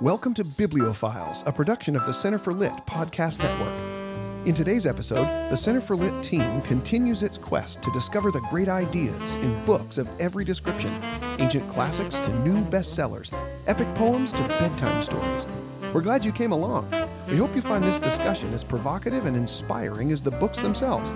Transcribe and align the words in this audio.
Welcome 0.00 0.32
to 0.32 0.44
Bibliophiles, 0.44 1.46
a 1.46 1.52
production 1.52 1.94
of 1.94 2.06
the 2.06 2.14
Center 2.14 2.38
for 2.38 2.54
Lit 2.54 2.72
podcast 2.86 3.38
network. 3.38 4.46
In 4.46 4.54
today's 4.54 4.86
episode, 4.86 5.26
the 5.50 5.56
Center 5.56 5.82
for 5.82 5.94
Lit 5.94 6.22
team 6.22 6.62
continues 6.62 7.22
its 7.22 7.36
quest 7.36 7.82
to 7.82 7.92
discover 7.92 8.30
the 8.30 8.40
great 8.48 8.68
ideas 8.68 9.34
in 9.34 9.62
books 9.66 9.98
of 9.98 10.08
every 10.18 10.42
description 10.42 10.90
ancient 11.38 11.70
classics 11.70 12.14
to 12.14 12.38
new 12.38 12.58
bestsellers, 12.70 13.30
epic 13.66 13.94
poems 13.94 14.32
to 14.32 14.40
bedtime 14.48 15.02
stories. 15.02 15.46
We're 15.92 16.00
glad 16.00 16.24
you 16.24 16.32
came 16.32 16.52
along. 16.52 16.90
We 17.28 17.36
hope 17.36 17.54
you 17.54 17.60
find 17.60 17.84
this 17.84 17.98
discussion 17.98 18.54
as 18.54 18.64
provocative 18.64 19.26
and 19.26 19.36
inspiring 19.36 20.12
as 20.12 20.22
the 20.22 20.30
books 20.30 20.60
themselves. 20.60 21.10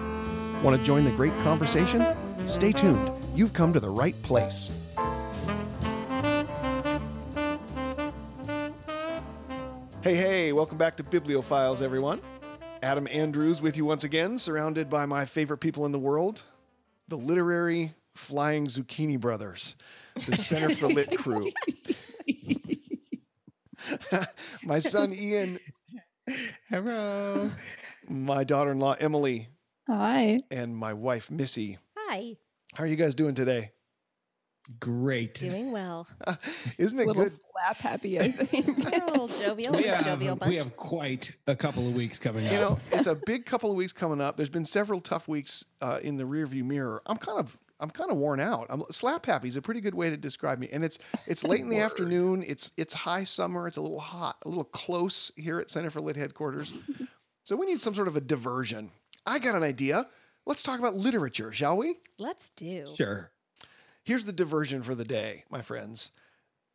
Want 0.62 0.76
to 0.76 0.84
join 0.84 1.06
the 1.06 1.10
great 1.12 1.36
conversation? 1.38 2.04
Stay 2.46 2.72
tuned. 2.72 3.12
You've 3.34 3.54
come 3.54 3.72
to 3.72 3.80
the 3.80 3.88
right 3.88 4.20
place. 4.22 4.74
Hey, 10.04 10.16
hey, 10.16 10.52
welcome 10.52 10.76
back 10.76 10.98
to 10.98 11.02
Bibliophiles, 11.02 11.80
everyone. 11.80 12.20
Adam 12.82 13.08
Andrews 13.10 13.62
with 13.62 13.74
you 13.78 13.86
once 13.86 14.04
again, 14.04 14.36
surrounded 14.36 14.90
by 14.90 15.06
my 15.06 15.24
favorite 15.24 15.58
people 15.58 15.86
in 15.86 15.92
the 15.92 15.98
world, 15.98 16.42
the 17.08 17.16
literary 17.16 17.94
flying 18.14 18.66
zucchini 18.66 19.18
brothers, 19.18 19.76
the 20.26 20.36
Center 20.36 20.76
for 20.76 20.88
Lit 20.88 21.16
crew. 21.16 21.50
my 24.64 24.78
son 24.78 25.14
Ian, 25.14 25.58
Hello. 26.68 27.50
my 28.06 28.44
daughter 28.44 28.72
in 28.72 28.78
law 28.80 28.96
Emily, 29.00 29.48
Hi. 29.88 30.38
and 30.50 30.76
my 30.76 30.92
wife 30.92 31.30
Missy. 31.30 31.78
Hi, 31.96 32.36
How 32.74 32.84
are 32.84 32.86
you 32.86 32.96
guys 32.96 33.14
doing 33.14 33.34
today? 33.34 33.70
Great. 34.80 35.34
doing 35.34 35.72
well. 35.78 36.06
Isn't 36.78 36.98
it 36.98 37.06
little 37.06 37.24
good? 37.24 37.32
slap 37.52 37.76
happy, 37.76 38.18
I 38.20 38.28
think. 38.30 38.66
We're 38.78 39.02
a 39.02 39.06
little 39.10 39.28
jovial, 39.28 39.74
We 39.76 39.84
have, 39.84 40.04
jovial 40.04 40.36
bunch. 40.36 40.50
we 40.50 40.56
have 40.56 40.76
quite 40.76 41.32
a 41.46 41.54
couple 41.54 41.86
of 41.86 41.94
weeks 41.94 42.18
coming 42.18 42.46
up. 42.46 42.52
You 42.52 42.58
know, 42.58 42.80
it's 42.92 43.06
a 43.06 43.14
big 43.14 43.44
couple 43.46 43.70
of 43.70 43.76
weeks 43.76 43.92
coming 43.92 44.20
up. 44.20 44.36
There's 44.36 44.48
been 44.48 44.64
several 44.64 45.00
tough 45.00 45.28
weeks 45.28 45.64
uh, 45.80 46.00
in 46.02 46.16
the 46.16 46.24
rearview 46.24 46.64
mirror. 46.64 47.02
I'm 47.06 47.18
kind 47.18 47.38
of 47.38 47.56
I'm 47.80 47.90
kind 47.90 48.10
of 48.10 48.16
worn 48.16 48.40
out. 48.40 48.66
I'm 48.70 48.82
slap 48.90 49.26
happy 49.26 49.48
is 49.48 49.56
a 49.56 49.62
pretty 49.62 49.80
good 49.82 49.94
way 49.94 50.08
to 50.08 50.16
describe 50.16 50.58
me. 50.58 50.68
And 50.72 50.84
it's 50.84 50.98
it's 51.26 51.44
late 51.44 51.60
in 51.60 51.68
the 51.68 51.80
afternoon. 51.80 52.42
It's 52.46 52.72
it's 52.76 52.94
high 52.94 53.24
summer. 53.24 53.66
It's 53.68 53.76
a 53.76 53.82
little 53.82 54.00
hot, 54.00 54.36
a 54.44 54.48
little 54.48 54.64
close 54.64 55.30
here 55.36 55.58
at 55.60 55.70
Center 55.70 55.90
for 55.90 56.00
Lit 56.00 56.16
headquarters. 56.16 56.72
so 57.44 57.56
we 57.56 57.66
need 57.66 57.80
some 57.80 57.94
sort 57.94 58.08
of 58.08 58.16
a 58.16 58.20
diversion. 58.20 58.90
I 59.26 59.38
got 59.38 59.54
an 59.54 59.62
idea. 59.62 60.06
Let's 60.46 60.62
talk 60.62 60.78
about 60.78 60.94
literature, 60.94 61.52
shall 61.52 61.76
we? 61.76 61.96
Let's 62.18 62.50
do. 62.56 62.94
sure. 62.96 63.30
Here's 64.04 64.26
the 64.26 64.32
diversion 64.32 64.82
for 64.82 64.94
the 64.94 65.04
day, 65.04 65.44
my 65.48 65.62
friends. 65.62 66.12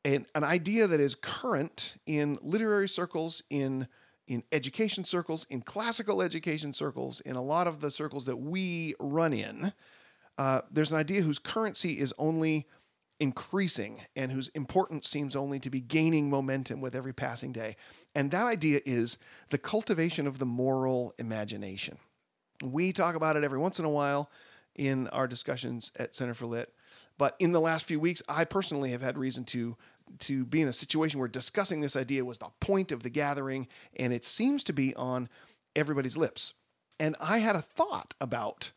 An, 0.03 0.25
an 0.33 0.43
idea 0.43 0.87
that 0.87 0.99
is 0.99 1.13
current 1.13 1.95
in 2.05 2.37
literary 2.41 2.89
circles, 2.89 3.43
in 3.49 3.87
in 4.27 4.43
education 4.51 5.03
circles, 5.03 5.47
in 5.49 5.61
classical 5.61 6.21
education 6.21 6.71
circles, 6.71 7.19
in 7.21 7.35
a 7.35 7.41
lot 7.41 7.65
of 7.65 7.81
the 7.81 7.89
circles 7.89 8.27
that 8.27 8.37
we 8.37 8.93
run 8.99 9.33
in. 9.33 9.73
Uh, 10.37 10.61
there's 10.71 10.91
an 10.91 10.99
idea 10.99 11.21
whose 11.21 11.39
currency 11.39 11.99
is 11.99 12.13
only 12.19 12.67
increasing 13.19 13.99
and 14.15 14.31
whose 14.31 14.47
importance 14.49 15.09
seems 15.09 15.35
only 15.35 15.59
to 15.59 15.71
be 15.71 15.81
gaining 15.81 16.29
momentum 16.29 16.79
with 16.79 16.95
every 16.95 17.11
passing 17.11 17.51
day. 17.51 17.75
And 18.13 18.29
that 18.29 18.45
idea 18.45 18.81
is 18.85 19.17
the 19.49 19.57
cultivation 19.57 20.27
of 20.27 20.37
the 20.37 20.45
moral 20.45 21.13
imagination. 21.17 21.97
We 22.63 22.93
talk 22.93 23.15
about 23.15 23.35
it 23.35 23.43
every 23.43 23.57
once 23.57 23.79
in 23.79 23.85
a 23.85 23.89
while 23.89 24.29
in 24.75 25.07
our 25.07 25.27
discussions 25.27 25.91
at 25.97 26.15
Center 26.15 26.35
for 26.35 26.45
Lit. 26.45 26.71
But 27.17 27.35
in 27.39 27.51
the 27.51 27.61
last 27.61 27.85
few 27.85 27.99
weeks, 27.99 28.21
I 28.27 28.45
personally 28.45 28.91
have 28.91 29.01
had 29.01 29.17
reason 29.17 29.43
to 29.45 29.77
to 30.19 30.43
be 30.43 30.59
in 30.59 30.67
a 30.67 30.73
situation 30.73 31.19
where 31.19 31.29
discussing 31.29 31.81
this 31.81 31.95
idea 31.95 32.25
was 32.25 32.39
the 32.39 32.49
point 32.59 32.91
of 32.91 33.03
the 33.03 33.11
gathering, 33.11 33.67
and 33.95 34.11
it 34.11 34.25
seems 34.25 34.63
to 34.63 34.73
be 34.73 34.95
on 34.95 35.29
everybody's 35.75 36.17
lips. 36.17 36.53
And 36.99 37.15
I 37.19 37.37
had 37.37 37.55
a 37.55 37.61
thought 37.61 38.15
about 38.19 38.71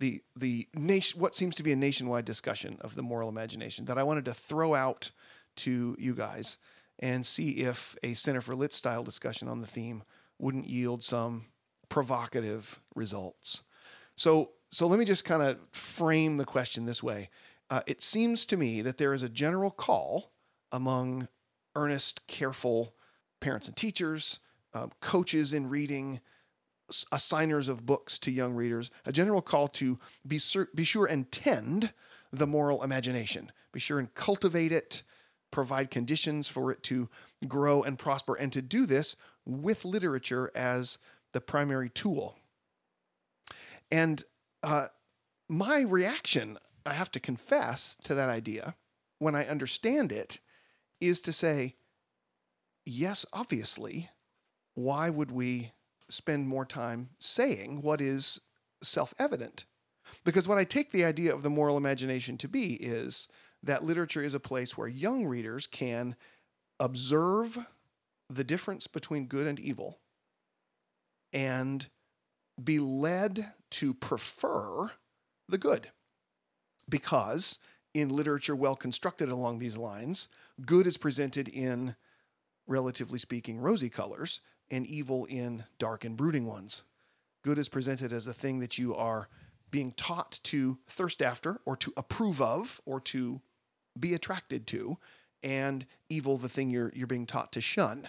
the 0.00 0.22
the 0.36 0.68
nation 0.74 1.20
what 1.20 1.34
seems 1.34 1.54
to 1.56 1.62
be 1.62 1.72
a 1.72 1.76
nationwide 1.76 2.24
discussion 2.24 2.78
of 2.80 2.94
the 2.94 3.02
moral 3.02 3.28
imagination 3.28 3.84
that 3.86 3.98
I 3.98 4.02
wanted 4.02 4.24
to 4.26 4.34
throw 4.34 4.74
out 4.74 5.10
to 5.56 5.96
you 5.98 6.14
guys 6.14 6.58
and 6.98 7.24
see 7.24 7.50
if 7.50 7.96
a 8.02 8.14
Center 8.14 8.40
for 8.40 8.54
Lit 8.54 8.72
style 8.72 9.02
discussion 9.02 9.48
on 9.48 9.60
the 9.60 9.66
theme 9.66 10.02
wouldn't 10.38 10.68
yield 10.68 11.02
some 11.02 11.46
provocative 11.88 12.80
results. 12.94 13.62
So 14.16 14.50
so 14.70 14.88
let 14.88 14.98
me 14.98 15.04
just 15.04 15.24
kind 15.24 15.42
of 15.42 15.58
frame 15.70 16.36
the 16.36 16.44
question 16.44 16.84
this 16.84 17.02
way. 17.02 17.30
Uh, 17.70 17.80
it 17.86 18.02
seems 18.02 18.44
to 18.46 18.56
me 18.56 18.82
that 18.82 18.98
there 18.98 19.14
is 19.14 19.22
a 19.22 19.28
general 19.28 19.70
call 19.70 20.32
among 20.70 21.28
earnest, 21.74 22.26
careful 22.26 22.94
parents 23.40 23.66
and 23.66 23.76
teachers, 23.76 24.40
um, 24.74 24.90
coaches 25.00 25.52
in 25.52 25.68
reading, 25.68 26.20
assigners 27.12 27.68
of 27.68 27.86
books 27.86 28.18
to 28.18 28.30
young 28.30 28.54
readers, 28.54 28.90
a 29.06 29.12
general 29.12 29.40
call 29.40 29.68
to 29.68 29.98
be, 30.26 30.38
sur- 30.38 30.68
be 30.74 30.84
sure 30.84 31.06
and 31.06 31.30
tend 31.32 31.92
the 32.32 32.46
moral 32.46 32.82
imagination. 32.82 33.50
Be 33.72 33.80
sure 33.80 33.98
and 33.98 34.12
cultivate 34.14 34.72
it, 34.72 35.02
provide 35.50 35.90
conditions 35.90 36.48
for 36.48 36.70
it 36.70 36.82
to 36.84 37.08
grow 37.46 37.82
and 37.82 37.98
prosper, 37.98 38.34
and 38.34 38.52
to 38.52 38.60
do 38.60 38.86
this 38.86 39.16
with 39.46 39.84
literature 39.84 40.50
as 40.54 40.98
the 41.32 41.40
primary 41.40 41.88
tool. 41.88 42.36
And 43.90 44.22
uh, 44.62 44.88
my 45.48 45.80
reaction, 45.80 46.58
I 46.86 46.94
have 46.94 47.10
to 47.12 47.20
confess 47.20 47.96
to 48.04 48.14
that 48.14 48.28
idea, 48.28 48.74
when 49.18 49.34
I 49.34 49.46
understand 49.46 50.12
it, 50.12 50.38
is 51.00 51.20
to 51.22 51.32
say, 51.32 51.76
yes, 52.84 53.24
obviously, 53.32 54.10
why 54.74 55.10
would 55.10 55.30
we 55.30 55.72
spend 56.08 56.48
more 56.48 56.66
time 56.66 57.10
saying 57.18 57.80
what 57.80 58.00
is 58.00 58.40
self 58.82 59.14
evident? 59.18 59.64
Because 60.24 60.46
what 60.46 60.58
I 60.58 60.64
take 60.64 60.92
the 60.92 61.04
idea 61.04 61.34
of 61.34 61.42
the 61.42 61.50
moral 61.50 61.76
imagination 61.76 62.36
to 62.38 62.48
be 62.48 62.74
is 62.74 63.28
that 63.62 63.84
literature 63.84 64.22
is 64.22 64.34
a 64.34 64.40
place 64.40 64.76
where 64.76 64.88
young 64.88 65.24
readers 65.24 65.66
can 65.66 66.16
observe 66.78 67.58
the 68.28 68.44
difference 68.44 68.86
between 68.86 69.26
good 69.26 69.46
and 69.46 69.58
evil 69.58 70.00
and 71.32 71.86
be 72.62 72.78
led 72.78 73.52
to 73.70 73.94
prefer 73.94 74.90
the 75.48 75.58
good. 75.58 75.90
Because 76.88 77.58
in 77.94 78.08
literature 78.08 78.56
well 78.56 78.76
constructed 78.76 79.28
along 79.28 79.58
these 79.58 79.78
lines, 79.78 80.28
good 80.64 80.86
is 80.86 80.96
presented 80.96 81.48
in, 81.48 81.94
relatively 82.66 83.18
speaking, 83.18 83.58
rosy 83.58 83.88
colors, 83.88 84.40
and 84.70 84.86
evil 84.86 85.24
in 85.26 85.64
dark 85.78 86.04
and 86.04 86.16
brooding 86.16 86.46
ones. 86.46 86.82
Good 87.42 87.58
is 87.58 87.68
presented 87.68 88.12
as 88.12 88.26
a 88.26 88.32
thing 88.32 88.58
that 88.60 88.78
you 88.78 88.94
are 88.94 89.28
being 89.70 89.92
taught 89.92 90.40
to 90.44 90.78
thirst 90.88 91.22
after, 91.22 91.60
or 91.64 91.76
to 91.76 91.92
approve 91.96 92.40
of, 92.40 92.80
or 92.84 93.00
to 93.00 93.40
be 93.98 94.14
attracted 94.14 94.66
to, 94.68 94.98
and 95.42 95.84
evil 96.08 96.36
the 96.36 96.48
thing 96.48 96.70
you're, 96.70 96.92
you're 96.94 97.06
being 97.06 97.26
taught 97.26 97.52
to 97.52 97.60
shun. 97.60 98.08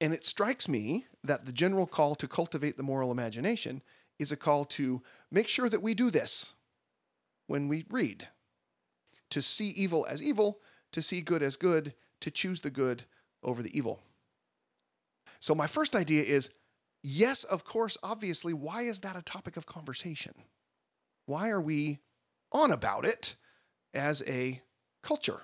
And 0.00 0.12
it 0.12 0.26
strikes 0.26 0.68
me 0.68 1.06
that 1.24 1.46
the 1.46 1.52
general 1.52 1.86
call 1.86 2.14
to 2.16 2.28
cultivate 2.28 2.76
the 2.76 2.82
moral 2.82 3.12
imagination 3.12 3.82
is 4.18 4.32
a 4.32 4.36
call 4.36 4.64
to 4.64 5.02
make 5.30 5.48
sure 5.48 5.68
that 5.68 5.82
we 5.82 5.94
do 5.94 6.10
this 6.10 6.54
when 7.48 7.66
we 7.66 7.84
read 7.90 8.28
to 9.30 9.42
see 9.42 9.68
evil 9.70 10.06
as 10.08 10.22
evil, 10.22 10.60
to 10.92 11.02
see 11.02 11.20
good 11.20 11.42
as 11.42 11.56
good, 11.56 11.94
to 12.20 12.30
choose 12.30 12.60
the 12.60 12.70
good 12.70 13.04
over 13.42 13.62
the 13.62 13.76
evil. 13.76 14.00
So, 15.40 15.54
my 15.54 15.66
first 15.66 15.96
idea 15.96 16.22
is 16.22 16.50
yes, 17.02 17.44
of 17.44 17.64
course, 17.64 17.96
obviously, 18.02 18.52
why 18.52 18.82
is 18.82 19.00
that 19.00 19.16
a 19.16 19.22
topic 19.22 19.56
of 19.56 19.66
conversation? 19.66 20.34
Why 21.26 21.50
are 21.50 21.60
we 21.60 21.98
on 22.52 22.70
about 22.70 23.04
it 23.04 23.34
as 23.92 24.22
a 24.26 24.62
culture? 25.02 25.42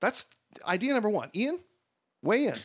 That's 0.00 0.26
idea 0.66 0.92
number 0.94 1.08
one. 1.10 1.30
Ian, 1.34 1.60
weigh 2.22 2.46
in. 2.48 2.56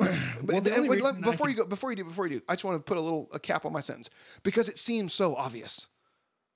Well, 0.42 0.58
and 0.58 0.88
wait, 0.88 1.00
let- 1.00 1.14
I 1.14 1.20
before 1.20 1.48
you 1.48 1.54
go, 1.54 1.64
before 1.64 1.90
you 1.90 1.96
do, 1.96 2.04
before 2.04 2.26
you 2.26 2.38
do, 2.40 2.44
I 2.48 2.54
just 2.54 2.64
want 2.64 2.76
to 2.76 2.82
put 2.82 2.98
a 2.98 3.00
little 3.00 3.30
a 3.32 3.38
cap 3.38 3.64
on 3.64 3.72
my 3.72 3.80
sentence 3.80 4.10
because 4.42 4.68
it 4.68 4.76
seems 4.78 5.14
so 5.14 5.34
obvious. 5.36 5.86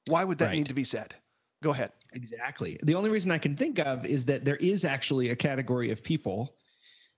Why 0.09 0.25
would 0.25 0.39
that 0.39 0.47
Right. 0.47 0.57
need 0.59 0.67
to 0.69 0.75
be 0.75 0.85
said? 0.85 1.15
Go 1.63 1.71
ahead. 1.71 1.93
Exactly. 2.13 2.79
The 2.83 2.95
only 2.95 3.11
reason 3.11 3.31
I 3.31 3.39
can 3.39 3.57
think 3.57 3.79
of 3.79 4.05
is 4.07 4.25
that 4.27 4.45
there 4.45 4.57
is 4.57 4.85
actually 4.85 5.31
a 5.31 5.37
category 5.37 5.91
of 5.91 6.03
people 6.03 6.57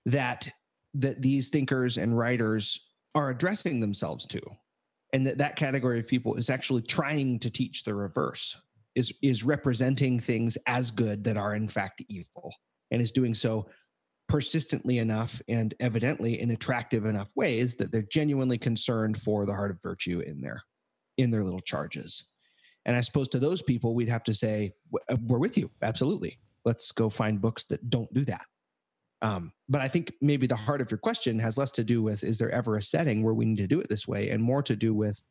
that 0.05 0.51
that 0.93 1.21
these 1.21 1.49
thinkers 1.49 1.97
and 1.97 2.17
writers 2.17 2.77
are 3.15 3.29
addressing 3.29 3.79
themselves 3.79 4.25
to. 4.25 4.41
And 5.13 5.25
that 5.25 5.37
that 5.37 5.55
category 5.55 5.99
of 5.99 6.07
people 6.07 6.35
is 6.35 6.49
actually 6.49 6.81
trying 6.81 7.39
to 7.39 7.49
teach 7.49 7.83
the 7.83 7.93
reverse. 7.93 8.59
Is 8.95 9.13
is 9.21 9.43
representing 9.43 10.19
things 10.19 10.57
as 10.67 10.91
good 10.91 11.23
that 11.23 11.37
are 11.37 11.55
in 11.55 11.67
fact 11.69 12.03
evil 12.09 12.53
and 12.91 13.01
is 13.01 13.11
doing 13.11 13.33
so 13.33 13.69
persistently 14.27 14.97
enough 14.97 15.41
and 15.47 15.73
evidently 15.79 16.41
in 16.41 16.51
attractive 16.51 17.05
enough 17.05 17.31
ways 17.35 17.75
that 17.75 17.91
they're 17.91 18.01
genuinely 18.01 18.57
concerned 18.57 19.21
for 19.21 19.45
the 19.45 19.53
heart 19.53 19.71
of 19.71 19.81
virtue 19.81 20.21
in 20.21 20.41
their 20.41 20.61
in 21.17 21.29
their 21.31 21.43
little 21.43 21.61
charges. 21.61 22.30
And 22.85 22.95
I 22.95 23.01
suppose 23.01 23.27
to 23.29 23.39
those 23.39 23.61
people, 23.61 23.93
we'd 23.93 24.09
have 24.09 24.23
to 24.25 24.33
say, 24.33 24.73
uh, 25.09 25.15
we're 25.27 25.37
with 25.37 25.57
you. 25.57 25.69
Absolutely. 25.81 26.39
Let's 26.65 26.91
go 26.91 27.09
find 27.09 27.41
books 27.41 27.65
that 27.65 27.89
don't 27.89 28.11
do 28.13 28.25
that. 28.25 28.45
Um, 29.21 29.53
but 29.69 29.81
I 29.81 29.87
think 29.87 30.13
maybe 30.21 30.47
the 30.47 30.55
heart 30.55 30.81
of 30.81 30.89
your 30.89 30.97
question 30.97 31.37
has 31.39 31.57
less 31.57 31.71
to 31.71 31.83
do 31.83 32.01
with 32.01 32.23
is 32.23 32.39
there 32.39 32.49
ever 32.49 32.75
a 32.77 32.81
setting 32.81 33.21
where 33.21 33.35
we 33.35 33.45
need 33.45 33.57
to 33.57 33.67
do 33.67 33.79
it 33.79 33.87
this 33.87 34.07
way, 34.07 34.29
and 34.31 34.41
more 34.41 34.63
to 34.63 34.75
do 34.75 34.93
with 34.95 35.21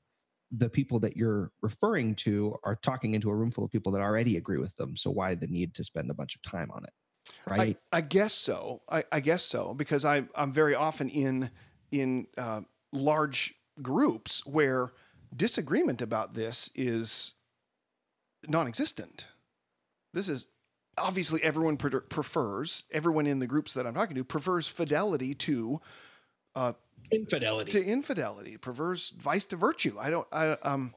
the 0.52 0.69
people 0.69 1.00
that 1.00 1.17
you're 1.17 1.50
referring 1.61 2.14
to 2.17 2.56
are 2.64 2.76
talking 2.76 3.14
into 3.14 3.31
a 3.31 3.35
room 3.35 3.50
full 3.50 3.64
of 3.64 3.70
people 3.70 3.93
that 3.93 4.00
already 4.00 4.37
agree 4.37 4.58
with 4.58 4.75
them. 4.76 4.96
So 4.96 5.11
why 5.11 5.35
the 5.35 5.46
need 5.46 5.75
to 5.75 5.85
spend 5.85 6.11
a 6.11 6.14
bunch 6.14 6.37
of 6.37 6.43
time 6.43 6.70
on 6.73 6.85
it? 6.85 6.91
Right. 7.46 7.79
I, 7.93 7.99
I 7.99 8.00
guess 8.00 8.32
so. 8.32 8.82
I, 8.88 9.05
I 9.11 9.20
guess 9.20 9.43
so 9.44 9.75
because 9.75 10.05
I 10.05 10.25
I'm 10.37 10.53
very 10.53 10.75
often 10.75 11.08
in 11.08 11.50
in 11.91 12.26
uh, 12.38 12.62
large 12.93 13.55
groups 13.82 14.44
where 14.46 14.93
disagreement 15.35 16.03
about 16.03 16.35
this 16.35 16.70
is 16.75 17.35
non-existent. 18.49 19.27
This 20.13 20.29
is 20.29 20.49
obviously 20.99 21.43
everyone 21.43 21.77
pre- 21.77 22.01
prefers 22.01 22.85
everyone 22.93 23.27
in 23.27 23.39
the 23.39 23.47
groups 23.47 23.75
that 23.75 23.87
I'm 23.87 23.95
talking 23.95 24.17
to 24.17 24.25
prefers 24.25 24.67
fidelity 24.67 25.35
to 25.35 25.81
uh, 26.55 26.73
infidelity 27.13 27.71
to 27.73 27.85
infidelity 27.85 28.57
prefers 28.57 29.11
vice 29.17 29.45
to 29.47 29.57
virtue. 29.57 29.97
I 30.01 30.11
don't. 30.11 30.27
I 30.33 30.51
um. 30.63 30.95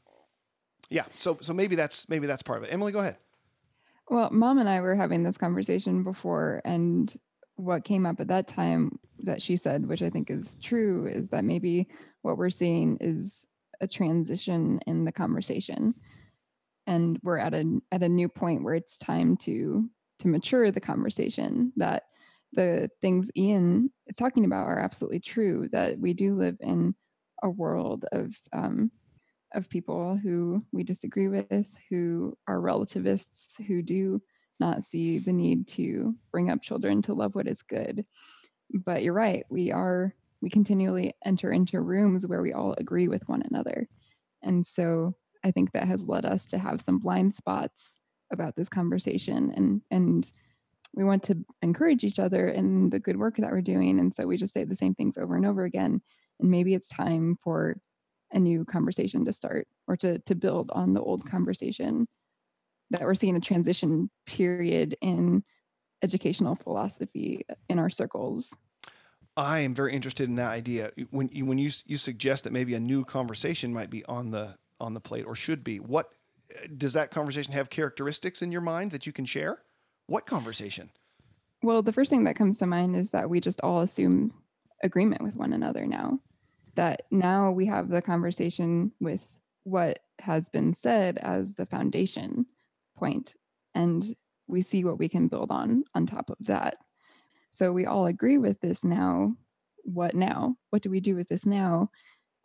Yeah. 0.90 1.06
So 1.18 1.38
so 1.42 1.54
maybe 1.54 1.76
that's 1.76 2.10
maybe 2.10 2.28
that's 2.28 2.44
part 2.44 2.60
of 2.60 2.64
it. 2.66 2.74
Emily, 2.74 2.92
go 2.92 3.00
ahead. 3.00 3.18
Well, 4.10 4.30
mom 4.32 4.60
and 4.60 4.68
I 4.68 4.82
were 4.82 4.96
having 4.96 5.24
this 5.24 5.38
conversation 5.38 6.04
before, 6.04 6.62
and 6.66 7.14
what 7.56 7.86
came 7.86 8.06
up 8.06 8.20
at 8.20 8.28
that 8.28 8.48
time 8.48 9.00
that 9.20 9.42
she 9.42 9.56
said, 9.56 9.88
which 9.88 10.02
I 10.02 10.10
think 10.10 10.30
is 10.30 10.58
true, 10.62 11.08
is 11.08 11.30
that 11.30 11.46
maybe 11.46 11.88
what 12.22 12.38
we're 12.38 12.50
seeing 12.50 12.98
is 13.00 13.46
a 13.80 13.88
transition 13.88 14.80
in 14.88 15.06
the 15.06 15.12
conversation. 15.12 15.94
And 16.88 17.20
we're 17.24 17.38
at 17.38 17.54
a 17.54 17.80
at 17.92 18.04
a 18.04 18.10
new 18.10 18.28
point 18.28 18.64
where 18.64 18.76
it's 18.76 18.98
time 18.98 19.38
to 19.38 19.90
to 20.20 20.28
mature 20.28 20.72
the 20.72 20.82
conversation 20.82 21.72
that 21.78 22.04
the 22.54 22.90
things 23.02 23.32
Ian 23.36 23.90
is 24.08 24.16
talking 24.16 24.46
about 24.46 24.68
are 24.68 24.80
absolutely 24.80 25.20
true, 25.20 25.68
that 25.72 25.98
we 25.98 26.14
do 26.14 26.36
live 26.36 26.58
in 26.60 26.94
a 27.42 27.50
world 27.50 28.06
of 28.12 28.36
um, 28.52 28.92
of 29.54 29.70
people 29.70 30.18
who 30.18 30.64
we 30.72 30.84
disagree 30.84 31.28
with, 31.28 31.68
who 31.90 32.36
are 32.48 32.60
relativists, 32.60 33.56
who 33.68 33.82
do 33.82 34.22
not 34.60 34.84
see 34.84 35.20
the 35.20 35.34
need 35.34 35.68
to 35.68 36.16
bring 36.32 36.50
up 36.50 36.62
children 36.62 37.02
to 37.04 37.14
love 37.14 37.36
what 37.36 37.48
is 37.48 37.62
good. 37.62 38.06
But 38.72 39.04
you're 39.04 39.14
right, 39.14 39.46
we 39.50 39.72
are, 39.72 40.14
we 40.42 40.50
continually 40.50 41.14
enter 41.26 41.52
into 41.52 41.82
rooms 41.82 42.26
where 42.26 42.42
we 42.42 42.54
all 42.54 42.74
agree 42.78 43.08
with 43.08 43.28
one 43.28 43.44
another. 43.50 43.88
And 44.42 44.66
so 44.66 45.16
I 45.44 45.52
think 45.52 45.72
that 45.72 45.88
has 45.88 46.04
led 46.06 46.26
us 46.26 46.46
to 46.48 46.58
have 46.58 46.82
some 46.82 47.00
blind 47.00 47.34
spots 47.34 48.00
about 48.32 48.56
this 48.56 48.70
conversation 48.70 49.52
and 49.56 49.82
and 49.92 50.32
we 50.96 51.04
want 51.04 51.24
to 51.24 51.44
encourage 51.62 52.04
each 52.04 52.20
other 52.20 52.50
in 52.50 52.90
the 52.90 53.00
good 53.00 53.18
work 53.18 53.38
that 53.38 53.52
we're 53.52 53.62
doing. 53.62 54.00
And 54.00 54.14
so 54.14 54.28
we 54.28 54.38
just 54.38 54.54
say 54.54 54.64
the 54.64 54.76
same 54.76 54.94
things 54.94 55.18
over 55.18 55.36
and 55.36 55.46
over 55.46 55.64
again. 55.64 56.02
And 56.40 56.52
maybe 56.52 56.76
it's 56.76 56.88
time 56.88 57.38
for 57.44 57.78
a 58.32 58.40
new 58.40 58.64
conversation 58.66 59.26
to 59.26 59.34
start 59.34 59.68
or 59.88 59.96
to 59.98 60.20
to 60.20 60.36
build 60.36 60.72
on 60.72 60.94
the 60.94 61.02
old 61.02 61.30
conversation 61.30 62.08
that 62.90 63.02
we're 63.02 63.16
seeing 63.16 63.36
a 63.36 63.42
transition 63.42 64.10
period 64.26 64.96
in 65.02 65.44
educational 66.04 66.56
philosophy 66.56 67.46
in 67.70 67.80
our 67.80 67.90
circles. 67.90 68.54
I 69.36 69.60
am 69.60 69.74
very 69.74 69.94
interested 69.94 70.30
in 70.30 70.36
that 70.36 70.52
idea. 70.52 70.92
When 71.10 71.30
you, 71.32 71.46
when 71.46 71.58
you 71.58 71.72
you 71.86 71.98
suggest 71.98 72.44
that 72.44 72.54
maybe 72.54 72.76
a 72.76 72.80
new 72.80 73.04
conversation 73.04 73.74
might 73.74 73.90
be 73.90 74.06
on 74.06 74.32
the 74.32 74.58
on 74.84 74.94
the 74.94 75.00
plate 75.00 75.26
or 75.26 75.36
should 75.36 75.64
be, 75.64 75.80
what 75.80 76.12
does 76.78 76.94
that 76.94 77.12
conversation 77.12 77.54
have 77.54 77.70
characteristics 77.70 78.42
in 78.42 78.52
your 78.52 78.62
mind 78.62 78.92
that 78.92 79.08
you 79.08 79.14
can 79.14 79.26
share? 79.26 79.60
What 80.08 80.26
conversation? 80.26 80.92
Well, 81.64 81.82
the 81.82 81.94
first 81.94 82.10
thing 82.10 82.26
that 82.26 82.36
comes 82.36 82.58
to 82.58 82.66
mind 82.66 82.96
is 82.96 83.12
that 83.12 83.30
we 83.30 83.40
just 83.40 83.62
all 83.62 83.82
assume 83.82 84.34
agreement 84.84 85.22
with 85.22 85.36
one 85.36 85.54
another 85.54 85.88
now. 85.88 86.20
That 86.76 87.04
now 87.10 87.52
we 87.52 87.66
have 87.68 87.90
the 87.90 88.02
conversation 88.02 88.92
with 89.00 89.22
what 89.64 90.00
has 90.20 90.50
been 90.50 90.74
said 90.74 91.18
as 91.20 91.54
the 91.54 91.66
foundation 91.66 92.46
point, 92.98 93.34
and 93.74 94.04
we 94.48 94.62
see 94.62 94.84
what 94.84 95.00
we 95.00 95.08
can 95.08 95.28
build 95.28 95.52
on 95.52 95.86
on 95.96 96.06
top 96.06 96.30
of 96.30 96.38
that. 96.42 96.76
So 97.50 97.72
we 97.72 97.86
all 97.86 98.08
agree 98.08 98.38
with 98.38 98.60
this 98.60 98.84
now. 98.84 99.36
What 99.84 100.16
now? 100.16 100.58
What 100.72 100.82
do 100.82 100.90
we 100.90 101.00
do 101.00 101.16
with 101.16 101.30
this 101.30 101.46
now? 101.46 101.92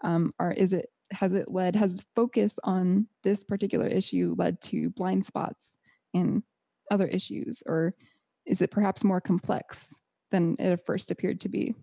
Um, 0.05 0.33
or 0.39 0.53
is 0.53 0.73
it 0.73 0.91
has 1.11 1.33
it 1.33 1.51
led 1.51 1.75
has 1.77 2.03
focus 2.15 2.59
on 2.65 3.07
this 3.25 3.45
particular 3.45 3.87
issue 3.87 4.35
led 4.39 4.61
to 4.63 4.91
blind 4.91 5.25
spots 5.25 5.79
in 6.13 6.43
other 6.91 7.07
issues, 7.07 7.63
or 7.67 7.93
is 8.47 8.61
it 8.61 8.71
perhaps 8.71 9.05
more 9.05 9.21
complex 9.21 9.93
than 10.31 10.57
it 10.59 10.85
first 10.85 11.11
appeared 11.11 11.41
to 11.43 11.49
be? 11.49 11.75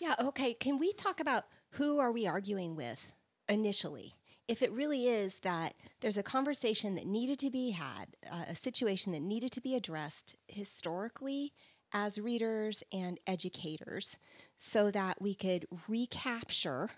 Yeah. 0.00 0.14
Okay. 0.18 0.54
Can 0.54 0.78
we 0.78 0.92
talk 0.92 1.20
about 1.20 1.44
who 1.72 1.98
are 1.98 2.12
we 2.12 2.26
arguing 2.26 2.74
with 2.74 3.12
initially? 3.48 4.14
If 4.46 4.62
it 4.62 4.72
really 4.72 5.08
is 5.08 5.40
that 5.40 5.74
there's 6.00 6.16
a 6.16 6.22
conversation 6.22 6.94
that 6.94 7.06
needed 7.06 7.38
to 7.40 7.50
be 7.50 7.70
had, 7.72 8.16
uh, 8.30 8.44
a 8.48 8.56
situation 8.56 9.12
that 9.12 9.20
needed 9.20 9.52
to 9.52 9.60
be 9.60 9.74
addressed 9.74 10.36
historically 10.46 11.52
as 11.92 12.18
readers 12.18 12.82
and 12.90 13.18
educators, 13.26 14.16
so 14.56 14.90
that 14.90 15.20
we 15.20 15.34
could 15.34 15.66
recapture 15.86 16.90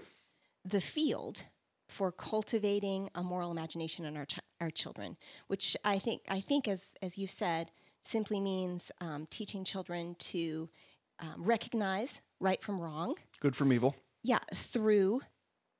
the 0.64 0.80
field 0.80 1.44
for 1.90 2.12
cultivating 2.12 3.10
a 3.14 3.22
moral 3.22 3.50
imagination 3.50 4.04
in 4.04 4.16
our 4.16 4.24
ch- 4.24 4.38
our 4.60 4.70
children, 4.70 5.16
which 5.48 5.76
I 5.84 5.98
think 5.98 6.22
I 6.28 6.40
think 6.40 6.68
as 6.68 6.82
as 7.02 7.18
you 7.18 7.26
said 7.26 7.70
simply 8.02 8.40
means 8.40 8.90
um, 9.00 9.26
teaching 9.28 9.64
children 9.64 10.16
to 10.18 10.70
um, 11.18 11.44
recognize 11.44 12.20
right 12.38 12.62
from 12.62 12.80
wrong. 12.80 13.16
Good 13.40 13.56
from 13.56 13.72
evil. 13.72 13.96
Yeah, 14.22 14.38
through 14.54 15.22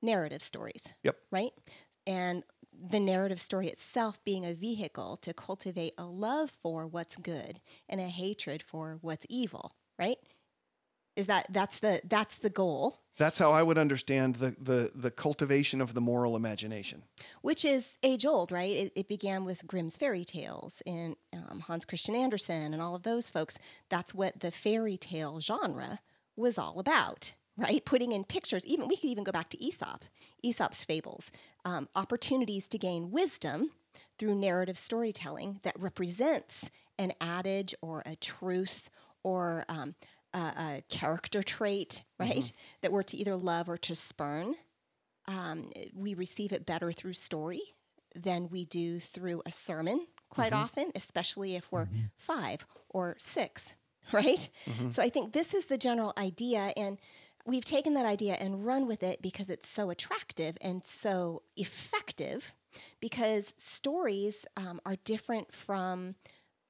narrative 0.01 0.43
stories. 0.43 0.83
Yep. 1.03 1.17
Right, 1.31 1.53
and 2.05 2.43
the 2.73 2.99
narrative 2.99 3.39
story 3.39 3.67
itself 3.67 4.23
being 4.23 4.45
a 4.45 4.53
vehicle 4.53 5.17
to 5.17 5.33
cultivate 5.33 5.93
a 5.97 6.05
love 6.05 6.51
for 6.51 6.87
what's 6.87 7.15
good 7.15 7.61
and 7.87 8.01
a 8.01 8.09
hatred 8.09 8.61
for 8.61 8.97
what's 9.01 9.25
evil. 9.29 9.71
Right 9.97 10.17
is 11.15 11.27
that 11.27 11.47
that's 11.49 11.79
the 11.79 12.01
that's 12.03 12.37
the 12.37 12.49
goal. 12.49 12.97
That's 13.17 13.37
how 13.37 13.51
i 13.51 13.61
would 13.61 13.77
understand 13.77 14.35
the 14.35 14.55
the 14.59 14.91
the 14.95 15.11
cultivation 15.11 15.81
of 15.81 15.93
the 15.93 16.01
moral 16.01 16.35
imagination. 16.35 17.03
Which 17.41 17.65
is 17.65 17.97
age 18.03 18.25
old 18.25 18.51
right? 18.51 18.71
It, 18.71 18.93
it 18.95 19.07
began 19.07 19.45
with 19.45 19.67
grimm's 19.67 19.97
fairy 19.97 20.25
tales 20.25 20.81
and 20.85 21.15
um, 21.33 21.61
hans 21.61 21.85
christian 21.85 22.15
andersen 22.15 22.73
and 22.73 22.81
all 22.81 22.95
of 22.95 23.03
those 23.03 23.29
folks. 23.29 23.57
That's 23.89 24.13
what 24.13 24.39
the 24.39 24.51
fairy 24.51 24.97
tale 24.97 25.39
genre 25.39 25.99
was 26.35 26.57
all 26.57 26.79
about 26.79 27.33
right? 27.57 27.83
Putting 27.83 28.11
in 28.11 28.23
pictures. 28.23 28.65
Even 28.65 28.87
we 28.87 28.95
could 28.95 29.09
even 29.09 29.23
go 29.23 29.31
back 29.31 29.49
to 29.49 29.63
aesop 29.63 30.05
aesop's 30.43 30.83
fables. 30.83 31.31
Um, 31.65 31.87
opportunities 31.95 32.67
to 32.69 32.77
gain 32.77 33.11
wisdom 33.11 33.71
through 34.17 34.35
narrative 34.35 34.77
storytelling 34.77 35.59
that 35.63 35.79
represents 35.79 36.69
an 36.97 37.13
adage 37.19 37.73
or 37.81 38.03
a 38.05 38.15
truth 38.15 38.89
or 39.23 39.65
um, 39.69 39.95
a, 40.33 40.37
a 40.37 40.83
character 40.89 41.43
trait, 41.43 42.03
right? 42.19 42.37
Mm-hmm. 42.37 42.55
That 42.81 42.91
we're 42.91 43.03
to 43.03 43.17
either 43.17 43.35
love 43.35 43.69
or 43.69 43.77
to 43.77 43.95
spurn. 43.95 44.55
Um, 45.27 45.71
we 45.93 46.13
receive 46.13 46.51
it 46.51 46.65
better 46.65 46.91
through 46.91 47.13
story 47.13 47.61
than 48.15 48.49
we 48.49 48.65
do 48.65 48.99
through 48.99 49.41
a 49.45 49.51
sermon 49.51 50.07
quite 50.29 50.51
mm-hmm. 50.51 50.63
often, 50.63 50.91
especially 50.95 51.55
if 51.55 51.71
we're 51.71 51.85
mm-hmm. 51.85 52.05
five 52.15 52.65
or 52.89 53.15
six, 53.19 53.73
right? 54.11 54.49
Mm-hmm. 54.65 54.89
So 54.91 55.01
I 55.01 55.09
think 55.09 55.33
this 55.33 55.53
is 55.53 55.67
the 55.67 55.77
general 55.77 56.13
idea. 56.17 56.73
And 56.75 56.97
we've 57.45 57.65
taken 57.65 57.93
that 57.93 58.05
idea 58.05 58.33
and 58.39 58.65
run 58.65 58.87
with 58.87 59.03
it 59.03 59.21
because 59.21 59.49
it's 59.49 59.69
so 59.69 59.89
attractive 59.89 60.57
and 60.61 60.85
so 60.85 61.43
effective 61.55 62.53
because 62.99 63.53
stories 63.57 64.45
um, 64.55 64.79
are 64.85 64.95
different 65.03 65.53
from 65.53 66.15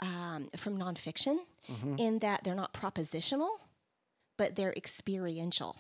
um, 0.02 0.50
from 0.56 0.78
nonfiction 0.78 1.40
mm-hmm. 1.72 1.96
in 1.98 2.20
that 2.20 2.44
they're 2.44 2.56
not 2.56 2.74
propositional, 2.74 3.50
but 4.38 4.56
they're 4.56 4.74
experiential. 4.74 5.76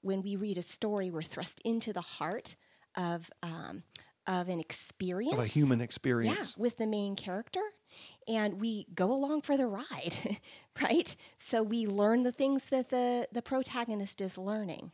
When 0.00 0.22
we 0.22 0.36
read 0.36 0.58
a 0.58 0.62
story, 0.62 1.10
we're 1.10 1.22
thrust 1.22 1.60
into 1.64 1.92
the 1.92 2.00
heart 2.00 2.56
of 2.96 3.30
um, 3.42 3.82
of 4.26 4.48
an 4.48 4.58
experience, 4.58 5.34
of 5.34 5.40
a 5.40 5.46
human 5.46 5.80
experience, 5.80 6.54
yeah, 6.56 6.62
with 6.62 6.78
the 6.78 6.86
main 6.86 7.14
character, 7.14 7.60
and 8.26 8.60
we 8.60 8.86
go 8.94 9.12
along 9.12 9.42
for 9.42 9.56
the 9.56 9.66
ride, 9.66 10.38
right? 10.82 11.14
So 11.38 11.62
we 11.62 11.86
learn 11.86 12.22
the 12.22 12.32
things 12.32 12.66
that 12.66 12.88
the 12.88 13.28
the 13.32 13.42
protagonist 13.42 14.20
is 14.20 14.38
learning. 14.38 14.92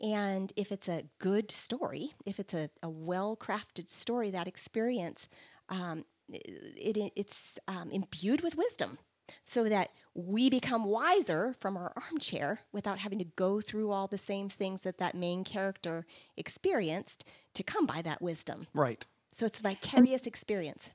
And 0.00 0.52
if 0.54 0.70
it's 0.70 0.88
a 0.88 1.04
good 1.18 1.50
story, 1.50 2.12
if 2.24 2.38
it's 2.38 2.54
a, 2.54 2.70
a 2.82 2.88
well 2.88 3.36
crafted 3.36 3.90
story, 3.90 4.30
that 4.30 4.46
experience 4.46 5.26
um, 5.68 6.04
it, 6.30 6.96
it 6.96 7.12
it's 7.16 7.58
um, 7.68 7.90
imbued 7.90 8.42
with 8.42 8.56
wisdom 8.56 8.98
so 9.44 9.68
that 9.68 9.90
we 10.14 10.48
become 10.50 10.84
wiser 10.84 11.54
from 11.58 11.76
our 11.76 11.92
armchair 11.96 12.60
without 12.72 12.98
having 12.98 13.18
to 13.18 13.24
go 13.24 13.60
through 13.60 13.90
all 13.90 14.06
the 14.06 14.18
same 14.18 14.48
things 14.48 14.82
that 14.82 14.98
that 14.98 15.14
main 15.14 15.44
character 15.44 16.06
experienced 16.36 17.24
to 17.54 17.62
come 17.62 17.86
by 17.86 18.02
that 18.02 18.22
wisdom. 18.22 18.66
Right. 18.74 19.04
So 19.32 19.46
it's 19.46 19.60
vicarious 19.60 20.26
experience. 20.26 20.90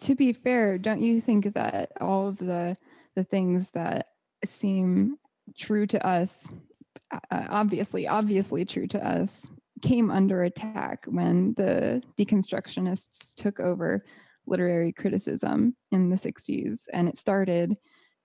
To 0.00 0.14
be 0.14 0.32
fair, 0.32 0.78
don't 0.78 1.02
you 1.02 1.20
think 1.20 1.54
that 1.54 1.92
all 2.00 2.28
of 2.28 2.38
the 2.38 2.76
the 3.14 3.24
things 3.24 3.70
that 3.70 4.08
seem 4.44 5.18
true 5.56 5.86
to 5.86 6.04
us, 6.04 6.38
uh, 7.12 7.18
obviously, 7.30 8.08
obviously 8.08 8.64
true 8.64 8.88
to 8.88 9.06
us, 9.06 9.46
came 9.82 10.10
under 10.10 10.42
attack 10.42 11.04
when 11.06 11.54
the 11.54 12.02
deconstructionists 12.18 13.34
took 13.34 13.60
over 13.60 14.04
literary 14.46 14.92
criticism 14.92 15.76
in 15.90 16.10
the 16.10 16.16
60s. 16.16 16.82
And 16.92 17.08
it 17.08 17.16
started 17.16 17.76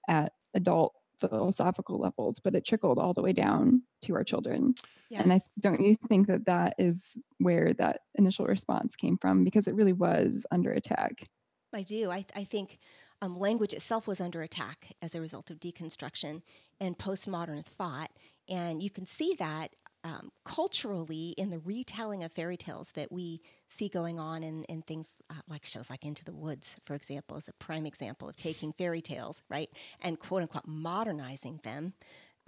at 0.08 0.34
adult 0.54 0.94
philosophical 1.20 2.00
levels, 2.00 2.40
but 2.40 2.56
it 2.56 2.66
trickled 2.66 2.98
all 2.98 3.14
the 3.14 3.22
way 3.22 3.34
down 3.34 3.82
to 4.04 4.16
our 4.16 4.24
children. 4.24 4.74
Yes. 5.10 5.24
And 5.24 5.34
I 5.34 5.42
don't 5.60 5.82
you 5.82 5.96
think 6.08 6.28
that 6.28 6.46
that 6.46 6.76
is 6.78 7.18
where 7.40 7.74
that 7.74 8.02
initial 8.16 8.46
response 8.46 8.96
came 8.96 9.18
from 9.18 9.44
because 9.44 9.68
it 9.68 9.76
really 9.76 9.94
was 9.94 10.46
under 10.52 10.72
attack. 10.72 11.28
I 11.74 11.84
do. 11.84 12.10
I, 12.10 12.26
I 12.36 12.44
think 12.46 12.80
um, 13.22 13.38
language 13.38 13.74
itself 13.74 14.08
was 14.08 14.22
under 14.22 14.42
attack 14.42 14.96
as 15.02 15.14
a 15.14 15.22
result 15.22 15.52
of 15.52 15.60
deconstruction 15.60 16.42
and 16.80 16.98
postmodern 16.98 17.66
thought. 17.66 18.12
And 18.48 18.82
you 18.82 18.90
can 18.90 19.06
see 19.06 19.36
that 19.40 19.76
um, 20.04 20.32
culturally 20.46 21.34
in 21.38 21.50
the 21.50 21.60
retelling 21.60 22.24
of 22.24 22.32
fairy 22.32 22.58
tales 22.58 22.92
that 22.96 23.12
we 23.12 23.42
see 23.68 23.90
going 23.90 24.20
on 24.20 24.44
in, 24.44 24.64
in 24.66 24.82
things 24.82 25.10
uh, 25.30 25.42
like 25.48 25.66
shows 25.66 25.90
like 25.90 26.06
Into 26.06 26.24
the 26.24 26.34
Woods, 26.34 26.78
for 26.84 26.96
example, 26.96 27.38
is 27.38 27.48
a 27.48 27.54
prime 27.54 27.86
example 27.86 28.30
of 28.30 28.36
taking 28.36 28.72
fairy 28.72 29.02
tales, 29.02 29.42
right, 29.50 29.70
and 30.02 30.20
quote 30.20 30.42
unquote 30.42 30.68
modernizing 30.68 31.60
them. 31.64 31.94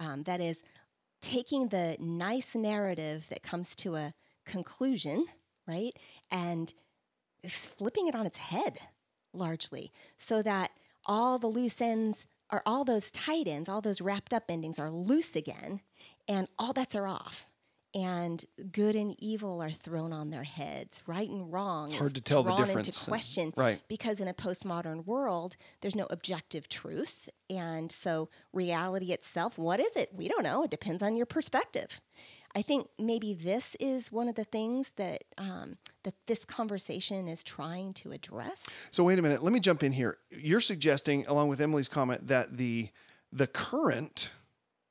Um, 0.00 0.22
that 0.24 0.40
is, 0.40 0.62
taking 1.20 1.68
the 1.68 1.96
nice 2.00 2.54
narrative 2.54 3.26
that 3.30 3.42
comes 3.42 3.74
to 3.76 3.94
a 3.94 4.12
conclusion, 4.44 5.24
right, 5.66 5.92
and 6.30 6.74
flipping 7.46 8.08
it 8.08 8.14
on 8.14 8.26
its 8.26 8.38
head 8.38 8.78
largely 9.32 9.90
so 10.18 10.42
that 10.42 10.72
all 11.06 11.38
the 11.38 11.46
loose 11.46 11.80
ends 11.80 12.26
or 12.52 12.62
all 12.66 12.84
those 12.84 13.10
tight 13.10 13.48
ends, 13.48 13.68
all 13.68 13.80
those 13.80 14.00
wrapped 14.00 14.34
up 14.34 14.44
endings 14.48 14.78
are 14.78 14.90
loose 14.90 15.34
again 15.34 15.80
and 16.28 16.48
all 16.58 16.72
bets 16.72 16.94
are 16.94 17.06
off. 17.08 17.46
And 17.94 18.42
good 18.72 18.96
and 18.96 19.14
evil 19.18 19.62
are 19.62 19.70
thrown 19.70 20.14
on 20.14 20.30
their 20.30 20.44
heads. 20.44 21.02
Right 21.06 21.28
and 21.28 21.52
wrong 21.52 21.86
It's 21.88 21.94
is 21.94 22.00
hard 22.00 22.14
to 22.14 22.22
tell 22.22 22.42
the 22.42 22.48
drawn 22.50 22.64
difference 22.64 22.88
into 22.88 23.00
and- 23.00 23.08
question 23.08 23.52
right. 23.54 23.82
because 23.86 24.18
in 24.18 24.28
a 24.28 24.32
postmodern 24.32 25.04
world, 25.04 25.56
there's 25.82 25.94
no 25.94 26.06
objective 26.08 26.70
truth. 26.70 27.28
And 27.50 27.92
so 27.92 28.30
reality 28.50 29.12
itself, 29.12 29.58
what 29.58 29.78
is 29.78 29.94
it? 29.94 30.10
We 30.14 30.26
don't 30.28 30.42
know. 30.42 30.62
It 30.62 30.70
depends 30.70 31.02
on 31.02 31.16
your 31.16 31.26
perspective. 31.26 32.00
I 32.54 32.62
think 32.62 32.88
maybe 32.98 33.34
this 33.34 33.76
is 33.80 34.12
one 34.12 34.28
of 34.28 34.34
the 34.34 34.44
things 34.44 34.92
that 34.96 35.24
um, 35.38 35.78
that 36.04 36.14
this 36.26 36.44
conversation 36.44 37.28
is 37.28 37.42
trying 37.42 37.94
to 37.94 38.12
address. 38.12 38.62
So 38.90 39.04
wait 39.04 39.18
a 39.18 39.22
minute. 39.22 39.42
Let 39.42 39.52
me 39.52 39.60
jump 39.60 39.82
in 39.82 39.92
here. 39.92 40.18
You're 40.30 40.60
suggesting, 40.60 41.26
along 41.26 41.48
with 41.48 41.60
Emily's 41.60 41.88
comment, 41.88 42.26
that 42.26 42.58
the 42.58 42.88
the 43.32 43.46
current 43.46 44.30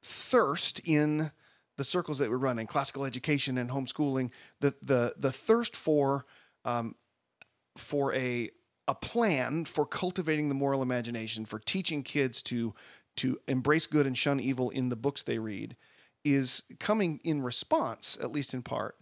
thirst 0.02 0.82
in 0.84 1.32
the 1.78 1.84
circles 1.84 2.18
that 2.18 2.30
we 2.30 2.36
run 2.36 2.60
in 2.60 2.68
classical 2.68 3.06
education 3.06 3.58
and 3.58 3.70
homeschooling, 3.70 4.32
the 4.60 4.74
the 4.82 5.14
the 5.18 5.32
thirst 5.32 5.76
for 5.76 6.26
um, 6.66 6.96
for 7.78 8.14
a 8.14 8.50
a 8.88 8.96
plan 8.96 9.66
for 9.66 9.86
cultivating 9.86 10.50
the 10.50 10.56
moral 10.56 10.82
imagination, 10.82 11.46
for 11.46 11.60
teaching 11.60 12.02
kids 12.04 12.42
to 12.44 12.74
to 13.18 13.40
embrace 13.48 13.86
good 13.86 14.08
and 14.08 14.18
shun 14.18 14.40
evil 14.40 14.70
in 14.70 14.90
the 14.90 14.96
books 14.96 15.22
they 15.22 15.38
read, 15.38 15.76
is 16.24 16.64
coming 16.80 17.20
in 17.24 17.42
response, 17.42 18.18
at 18.22 18.32
least 18.32 18.54
in 18.54 18.62
part, 18.62 18.96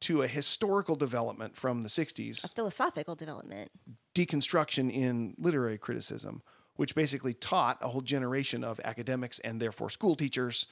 to 0.00 0.22
a 0.22 0.26
historical 0.28 0.96
development 0.96 1.56
from 1.56 1.82
the 1.82 1.88
60s 1.88 2.44
A 2.44 2.48
philosophical 2.48 3.14
development. 3.14 3.70
deconstruction 4.14 4.92
in 4.92 5.34
literary 5.38 5.78
criticism, 5.78 6.42
which 6.76 6.94
basically 6.94 7.32
taught 7.34 7.78
a 7.80 7.88
whole 7.88 8.02
generation 8.02 8.62
of 8.64 8.78
academics 8.84 9.38
and 9.40 9.60
therefore 9.60 9.90
school 9.90 10.14
teachers 10.16 10.66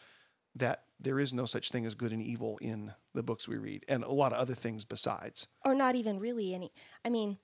that 0.56 0.84
there 1.00 1.18
is 1.18 1.32
no 1.32 1.46
such 1.46 1.70
thing 1.70 1.84
as 1.84 1.94
good 1.94 2.12
and 2.12 2.22
evil 2.22 2.58
in 2.62 2.92
the 3.14 3.22
books 3.22 3.48
we 3.48 3.56
read, 3.56 3.84
and 3.88 4.04
a 4.04 4.12
lot 4.12 4.32
of 4.32 4.38
other 4.38 4.54
things 4.54 4.84
besides. 4.84 5.48
or 5.64 5.74
not 5.74 5.94
even 5.96 6.20
really 6.20 6.54
any 6.54 6.70
i 7.04 7.08
mean 7.10 7.38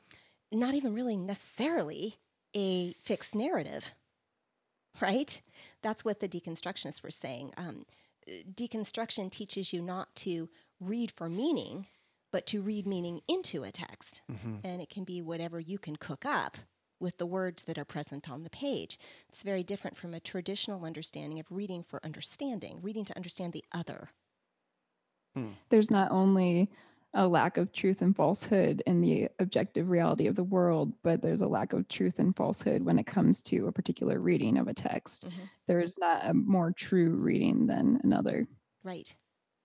not 0.53 0.75
even 0.75 0.95
really 0.95 1.17
necessarily 1.17 2.17
a 2.55 2.93
fixed 3.03 3.35
narrative 3.35 3.95
right 5.01 5.41
that's 5.83 6.05
what 6.05 6.21
the 6.21 6.29
deconstructionists 6.29 7.03
were 7.03 7.11
saying 7.11 7.53
um, 7.57 7.85
deconstruction 8.29 9.31
teaches 9.31 9.73
you 9.73 9.83
not 9.83 10.15
to 10.17 10.49
read 10.81 11.11
for 11.11 11.29
meaning 11.29 11.87
but 12.33 12.47
to 12.47 12.63
read 12.63 12.87
meaning 12.87 13.21
into 13.29 13.65
a 13.65 13.71
text. 13.71 14.23
Mm-hmm. 14.31 14.57
And 14.65 14.81
it 14.81 14.91
can 14.91 15.05
be 15.05 15.21
whatever 15.23 15.59
you 15.59 15.79
can 15.79 15.97
cook 15.97 16.25
up 16.25 16.57
with 16.99 17.17
the 17.17 17.27
words 17.27 17.65
that 17.65 17.79
are 17.79 17.85
present 17.85 18.31
on 18.31 18.45
the 18.45 18.51
page. 18.51 18.99
It's 19.29 19.43
very 19.43 19.63
different 19.63 19.97
from 19.97 20.13
a 20.13 20.21
traditional 20.21 20.85
understanding 20.85 21.39
of 21.41 21.51
reading 21.51 21.83
for 21.83 22.05
understanding 22.05 22.81
reading 22.83 23.05
to 23.07 23.17
understand 23.17 23.53
the 23.53 23.65
other. 23.73 24.11
Hmm. 25.35 25.53
There's 25.71 25.91
not 25.91 26.11
only 26.11 26.71
a 27.15 27.27
lack 27.27 27.57
of 27.57 27.73
truth 27.73 28.03
and 28.03 28.15
falsehood 28.15 28.83
in 28.87 29.01
the 29.01 29.29
objective 29.41 29.89
reality 29.91 30.27
of 30.29 30.37
the 30.37 30.45
world, 30.45 30.93
but 31.03 31.23
there's 31.23 31.41
a 31.41 31.49
lack 31.49 31.73
of 31.73 31.89
truth 31.89 32.19
and 32.21 32.37
falsehood 32.37 32.83
when 32.85 32.99
it 32.99 33.07
comes 33.07 33.43
to 33.43 33.67
a 33.67 33.73
particular 33.73 34.21
reading 34.21 34.57
of 34.59 34.69
a 34.69 34.75
text. 34.75 35.27
Mhm. 35.29 35.49
There 35.67 35.81
is 35.81 35.99
not 35.99 36.25
a 36.25 36.33
more 36.35 36.71
true 36.73 37.11
reading 37.17 37.67
than 37.67 38.01
another. 38.05 38.47
right 38.83 39.15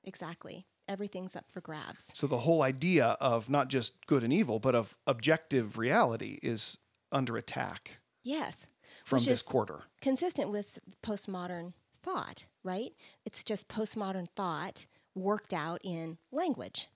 exactly 0.03 0.67
everything's 0.89 1.35
up 1.37 1.49
for 1.49 1.61
grabs 1.61 2.05
So 2.13 2.27
the 2.27 2.39
whole 2.39 2.61
idea 2.61 3.15
of 3.21 3.49
not 3.49 3.69
just 3.69 4.05
good 4.07 4.23
and 4.25 4.33
evil, 4.33 4.59
but 4.59 4.75
of 4.75 4.97
objective 5.07 5.77
reality 5.77 6.37
is 6.43 6.77
under 7.13 7.37
attack 7.37 7.99
yes 8.23 8.65
from 9.05 9.17
Which 9.19 9.27
this 9.27 9.39
is- 9.39 9.43
quarter. 9.43 9.83
consistent 10.01 10.51
with 10.51 10.79
postmodern 11.01 11.73
thought, 12.03 12.45
right? 12.63 12.93
It's 13.25 13.43
just 13.43 13.67
postmodern 13.67 14.27
thought 14.35 14.85
worked 15.15 15.53
out 15.53 15.79
in 15.83 16.17
language, 16.31 16.87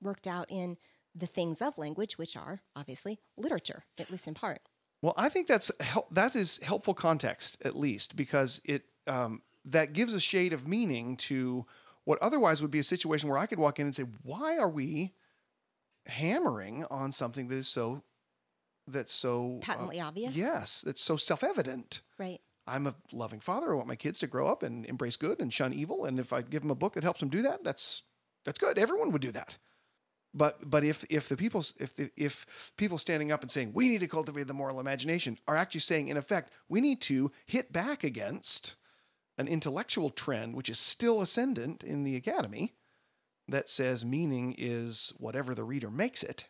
worked 0.00 0.26
out 0.26 0.46
in 0.50 0.76
the 1.14 1.26
things 1.26 1.62
of 1.62 1.78
language, 1.78 2.18
which 2.18 2.36
are 2.36 2.60
obviously 2.74 3.20
literature, 3.36 3.84
at 3.98 4.10
least 4.10 4.26
in 4.26 4.34
part. 4.34 4.60
Well, 5.02 5.14
I 5.16 5.28
think 5.28 5.46
that's 5.46 5.70
hel- 5.80 6.08
that 6.10 6.34
is 6.34 6.58
helpful 6.62 6.94
context 6.94 7.64
at 7.64 7.76
least 7.76 8.16
because 8.16 8.60
it 8.64 8.84
um, 9.06 9.42
that 9.64 9.92
gives 9.92 10.14
a 10.14 10.20
shade 10.20 10.52
of 10.52 10.66
meaning 10.66 11.16
to 11.16 11.66
what 12.04 12.18
otherwise 12.20 12.60
would 12.62 12.70
be 12.70 12.78
a 12.78 12.84
situation 12.84 13.28
where 13.28 13.38
I 13.38 13.46
could 13.46 13.58
walk 13.58 13.78
in 13.78 13.86
and 13.86 13.94
say, 13.94 14.04
"Why 14.22 14.58
are 14.58 14.68
we 14.68 15.12
hammering 16.06 16.84
on 16.90 17.12
something 17.12 17.48
that 17.48 17.56
is 17.56 17.68
so 17.68 18.02
that's 18.86 19.12
so 19.12 19.60
uh, 19.62 19.66
Patently 19.66 20.00
obvious. 20.00 20.36
Yes, 20.36 20.82
that's 20.82 21.00
so 21.00 21.16
self-evident. 21.16 22.02
Right. 22.18 22.40
I'm 22.66 22.86
a 22.86 22.94
loving 23.12 23.40
father. 23.40 23.72
I 23.72 23.76
want 23.76 23.88
my 23.88 23.96
kids 23.96 24.18
to 24.20 24.26
grow 24.26 24.46
up 24.48 24.62
and 24.62 24.86
embrace 24.86 25.16
good 25.16 25.40
and 25.40 25.52
shun 25.52 25.72
evil. 25.72 26.04
And 26.04 26.18
if 26.18 26.32
I 26.32 26.42
give 26.42 26.62
them 26.62 26.70
a 26.70 26.74
book 26.74 26.94
that 26.94 27.04
helps 27.04 27.20
them 27.20 27.28
do 27.28 27.42
that, 27.42 27.64
that's 27.64 28.02
that's 28.44 28.58
good. 28.58 28.78
Everyone 28.78 29.10
would 29.12 29.22
do 29.22 29.32
that. 29.32 29.58
But 30.34 30.68
but 30.68 30.84
if 30.84 31.04
if 31.10 31.28
the 31.28 31.36
people 31.36 31.64
if 31.78 31.92
if 32.16 32.72
people 32.76 32.98
standing 32.98 33.30
up 33.30 33.42
and 33.42 33.50
saying 33.50 33.72
we 33.72 33.88
need 33.88 34.00
to 34.00 34.08
cultivate 34.08 34.48
the 34.48 34.54
moral 34.54 34.80
imagination 34.80 35.38
are 35.46 35.56
actually 35.56 35.80
saying 35.80 36.08
in 36.08 36.16
effect 36.16 36.52
we 36.68 36.80
need 36.80 37.00
to 37.02 37.30
hit 37.46 37.72
back 37.72 38.02
against 38.02 38.74
an 39.38 39.46
intellectual 39.46 40.10
trend 40.10 40.54
which 40.54 40.68
is 40.68 40.78
still 40.78 41.20
ascendant 41.20 41.84
in 41.84 42.02
the 42.02 42.16
academy 42.16 42.74
that 43.48 43.68
says 43.68 44.04
meaning 44.04 44.54
is 44.56 45.12
whatever 45.18 45.54
the 45.54 45.64
reader 45.64 45.90
makes 45.90 46.22
it. 46.22 46.48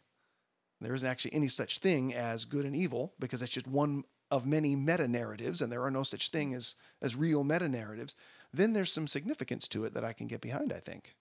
There 0.80 0.94
isn't 0.94 1.08
actually 1.08 1.34
any 1.34 1.48
such 1.48 1.78
thing 1.78 2.14
as 2.14 2.44
good 2.44 2.64
and 2.64 2.76
evil 2.76 3.14
because 3.18 3.42
it's 3.42 3.52
just 3.52 3.66
one 3.66 4.04
of 4.30 4.46
many 4.46 4.74
meta 4.74 5.06
narratives, 5.06 5.62
and 5.62 5.70
there 5.70 5.82
are 5.82 5.90
no 5.90 6.02
such 6.02 6.30
thing 6.30 6.54
as 6.54 6.74
as 7.00 7.16
real 7.16 7.44
meta 7.44 7.68
narratives. 7.68 8.14
Then 8.52 8.72
there's 8.72 8.92
some 8.92 9.06
significance 9.06 9.68
to 9.68 9.84
it 9.84 9.94
that 9.94 10.04
I 10.04 10.12
can 10.12 10.26
get 10.26 10.40
behind. 10.40 10.72
I 10.72 10.80
think. 10.80 11.14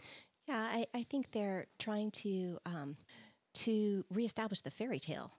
Yeah, 0.54 0.60
I, 0.72 0.86
I 0.94 1.04
think 1.04 1.32
they're 1.32 1.66
trying 1.80 2.12
to 2.12 2.60
um, 2.66 2.96
to 3.56 4.06
reestablish 4.12 4.62
the 4.62 4.70
fairy 4.70 5.00
tale, 5.00 5.32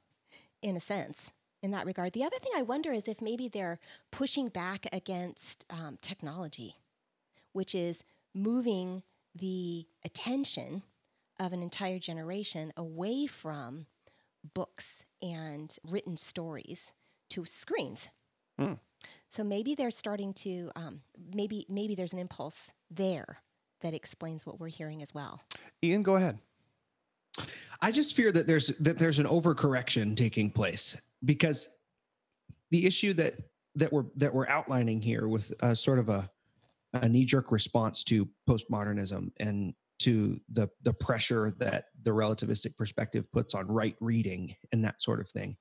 in 0.60 0.76
a 0.76 0.80
sense, 0.80 1.30
in 1.62 1.70
that 1.70 1.86
regard. 1.86 2.12
The 2.12 2.24
other 2.24 2.38
thing 2.38 2.50
I 2.56 2.62
wonder 2.62 2.92
is 2.92 3.06
if 3.06 3.22
maybe 3.22 3.48
they're 3.48 3.78
pushing 4.10 4.48
back 4.48 4.86
against 4.92 5.66
um, 5.70 5.98
technology, 6.00 6.76
which 7.52 7.76
is 7.76 8.02
moving 8.34 9.04
the 9.34 9.86
attention 10.04 10.82
of 11.38 11.52
an 11.52 11.62
entire 11.62 12.00
generation 12.00 12.72
away 12.76 13.26
from 13.26 13.86
books 14.52 15.04
and 15.22 15.76
written 15.84 16.16
stories 16.16 16.92
to 17.30 17.44
screens. 17.44 18.08
Hmm. 18.58 18.74
So 19.28 19.44
maybe 19.44 19.76
they're 19.76 19.92
starting 19.92 20.32
to 20.34 20.72
um, 20.74 21.02
maybe 21.34 21.66
maybe 21.68 21.94
there's 21.94 22.12
an 22.12 22.18
impulse 22.18 22.72
there 22.90 23.38
that 23.84 23.94
explains 23.94 24.46
what 24.46 24.58
we're 24.58 24.68
hearing 24.68 25.02
as 25.02 25.14
well. 25.14 25.42
Ian, 25.84 26.02
go 26.02 26.16
ahead. 26.16 26.38
I 27.82 27.92
just 27.92 28.16
fear 28.16 28.32
that 28.32 28.46
there's 28.46 28.68
that 28.80 28.98
there's 28.98 29.18
an 29.18 29.26
overcorrection 29.26 30.16
taking 30.16 30.50
place 30.50 30.96
because 31.24 31.68
the 32.70 32.86
issue 32.86 33.12
that 33.14 33.34
that 33.74 33.92
we're 33.92 34.06
that 34.16 34.34
we're 34.34 34.48
outlining 34.48 35.02
here 35.02 35.28
with 35.28 35.52
a 35.60 35.76
sort 35.76 35.98
of 35.98 36.08
a 36.08 36.28
a 36.94 37.08
knee 37.08 37.24
jerk 37.24 37.52
response 37.52 38.04
to 38.04 38.26
postmodernism 38.48 39.30
and 39.38 39.74
to 40.00 40.40
the 40.52 40.68
the 40.82 40.92
pressure 40.92 41.52
that 41.58 41.86
the 42.02 42.10
relativistic 42.10 42.76
perspective 42.76 43.30
puts 43.32 43.54
on 43.54 43.66
right 43.66 43.96
reading 44.00 44.54
and 44.72 44.84
that 44.84 45.00
sort 45.02 45.20
of 45.20 45.28
thing. 45.30 45.56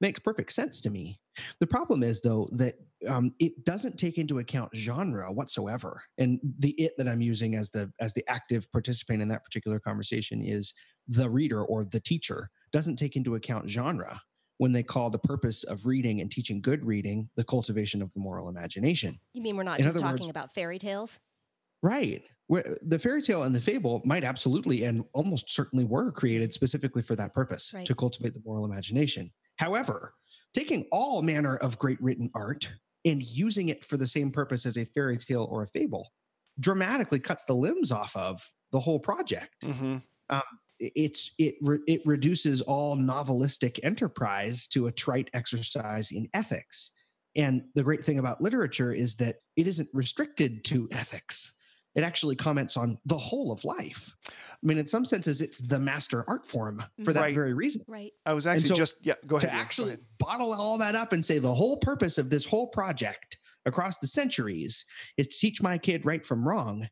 Makes 0.00 0.20
perfect 0.20 0.52
sense 0.52 0.80
to 0.82 0.90
me. 0.90 1.20
The 1.60 1.66
problem 1.66 2.02
is 2.02 2.20
though 2.20 2.48
that 2.52 2.74
um, 3.08 3.34
it 3.38 3.64
doesn't 3.64 3.98
take 3.98 4.18
into 4.18 4.38
account 4.38 4.70
genre 4.74 5.32
whatsoever. 5.32 6.02
And 6.18 6.38
the 6.58 6.70
it 6.72 6.92
that 6.98 7.08
i'm 7.08 7.20
using 7.22 7.54
as 7.56 7.70
the 7.70 7.90
as 8.00 8.14
the 8.14 8.24
active 8.28 8.70
participant 8.70 9.20
in 9.22 9.28
that 9.28 9.44
particular 9.44 9.78
conversation 9.80 10.42
is 10.42 10.74
the 11.08 11.28
reader 11.28 11.64
or 11.64 11.84
the 11.84 12.00
teacher. 12.00 12.50
Doesn't 12.72 12.96
take 12.96 13.16
into 13.16 13.34
account 13.34 13.68
genre. 13.68 14.20
When 14.58 14.70
they 14.72 14.84
call 14.84 15.10
the 15.10 15.18
purpose 15.18 15.64
of 15.64 15.86
reading 15.86 16.20
and 16.20 16.30
teaching 16.30 16.60
good 16.60 16.84
reading 16.84 17.28
the 17.36 17.42
cultivation 17.42 18.00
of 18.00 18.12
the 18.12 18.20
moral 18.20 18.48
imagination. 18.48 19.18
You 19.32 19.42
mean 19.42 19.56
we're 19.56 19.64
not 19.64 19.80
In 19.80 19.84
just 19.84 19.98
talking 19.98 20.20
words- 20.20 20.30
about 20.30 20.54
fairy 20.54 20.78
tales? 20.78 21.18
Right. 21.82 22.22
Where 22.46 22.78
the 22.82 22.98
fairy 22.98 23.22
tale 23.22 23.42
and 23.44 23.54
the 23.54 23.60
fable 23.60 24.02
might 24.04 24.24
absolutely 24.24 24.84
and 24.84 25.04
almost 25.14 25.50
certainly 25.50 25.84
were 25.84 26.12
created 26.12 26.52
specifically 26.52 27.02
for 27.02 27.16
that 27.16 27.32
purpose 27.34 27.72
Right. 27.74 27.86
to 27.86 27.94
cultivate 27.94 28.34
the 28.34 28.42
moral 28.44 28.64
imagination. 28.64 29.32
However, 29.56 30.14
taking 30.54 30.86
all 30.92 31.22
manner 31.22 31.56
of 31.56 31.78
great 31.78 32.00
written 32.00 32.30
art 32.34 32.68
and 33.04 33.22
using 33.22 33.68
it 33.68 33.84
for 33.84 33.96
the 33.96 34.06
same 34.06 34.30
purpose 34.30 34.64
as 34.66 34.76
a 34.76 34.84
fairy 34.84 35.16
tale 35.18 35.48
or 35.50 35.62
a 35.62 35.66
fable 35.66 36.12
dramatically 36.60 37.18
cuts 37.18 37.44
the 37.46 37.54
limbs 37.54 37.90
off 37.90 38.14
of 38.14 38.46
the 38.72 38.80
whole 38.80 39.00
project. 39.00 39.56
Mm-hmm. 39.64 39.96
I- 40.30 40.42
It's 40.78 41.32
it 41.38 41.54
re- 41.62 41.78
it 41.86 42.02
reduces 42.04 42.60
all 42.60 42.96
novelistic 42.96 43.78
enterprise 43.84 44.66
to 44.68 44.88
a 44.88 44.92
trite 44.92 45.30
exercise 45.32 46.10
in 46.10 46.28
ethics. 46.34 46.90
And 47.36 47.62
the 47.74 47.82
great 47.84 48.04
thing 48.04 48.18
about 48.18 48.40
literature 48.42 48.92
is 48.92 49.16
that 49.16 49.36
it 49.56 49.66
isn't 49.68 49.88
restricted 49.94 50.64
to 50.66 50.88
ethics. 50.90 51.52
It 51.94 52.02
actually 52.04 52.36
comments 52.36 52.76
on 52.76 52.98
the 53.04 53.18
whole 53.18 53.52
of 53.52 53.64
life. 53.64 54.16
I 54.28 54.32
mean, 54.62 54.78
in 54.78 54.86
some 54.86 55.04
senses, 55.04 55.40
it's 55.42 55.58
the 55.58 55.78
master 55.78 56.24
art 56.26 56.46
form 56.46 56.82
for 57.04 57.12
that 57.12 57.20
Right. 57.20 57.34
very 57.34 57.52
reason. 57.52 57.84
Right. 57.86 58.12
I 58.24 58.32
was 58.32 58.46
actually 58.46 58.68
so 58.68 58.74
just 58.74 58.96
yeah. 59.04 59.14
Go 59.26 59.36
ahead. 59.36 59.50
to 59.50 59.54
Ian, 59.54 59.56
go 59.58 59.62
actually 59.62 59.88
ahead. 59.90 60.04
bottle 60.18 60.52
all 60.54 60.78
that 60.78 60.94
up 60.94 61.12
and 61.12 61.24
say 61.24 61.38
the 61.38 61.52
whole 61.54 61.76
purpose 61.78 62.16
of 62.16 62.30
this 62.30 62.46
whole 62.46 62.68
project 62.68 63.36
across 63.66 63.98
the 63.98 64.06
centuries 64.06 64.84
is 65.18 65.26
to 65.28 65.36
teach 65.38 65.60
my 65.62 65.76
kid 65.76 66.06
right 66.06 66.24
from 66.24 66.48
wrong. 66.48 66.88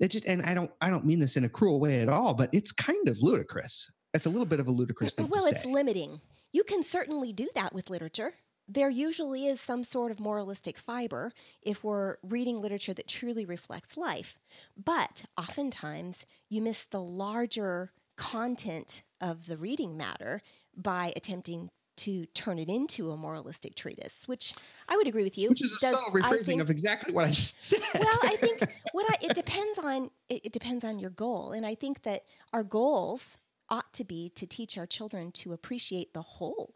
It 0.00 0.08
just 0.08 0.24
and 0.26 0.42
I 0.42 0.54
don't 0.54 0.70
I 0.80 0.90
don't 0.90 1.04
mean 1.04 1.20
this 1.20 1.36
in 1.36 1.44
a 1.44 1.48
cruel 1.48 1.78
way 1.78 2.00
at 2.00 2.08
all, 2.08 2.34
but 2.34 2.50
it's 2.52 2.72
kind 2.72 3.06
of 3.08 3.22
ludicrous. 3.22 3.88
It's 4.14 4.26
a 4.26 4.30
little 4.30 4.46
bit 4.46 4.58
of 4.58 4.66
a 4.66 4.72
ludicrous 4.72 5.14
thing 5.14 5.28
Well, 5.28 5.46
to 5.46 5.54
it's 5.54 5.62
say. 5.64 5.70
limiting. 5.70 6.20
You 6.52 6.64
can 6.64 6.82
certainly 6.82 7.32
do 7.32 7.48
that 7.54 7.72
with 7.72 7.88
literature. 7.90 8.34
There 8.72 8.88
usually 8.88 9.48
is 9.48 9.60
some 9.60 9.82
sort 9.82 10.12
of 10.12 10.20
moralistic 10.20 10.78
fiber 10.78 11.32
if 11.60 11.82
we're 11.82 12.18
reading 12.22 12.60
literature 12.60 12.94
that 12.94 13.08
truly 13.08 13.44
reflects 13.44 13.96
life. 13.96 14.38
But 14.82 15.24
oftentimes 15.36 16.24
you 16.48 16.62
miss 16.62 16.84
the 16.84 17.02
larger 17.02 17.90
content 18.16 19.02
of 19.20 19.46
the 19.46 19.56
reading 19.56 19.96
matter 19.96 20.40
by 20.76 21.12
attempting 21.16 21.70
to 21.96 22.26
turn 22.26 22.58
it 22.60 22.68
into 22.68 23.10
a 23.10 23.16
moralistic 23.16 23.74
treatise, 23.74 24.22
which 24.26 24.54
I 24.88 24.96
would 24.96 25.08
agree 25.08 25.24
with 25.24 25.36
you. 25.36 25.48
which 25.48 25.62
is 25.64 25.76
a 25.76 25.80
does- 25.80 25.94
subtle 25.96 26.12
rephrasing 26.12 26.44
think- 26.46 26.60
of 26.62 26.70
exactly 26.70 27.12
what 27.12 27.24
I 27.24 27.30
just 27.30 27.62
said. 27.70 27.80
well, 27.94 28.18
I 28.22 28.36
think 28.36 28.60
what 28.92 29.04
I, 29.10 29.16
it 29.26 29.34
depends 29.34 29.78
on 29.80 30.10
it, 30.28 30.46
it 30.46 30.52
depends 30.52 30.84
on 30.84 30.98
your 31.00 31.10
goal, 31.10 31.50
and 31.52 31.66
I 31.66 31.74
think 31.74 32.02
that 32.02 32.22
our 32.52 32.62
goals 32.62 33.36
ought 33.68 33.92
to 33.94 34.04
be 34.04 34.30
to 34.36 34.46
teach 34.46 34.78
our 34.78 34.86
children 34.86 35.32
to 35.32 35.52
appreciate 35.52 36.14
the 36.14 36.22
whole 36.22 36.74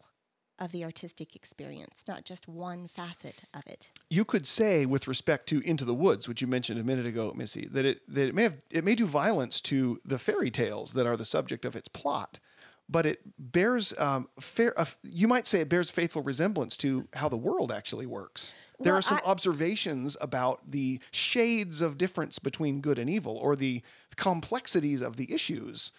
of 0.59 0.71
the 0.71 0.83
artistic 0.83 1.35
experience, 1.35 2.03
not 2.07 2.23
just 2.25 2.47
one 2.47 2.87
facet 2.87 3.43
of 3.53 3.65
it. 3.67 3.89
you 4.09 4.23
could 4.23 4.47
say 4.47 4.85
with 4.85 5.07
respect 5.07 5.47
to 5.49 5.59
Into 5.61 5.83
the 5.85 5.93
Woods, 5.93 6.27
which 6.27 6.41
you 6.41 6.47
mentioned 6.47 6.79
a 6.79 6.83
minute 6.83 7.05
ago, 7.05 7.33
Missy, 7.35 7.67
that 7.71 7.85
it 7.85 8.01
that 8.07 8.29
it 8.29 8.35
may 8.35 8.43
have 8.43 8.57
it 8.71 8.83
may 8.83 8.95
do 8.95 9.05
violence 9.05 9.59
to 9.61 9.99
the 10.05 10.17
fairy 10.17 10.49
tales 10.51 10.93
that 10.93 11.05
are 11.05 11.17
the 11.17 11.25
subject 11.25 11.65
of 11.65 11.75
its 11.75 11.87
plot, 11.89 12.39
but 12.87 13.05
it 13.05 13.19
bears 13.37 13.93
um, 13.97 14.29
fair. 14.39 14.79
Uh, 14.79 14.85
you 15.03 15.27
might 15.27 15.45
say 15.47 15.59
it 15.59 15.69
bears 15.69 15.89
faithful 15.91 16.21
resemblance 16.21 16.77
to 16.77 17.07
how 17.13 17.27
the 17.27 17.35
world 17.37 17.71
actually 17.71 18.05
works. 18.05 18.53
There 18.79 18.91
Well, 18.93 18.99
are 18.99 19.01
some 19.01 19.19
I- 19.25 19.29
observations 19.29 20.15
about 20.21 20.71
the 20.71 20.99
shades 21.11 21.81
of 21.81 21.97
difference 21.97 22.39
between 22.39 22.79
good 22.81 22.97
and 22.99 23.09
evil, 23.09 23.37
or 23.37 23.55
the 23.55 23.81
complexities 24.15 25.01
of 25.01 25.17
the 25.17 25.33
issues 25.33 25.91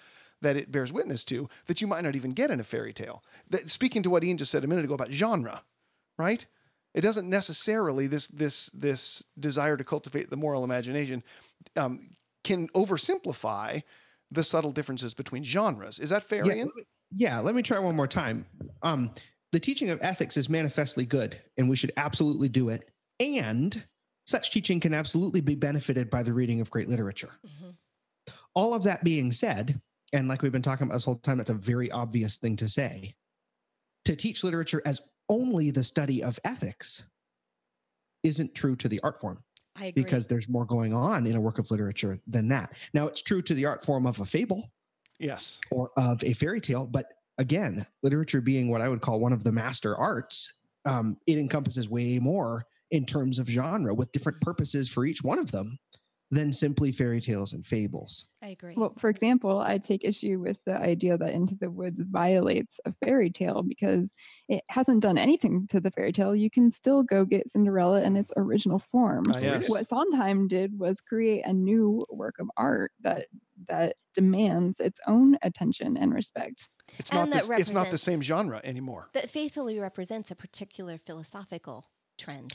that 0.46 0.56
it 0.56 0.70
bears 0.70 0.92
witness 0.92 1.24
to 1.24 1.48
that 1.66 1.80
you 1.80 1.88
might 1.88 2.04
not 2.04 2.14
even 2.14 2.30
get 2.30 2.52
in 2.52 2.60
a 2.60 2.64
fairy 2.64 2.92
tale. 2.92 3.24
That, 3.50 3.68
speaking 3.68 4.04
to 4.04 4.10
what 4.10 4.22
Ian 4.22 4.36
just 4.36 4.52
said 4.52 4.62
a 4.62 4.68
minute 4.68 4.84
ago 4.84 4.94
about 4.94 5.10
genre, 5.10 5.62
right? 6.16 6.46
It 6.94 7.00
doesn't 7.00 7.28
necessarily 7.28 8.06
this 8.06 8.28
this 8.28 8.70
this 8.72 9.24
desire 9.38 9.76
to 9.76 9.82
cultivate 9.82 10.30
the 10.30 10.36
moral 10.36 10.62
imagination 10.62 11.24
um, 11.74 11.98
can 12.44 12.68
oversimplify 12.68 13.82
the 14.30 14.44
subtle 14.44 14.70
differences 14.70 15.14
between 15.14 15.42
genres. 15.42 15.98
Is 15.98 16.10
that 16.10 16.22
fair, 16.22 16.46
yeah, 16.46 16.54
Ian? 16.54 16.66
let 16.66 16.76
me, 16.76 16.82
yeah, 17.10 17.40
let 17.40 17.54
me 17.54 17.62
try 17.62 17.78
one 17.80 17.96
more 17.96 18.06
time. 18.06 18.46
Um, 18.82 19.10
the 19.52 19.60
teaching 19.60 19.90
of 19.90 19.98
ethics 20.00 20.36
is 20.36 20.48
manifestly 20.48 21.04
good, 21.04 21.36
and 21.56 21.68
we 21.68 21.76
should 21.76 21.92
absolutely 21.96 22.48
do 22.48 22.68
it. 22.68 22.88
And 23.18 23.84
such 24.26 24.50
teaching 24.52 24.80
can 24.80 24.94
absolutely 24.94 25.40
be 25.40 25.54
benefited 25.54 26.08
by 26.08 26.22
the 26.22 26.32
reading 26.32 26.60
of 26.60 26.70
great 26.70 26.88
literature. 26.88 27.30
All 28.54 28.74
of 28.74 28.84
that 28.84 29.04
being 29.04 29.32
said, 29.32 29.80
and 30.12 30.28
like 30.28 30.42
we've 30.42 30.52
been 30.52 30.62
talking 30.62 30.86
about 30.86 30.94
this 30.94 31.04
whole 31.04 31.16
time, 31.16 31.38
that's 31.38 31.50
a 31.50 31.54
very 31.54 31.90
obvious 31.90 32.38
thing 32.38 32.56
to 32.56 32.68
say. 32.68 33.14
To 34.04 34.14
teach 34.16 34.44
literature 34.44 34.82
as 34.86 35.00
only 35.28 35.70
the 35.70 35.82
study 35.84 36.22
of 36.22 36.38
ethics 36.44 37.02
isn't 38.22 38.54
true 38.54 38.76
to 38.76 38.88
the 38.88 39.00
art 39.02 39.20
form 39.20 39.42
I 39.76 39.86
agree. 39.86 40.04
because 40.04 40.26
there's 40.26 40.48
more 40.48 40.64
going 40.64 40.94
on 40.94 41.26
in 41.26 41.34
a 41.36 41.40
work 41.40 41.58
of 41.58 41.70
literature 41.70 42.20
than 42.26 42.48
that. 42.48 42.76
Now, 42.94 43.06
it's 43.06 43.22
true 43.22 43.42
to 43.42 43.54
the 43.54 43.64
art 43.66 43.84
form 43.84 44.06
of 44.06 44.20
a 44.20 44.24
fable 44.24 44.70
Yes. 45.18 45.60
or 45.70 45.90
of 45.96 46.22
a 46.22 46.32
fairy 46.34 46.60
tale. 46.60 46.86
But 46.86 47.06
again, 47.38 47.84
literature 48.02 48.40
being 48.40 48.70
what 48.70 48.80
I 48.80 48.88
would 48.88 49.00
call 49.00 49.18
one 49.20 49.32
of 49.32 49.42
the 49.44 49.52
master 49.52 49.96
arts, 49.96 50.52
um, 50.84 51.16
it 51.26 51.38
encompasses 51.38 51.88
way 51.88 52.18
more 52.18 52.64
in 52.92 53.04
terms 53.04 53.40
of 53.40 53.48
genre 53.48 53.92
with 53.94 54.12
different 54.12 54.40
purposes 54.40 54.88
for 54.88 55.04
each 55.04 55.22
one 55.24 55.40
of 55.40 55.50
them 55.50 55.78
than 56.30 56.52
simply 56.52 56.90
fairy 56.90 57.20
tales 57.20 57.52
and 57.52 57.64
fables. 57.64 58.26
I 58.42 58.48
agree. 58.48 58.74
Well, 58.76 58.94
for 58.98 59.08
example, 59.08 59.60
I 59.60 59.78
take 59.78 60.02
issue 60.04 60.40
with 60.40 60.58
the 60.64 60.76
idea 60.76 61.16
that 61.16 61.32
Into 61.32 61.54
the 61.54 61.70
Woods 61.70 62.00
violates 62.00 62.80
a 62.84 62.92
fairy 63.04 63.30
tale 63.30 63.62
because 63.62 64.12
it 64.48 64.62
hasn't 64.68 65.02
done 65.02 65.18
anything 65.18 65.68
to 65.68 65.80
the 65.80 65.90
fairy 65.90 66.12
tale. 66.12 66.34
You 66.34 66.50
can 66.50 66.70
still 66.72 67.04
go 67.04 67.24
get 67.24 67.48
Cinderella 67.48 68.02
in 68.02 68.16
its 68.16 68.32
original 68.36 68.80
form. 68.80 69.24
Ah, 69.32 69.38
yes. 69.38 69.70
What 69.70 69.86
Sondheim 69.86 70.48
did 70.48 70.78
was 70.78 71.00
create 71.00 71.46
a 71.46 71.52
new 71.52 72.04
work 72.10 72.36
of 72.40 72.50
art 72.56 72.90
that 73.00 73.26
that 73.68 73.96
demands 74.14 74.80
its 74.80 74.98
own 75.06 75.38
attention 75.42 75.96
and 75.96 76.12
respect. 76.12 76.68
It's 76.98 77.12
not 77.12 77.24
And 77.24 77.32
that 77.34 77.46
this, 77.48 77.60
it's 77.60 77.72
not 77.72 77.90
the 77.90 77.98
same 77.98 78.20
genre 78.22 78.60
anymore. 78.64 79.10
that 79.14 79.30
faithfully 79.30 79.78
represents 79.78 80.30
a 80.30 80.34
particular 80.34 80.98
philosophical 80.98 81.86
trend. 82.18 82.52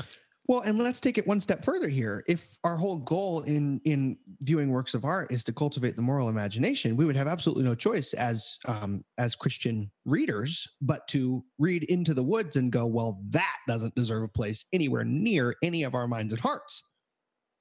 Well, 0.48 0.62
and 0.62 0.82
let's 0.82 1.00
take 1.00 1.18
it 1.18 1.28
one 1.28 1.40
step 1.40 1.64
further 1.64 1.88
here. 1.88 2.24
If 2.28 2.58
our 2.64 2.76
whole 2.76 2.98
goal 2.98 3.42
in 3.42 3.80
in 3.86 4.18
viewing 4.42 4.72
works 4.72 4.94
of 4.94 5.06
art 5.06 5.32
is 5.32 5.44
to 5.46 5.54
cultivate 5.54 5.96
the 5.96 6.02
moral 6.02 6.30
imagination, 6.30 6.98
we 6.98 7.06
would 7.06 7.16
have 7.16 7.28
absolutely 7.28 7.64
no 7.64 7.76
choice 7.76 8.14
as 8.14 8.58
um, 8.66 9.04
as 9.18 9.36
Christian 9.36 9.92
readers 10.06 10.68
but 10.82 11.08
to 11.10 11.44
read 11.60 11.84
into 11.86 12.14
the 12.14 12.24
woods 12.24 12.56
and 12.56 12.72
go, 12.72 12.86
well, 12.86 13.22
that 13.30 13.58
doesn't 13.68 13.96
deserve 13.96 14.24
a 14.24 14.28
place 14.28 14.66
anywhere 14.74 15.04
near 15.04 15.56
any 15.64 15.84
of 15.84 15.94
our 15.94 16.08
minds 16.08 16.34
and 16.34 16.42
hearts 16.42 16.84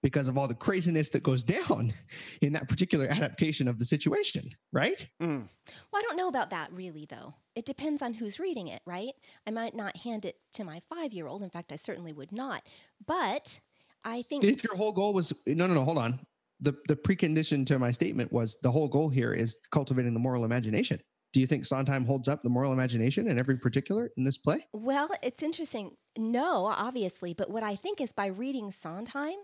because 0.02 0.28
of 0.28 0.38
all 0.38 0.48
the 0.48 0.54
craziness 0.54 1.10
that 1.10 1.22
goes 1.22 1.44
down 1.68 1.92
in 2.40 2.52
that 2.54 2.68
particular 2.68 3.06
adaptation 3.06 3.68
of 3.68 3.78
the 3.78 3.84
situation, 3.84 4.50
right? 4.72 5.06
Mm. 5.22 5.46
Well, 5.92 6.00
I 6.00 6.02
don't 6.02 6.16
know 6.16 6.28
about 6.28 6.50
that 6.50 6.72
really, 6.72 7.06
though. 7.08 7.34
It 7.60 7.66
depends 7.66 8.00
on 8.00 8.14
who's 8.14 8.40
reading 8.40 8.68
it, 8.68 8.80
right? 8.86 9.12
I 9.46 9.50
might 9.50 9.74
not 9.74 9.94
hand 9.98 10.24
it 10.24 10.36
to 10.54 10.64
my 10.64 10.80
five 10.80 11.12
year 11.12 11.26
old. 11.26 11.42
In 11.42 11.50
fact, 11.50 11.72
I 11.72 11.76
certainly 11.76 12.10
would 12.10 12.32
not. 12.32 12.62
But 13.06 13.60
I 14.02 14.22
think 14.22 14.44
If 14.44 14.64
your 14.64 14.74
whole 14.74 14.92
goal 14.92 15.12
was 15.12 15.30
no, 15.46 15.66
no, 15.66 15.74
no, 15.74 15.84
hold 15.84 15.98
on. 15.98 16.20
The 16.60 16.72
the 16.88 16.96
precondition 16.96 17.66
to 17.66 17.78
my 17.78 17.90
statement 17.90 18.32
was 18.32 18.56
the 18.62 18.70
whole 18.70 18.88
goal 18.88 19.10
here 19.10 19.34
is 19.34 19.58
cultivating 19.72 20.14
the 20.14 20.20
moral 20.20 20.46
imagination. 20.46 21.02
Do 21.34 21.40
you 21.40 21.46
think 21.46 21.66
Sondheim 21.66 22.06
holds 22.06 22.28
up 22.28 22.42
the 22.42 22.48
moral 22.48 22.72
imagination 22.72 23.28
in 23.28 23.38
every 23.38 23.58
particular 23.58 24.10
in 24.16 24.24
this 24.24 24.38
play? 24.38 24.66
Well, 24.72 25.10
it's 25.22 25.42
interesting. 25.42 25.98
No, 26.16 26.64
obviously, 26.64 27.34
but 27.34 27.50
what 27.50 27.62
I 27.62 27.76
think 27.76 28.00
is 28.00 28.10
by 28.10 28.28
reading 28.28 28.72
Sondheim, 28.72 29.36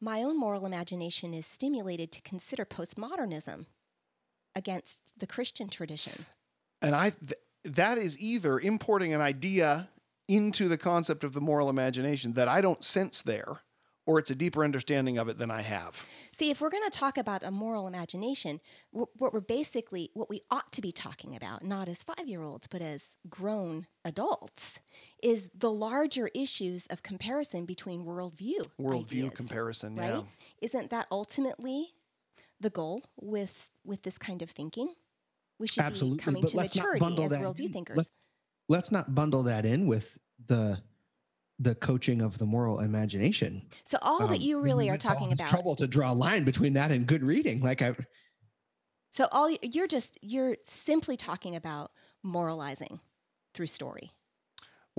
my 0.00 0.24
own 0.24 0.36
moral 0.36 0.66
imagination 0.66 1.34
is 1.34 1.46
stimulated 1.46 2.10
to 2.10 2.20
consider 2.22 2.64
postmodernism 2.64 3.66
against 4.56 5.12
the 5.16 5.28
Christian 5.28 5.68
tradition. 5.68 6.26
And 6.82 6.96
I 6.96 7.10
th- 7.10 7.34
that 7.64 7.98
is 7.98 8.20
either 8.20 8.58
importing 8.58 9.12
an 9.12 9.20
idea 9.20 9.88
into 10.28 10.68
the 10.68 10.78
concept 10.78 11.24
of 11.24 11.32
the 11.32 11.40
moral 11.40 11.68
imagination 11.68 12.34
that 12.34 12.48
I 12.48 12.60
don't 12.60 12.84
sense 12.84 13.22
there, 13.22 13.62
or 14.06 14.18
it's 14.18 14.30
a 14.30 14.34
deeper 14.34 14.62
understanding 14.64 15.18
of 15.18 15.28
it 15.28 15.38
than 15.38 15.50
I 15.50 15.62
have. 15.62 16.06
See, 16.32 16.50
if 16.50 16.60
we're 16.60 16.70
going 16.70 16.88
to 16.88 16.96
talk 16.96 17.18
about 17.18 17.42
a 17.42 17.50
moral 17.50 17.88
imagination, 17.88 18.60
what 18.92 19.32
we're 19.32 19.40
basically, 19.40 20.10
what 20.14 20.30
we 20.30 20.42
ought 20.50 20.70
to 20.72 20.80
be 20.80 20.92
talking 20.92 21.34
about, 21.34 21.64
not 21.64 21.88
as 21.88 22.02
five 22.02 22.26
year 22.26 22.42
olds, 22.42 22.68
but 22.68 22.80
as 22.80 23.16
grown 23.28 23.86
adults, 24.04 24.80
is 25.22 25.48
the 25.52 25.70
larger 25.70 26.30
issues 26.34 26.86
of 26.86 27.02
comparison 27.02 27.66
between 27.66 28.04
worldview. 28.04 28.66
Worldview 28.80 29.24
ideas, 29.24 29.34
comparison, 29.34 29.96
right? 29.96 30.10
yeah. 30.10 30.22
Isn't 30.60 30.90
that 30.90 31.06
ultimately 31.10 31.94
the 32.60 32.70
goal 32.70 33.02
with 33.20 33.70
with 33.84 34.02
this 34.02 34.18
kind 34.18 34.42
of 34.42 34.50
thinking. 34.50 34.94
We 35.60 35.66
should 35.68 35.84
Absolutely, 35.84 36.16
be 36.18 36.22
coming 36.24 36.42
but 36.42 36.50
to 36.50 36.56
let's 36.56 36.74
not 36.74 36.82
maturity 36.84 37.00
bundle 37.00 37.24
as 37.26 37.30
that 37.32 37.40
worldview 37.42 37.66
in. 37.66 37.72
thinkers. 37.72 37.96
Let's, 37.98 38.18
let's 38.68 38.90
not 38.90 39.14
bundle 39.14 39.42
that 39.44 39.64
in 39.66 39.86
with 39.86 40.18
the 40.46 40.82
the 41.62 41.74
coaching 41.74 42.22
of 42.22 42.38
the 42.38 42.46
moral 42.46 42.80
imagination. 42.80 43.68
so 43.84 43.98
all 44.00 44.20
that 44.26 44.36
Um, 44.36 44.40
you 44.40 44.58
really 44.60 44.88
are 44.88 44.92
went 44.92 45.02
to 45.02 45.08
all 45.08 45.14
talking 45.14 45.32
about. 45.34 45.48
trouble 45.48 45.76
to 45.76 45.86
draw 45.86 46.10
a 46.10 46.14
line 46.14 46.44
between 46.44 46.72
that 46.72 46.90
and 46.90 47.06
good 47.06 47.22
reading. 47.22 47.60
Like 47.60 47.82
I, 47.82 47.94
So 49.10 49.28
all 49.30 49.50
you're 49.60 49.86
just 49.86 50.18
you're 50.22 50.56
simply 50.64 51.18
talking 51.18 51.54
about 51.54 51.90
moralizing 52.22 53.00
through 53.52 53.66
story. 53.66 54.12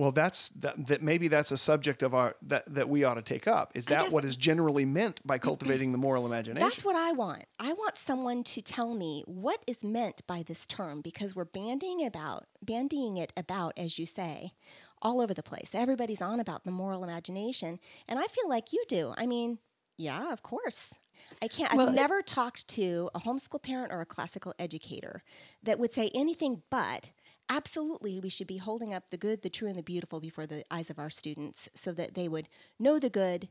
Well, 0.02 0.10
that's 0.10 0.48
that, 0.50 0.84
that. 0.88 1.00
Maybe 1.00 1.28
that's 1.28 1.52
a 1.52 1.56
subject 1.56 2.02
of 2.02 2.12
our 2.12 2.34
that 2.42 2.64
that 2.74 2.88
we 2.88 3.04
ought 3.04 3.14
to 3.14 3.22
take 3.22 3.46
up. 3.46 3.70
Is 3.76 3.86
that 3.86 4.02
guess- 4.04 4.12
what 4.12 4.24
is 4.24 4.36
generally 4.36 4.84
meant 4.84 5.24
by 5.24 5.38
cultivating 5.38 5.92
the 5.92 5.98
moral 5.98 6.26
imagination? 6.26 6.68
That's 6.68 6.84
what 6.84 6.96
I 6.96 7.12
want. 7.12 7.44
I 7.60 7.72
want 7.72 7.96
someone 7.96 8.42
to 8.42 8.60
tell 8.62 8.94
me 8.94 9.22
what 9.26 9.62
is 9.68 9.84
meant 9.84 10.26
by 10.26 10.42
this 10.42 10.66
term 10.66 11.02
because 11.02 11.36
we're 11.36 11.44
bandying 11.44 12.04
about 12.04 12.46
bandying 12.66 13.16
it 13.16 13.32
about 13.36 13.74
as 13.76 13.96
you 13.96 14.04
say 14.06 14.54
all 15.00 15.20
over 15.20 15.32
the 15.32 15.42
place. 15.44 15.70
Everybody's 15.72 16.20
on 16.20 16.40
about 16.40 16.64
the 16.64 16.72
moral 16.72 17.04
imagination 17.04 17.78
and 18.08 18.18
I 18.18 18.26
feel 18.26 18.48
like 18.48 18.72
you 18.72 18.82
do. 18.88 19.14
I 19.16 19.26
mean, 19.26 19.60
yeah, 19.96 20.32
of 20.32 20.42
course. 20.42 20.94
I 21.40 21.46
can't 21.46 21.72
Well, 21.74 21.86
I've 21.86 21.92
it- 21.94 21.96
never 21.96 22.22
talked 22.22 22.66
to 22.68 23.08
a 23.14 23.20
homeschool 23.20 23.62
parent 23.62 23.92
or 23.92 24.00
a 24.00 24.06
classical 24.06 24.52
educator 24.58 25.22
that 25.62 25.78
would 25.78 25.92
say 25.92 26.10
anything 26.12 26.62
but 26.70 27.12
absolutely 27.56 28.18
we 28.18 28.28
should 28.30 28.46
be 28.46 28.56
holding 28.56 28.94
up 28.94 29.10
the 29.10 29.16
good, 29.18 29.42
the 29.42 29.50
true 29.50 29.68
and 29.68 29.76
the 29.76 29.82
beautiful 29.82 30.20
before 30.20 30.46
the 30.46 30.64
eyes 30.70 30.88
of 30.90 30.98
our 30.98 31.10
students 31.10 31.68
so 31.74 31.92
that 31.92 32.14
they 32.14 32.26
would 32.28 32.48
know 32.78 32.98
the 32.98 33.10
good 33.10 33.48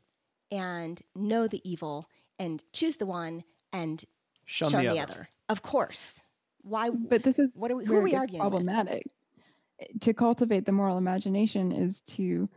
and 0.49 1.01
know 1.15 1.47
the 1.47 1.61
evil 1.69 2.07
and 2.39 2.63
choose 2.73 2.95
the 2.97 3.05
one 3.05 3.43
and 3.71 4.05
shun, 4.45 4.69
shun, 4.71 4.85
the, 4.85 4.99
other. 4.99 5.29
Of 5.47 5.61
course. 5.61 6.19
Why? 6.63 6.89
But 6.89 7.23
this 7.23 7.37
is 7.37 7.53
What 7.55 7.69
are 7.71 7.75
we- 7.75 7.85
who 7.85 7.93
where 7.93 8.01
are 8.01 8.03
we 8.03 8.11
gets 8.11 8.21
arguing 8.21 8.43
with? 8.43 8.51
problematic. 8.51 9.03
To 10.01 10.13
cultivate 10.13 10.65
the 10.65 10.71
moral 10.71 10.97
imagination 10.97 11.71
is 11.71 12.01
to 12.01 12.49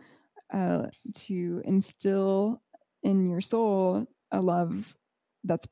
uh, 0.53 0.87
to 1.15 1.63
instill 1.65 2.61
in 3.03 3.27
your 3.27 3.41
soul 3.41 4.07
a 4.31 4.41
love 4.41 4.95
that's 5.45 5.67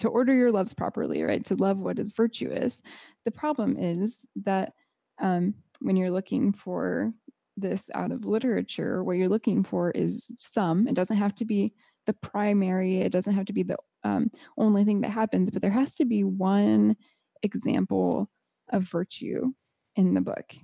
to 0.00 0.08
order 0.08 0.34
your 0.34 0.50
loves 0.50 0.74
properly, 0.74 1.22
right? 1.22 1.44
To 1.44 1.54
love 1.54 1.78
what 1.78 1.98
is 1.98 2.12
virtuous. 2.12 2.82
The 3.24 3.30
problem 3.30 3.76
is 3.76 4.26
that 4.44 4.72
um, 5.20 5.54
when 5.80 5.96
you're 5.96 6.10
looking 6.10 6.52
for 6.52 7.12
this 7.56 7.88
out 7.94 8.12
of 8.12 8.24
literature, 8.24 9.02
what 9.02 9.16
you're 9.16 9.28
looking 9.28 9.64
for 9.64 9.90
is 9.90 10.30
some. 10.38 10.86
It 10.86 10.94
doesn't 10.94 11.16
have 11.16 11.34
to 11.36 11.44
be 11.44 11.72
the 12.06 12.12
primary. 12.12 13.00
It 13.00 13.12
doesn't 13.12 13.34
have 13.34 13.46
to 13.46 13.52
be 13.52 13.62
the 13.62 13.76
um, 14.04 14.30
only 14.56 14.84
thing 14.84 15.00
that 15.00 15.10
happens, 15.10 15.50
but 15.50 15.62
there 15.62 15.70
has 15.70 15.94
to 15.96 16.04
be 16.04 16.24
one 16.24 16.96
example 17.42 18.30
of 18.72 18.82
virtue 18.82 19.52
in 19.96 20.14
the 20.14 20.20
book 20.20 20.54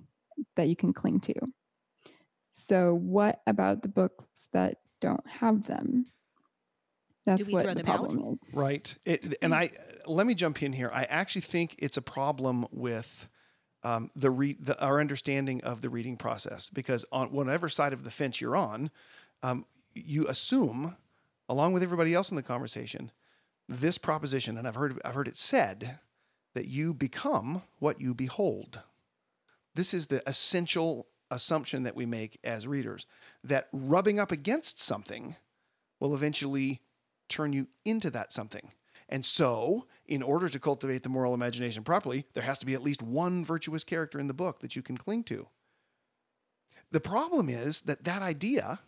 that 0.56 0.68
you 0.68 0.76
can 0.76 0.92
cling 0.92 1.20
to. 1.20 1.34
So, 2.52 2.94
what 2.94 3.40
about 3.46 3.82
the 3.82 3.88
books 3.88 4.48
that 4.52 4.78
don't 5.00 5.26
have 5.26 5.66
them? 5.66 6.06
That's 7.24 7.46
we 7.46 7.54
what 7.54 7.62
throw 7.62 7.74
the 7.74 7.82
them 7.82 7.92
out? 7.92 8.08
problem 8.10 8.32
is. 8.32 8.40
Right. 8.52 8.94
It, 9.04 9.36
and 9.42 9.54
I 9.54 9.70
let 10.06 10.26
me 10.26 10.34
jump 10.34 10.62
in 10.62 10.72
here. 10.72 10.90
I 10.92 11.04
actually 11.04 11.42
think 11.42 11.76
it's 11.78 11.96
a 11.96 12.02
problem 12.02 12.66
with 12.70 13.28
um, 13.84 14.10
the, 14.14 14.30
re- 14.30 14.56
the 14.60 14.80
our 14.84 15.00
understanding 15.00 15.62
of 15.64 15.80
the 15.80 15.90
reading 15.90 16.16
process 16.16 16.68
because 16.68 17.04
on 17.12 17.32
whatever 17.32 17.68
side 17.68 17.92
of 17.92 18.04
the 18.04 18.10
fence 18.10 18.40
you're 18.40 18.56
on, 18.56 18.90
um, 19.42 19.64
you 19.94 20.26
assume, 20.28 20.96
along 21.48 21.72
with 21.72 21.82
everybody 21.82 22.14
else 22.14 22.30
in 22.30 22.36
the 22.36 22.42
conversation, 22.42 23.10
this 23.68 23.98
proposition, 23.98 24.56
and 24.56 24.66
I've 24.68 24.74
heard 24.74 25.00
I've 25.04 25.14
heard 25.14 25.28
it 25.28 25.36
said 25.36 25.98
that 26.54 26.66
you 26.66 26.92
become 26.94 27.62
what 27.78 28.00
you 28.00 28.14
behold. 28.14 28.80
This 29.74 29.94
is 29.94 30.08
the 30.08 30.22
essential 30.28 31.06
assumption 31.30 31.82
that 31.84 31.96
we 31.96 32.04
make 32.04 32.38
as 32.44 32.66
readers 32.66 33.06
that 33.42 33.68
rubbing 33.72 34.20
up 34.20 34.30
against 34.30 34.80
something 34.80 35.34
will 35.98 36.14
eventually 36.14 36.82
turn 37.28 37.52
you 37.52 37.66
into 37.84 38.10
that 38.10 38.32
something. 38.32 38.70
And 39.12 39.26
so, 39.26 39.84
in 40.06 40.22
order 40.22 40.48
to 40.48 40.58
cultivate 40.58 41.02
the 41.02 41.10
moral 41.10 41.34
imagination 41.34 41.84
properly, 41.84 42.24
there 42.32 42.42
has 42.44 42.58
to 42.60 42.66
be 42.66 42.72
at 42.72 42.82
least 42.82 43.02
one 43.02 43.44
virtuous 43.44 43.84
character 43.84 44.18
in 44.18 44.26
the 44.26 44.32
book 44.32 44.60
that 44.60 44.74
you 44.74 44.80
can 44.80 44.96
cling 44.96 45.22
to. 45.24 45.48
The 46.92 47.00
problem 47.00 47.50
is 47.50 47.82
that 47.82 48.04
that 48.04 48.22
idea 48.22 48.80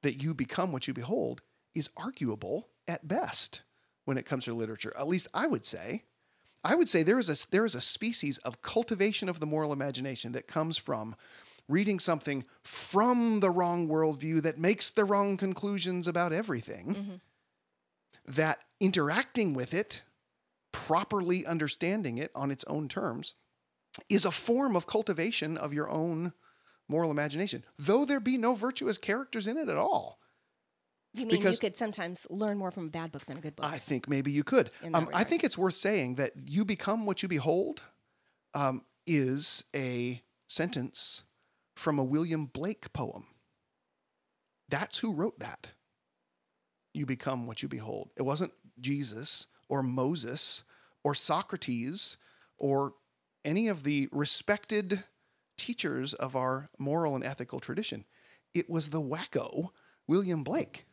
that 0.00 0.22
you 0.22 0.32
become 0.32 0.72
what 0.72 0.88
you 0.88 0.94
behold 0.94 1.42
is 1.74 1.90
arguable 1.98 2.70
at 2.88 3.06
best 3.06 3.60
when 4.06 4.16
it 4.16 4.24
comes 4.24 4.46
to 4.46 4.54
literature. 4.54 4.94
At 4.98 5.06
least 5.06 5.28
I 5.34 5.46
would 5.46 5.66
say. 5.66 6.04
I 6.64 6.74
would 6.74 6.88
say 6.88 7.02
there 7.02 7.18
is 7.18 7.28
a 7.28 7.50
there 7.50 7.66
is 7.66 7.74
a 7.74 7.80
species 7.82 8.38
of 8.38 8.62
cultivation 8.62 9.28
of 9.28 9.38
the 9.38 9.46
moral 9.46 9.74
imagination 9.74 10.32
that 10.32 10.46
comes 10.48 10.78
from 10.78 11.14
reading 11.68 11.98
something 11.98 12.46
from 12.62 13.40
the 13.40 13.50
wrong 13.50 13.86
worldview 13.86 14.40
that 14.42 14.58
makes 14.58 14.90
the 14.90 15.04
wrong 15.04 15.36
conclusions 15.36 16.06
about 16.06 16.32
everything. 16.32 16.94
Mhm. 16.94 17.20
That 18.34 18.60
interacting 18.80 19.54
with 19.54 19.74
it, 19.74 20.02
properly 20.72 21.46
understanding 21.46 22.18
it 22.18 22.30
on 22.34 22.50
its 22.50 22.64
own 22.64 22.88
terms, 22.88 23.34
is 24.08 24.24
a 24.24 24.30
form 24.30 24.74
of 24.76 24.86
cultivation 24.86 25.56
of 25.56 25.72
your 25.72 25.88
own 25.88 26.32
moral 26.88 27.10
imagination, 27.10 27.64
though 27.78 28.04
there 28.04 28.20
be 28.20 28.36
no 28.38 28.54
virtuous 28.54 28.98
characters 28.98 29.46
in 29.46 29.56
it 29.56 29.68
at 29.68 29.76
all. 29.76 30.18
You 31.12 31.26
mean 31.26 31.38
Because- 31.38 31.56
you 31.56 31.60
could 31.60 31.76
sometimes 31.76 32.26
learn 32.30 32.56
more 32.56 32.70
from 32.70 32.86
a 32.86 32.90
bad 32.90 33.12
book 33.12 33.26
than 33.26 33.36
a 33.36 33.40
good 33.40 33.56
book? 33.56 33.66
I 33.66 33.78
think 33.78 34.08
maybe 34.08 34.30
you 34.30 34.44
could. 34.44 34.70
Um, 34.94 35.08
I 35.12 35.24
think 35.24 35.42
it's 35.44 35.58
worth 35.58 35.74
saying 35.74 36.16
that 36.16 36.32
you 36.36 36.64
become 36.64 37.04
what 37.04 37.22
you 37.22 37.28
behold 37.28 37.82
um, 38.54 38.84
is 39.06 39.64
a 39.74 40.22
sentence 40.46 41.22
from 41.76 41.98
a 41.98 42.04
William 42.04 42.46
Blake 42.46 42.92
poem. 42.92 43.26
That's 44.68 44.98
who 44.98 45.12
wrote 45.12 45.40
that. 45.40 45.68
You 46.92 47.06
become 47.06 47.46
what 47.46 47.62
you 47.62 47.68
behold. 47.68 48.10
It 48.16 48.22
wasn't 48.22 48.52
Jesus 48.80 49.46
or 49.68 49.82
Moses 49.82 50.62
or 51.04 51.14
Socrates 51.14 52.16
or 52.58 52.94
any 53.44 53.68
of 53.68 53.82
the 53.84 54.08
respected 54.12 55.04
teachers 55.56 56.14
of 56.14 56.36
our 56.36 56.68
moral 56.78 57.14
and 57.14 57.24
ethical 57.24 57.60
tradition. 57.60 58.04
It 58.54 58.68
was 58.68 58.88
the 58.90 59.00
wacko 59.00 59.70
William 60.06 60.42
Blake 60.44 60.86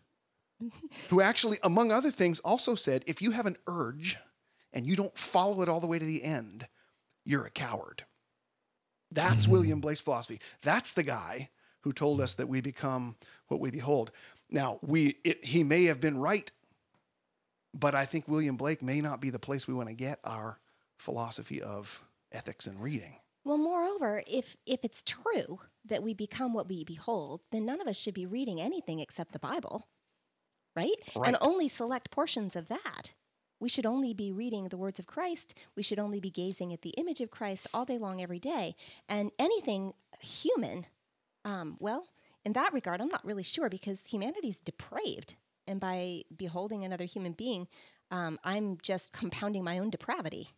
who 1.09 1.21
actually, 1.21 1.59
among 1.63 1.91
other 1.91 2.11
things, 2.11 2.39
also 2.39 2.75
said 2.75 3.03
if 3.07 3.21
you 3.21 3.31
have 3.31 3.45
an 3.45 3.57
urge 3.67 4.17
and 4.73 4.85
you 4.85 4.95
don't 4.95 5.17
follow 5.17 5.61
it 5.61 5.69
all 5.69 5.79
the 5.79 5.87
way 5.87 5.99
to 5.99 6.05
the 6.05 6.23
end, 6.23 6.67
you're 7.25 7.45
a 7.45 7.51
coward. 7.51 8.05
That's 9.11 9.47
Mhm. 9.47 9.51
William 9.51 9.81
Blake's 9.81 10.01
philosophy. 10.01 10.39
That's 10.61 10.93
the 10.93 11.03
guy 11.03 11.49
who 11.81 11.93
told 11.93 12.19
us 12.19 12.35
that 12.35 12.47
we 12.49 12.59
become 12.59 13.15
what 13.47 13.59
we 13.59 13.71
behold. 13.71 14.11
Now, 14.49 14.79
we 14.81 15.19
it, 15.23 15.45
he 15.45 15.63
may 15.63 15.85
have 15.85 16.01
been 16.01 16.17
right, 16.17 16.51
but 17.79 17.95
I 17.95 18.05
think 18.05 18.27
William 18.27 18.57
Blake 18.57 18.81
may 18.81 19.01
not 19.01 19.21
be 19.21 19.29
the 19.29 19.39
place 19.39 19.67
we 19.67 19.73
want 19.73 19.89
to 19.89 19.95
get 19.95 20.19
our 20.23 20.59
philosophy 20.97 21.61
of 21.61 22.03
ethics 22.31 22.67
and 22.67 22.81
reading. 22.81 23.15
well, 23.45 23.57
moreover, 23.57 24.23
if 24.27 24.57
if 24.65 24.79
it's 24.83 25.03
true 25.03 25.59
that 25.85 26.03
we 26.03 26.13
become 26.13 26.53
what 26.53 26.67
we 26.67 26.83
behold, 26.83 27.41
then 27.51 27.65
none 27.65 27.79
of 27.81 27.87
us 27.87 27.95
should 27.97 28.13
be 28.13 28.25
reading 28.25 28.59
anything 28.59 28.99
except 28.99 29.31
the 29.31 29.39
Bible, 29.39 29.87
right? 30.75 30.91
Right. 31.15 31.27
And 31.27 31.37
only 31.41 31.67
select 31.67 32.11
portions 32.11 32.55
of 32.55 32.67
that. 32.67 33.13
We 33.59 33.69
should 33.69 33.85
only 33.87 34.13
be 34.13 34.31
reading 34.31 34.67
the 34.67 34.77
words 34.77 34.99
of 34.99 35.07
Christ. 35.07 35.55
We 35.75 35.81
should 35.83 35.97
only 35.97 36.19
be 36.19 36.29
gazing 36.29 36.73
at 36.73 36.81
the 36.83 36.91
image 36.91 37.21
of 37.21 37.31
Christ 37.31 37.67
all 37.73 37.85
day 37.85 37.97
long, 37.97 38.21
every 38.21 38.37
day. 38.39 38.75
And 39.09 39.31
anything 39.39 39.93
human, 40.21 40.85
um, 41.43 41.77
well, 41.79 42.05
in 42.45 42.53
that 42.53 42.73
regard, 42.73 43.01
I'm 43.01 43.07
not 43.09 43.25
really 43.25 43.43
sure 43.43 43.69
because 43.69 44.05
humanity's 44.05 44.59
depraved. 44.63 45.35
And 45.67 45.79
by 45.79 46.23
beholding 46.35 46.85
another 46.85 47.05
human 47.05 47.33
being, 47.33 47.67
um, 48.11 48.39
I'm 48.43 48.77
just 48.81 49.11
compounding 49.11 49.63
my 49.63 49.79
own 49.79 49.89
depravity. 49.89 50.49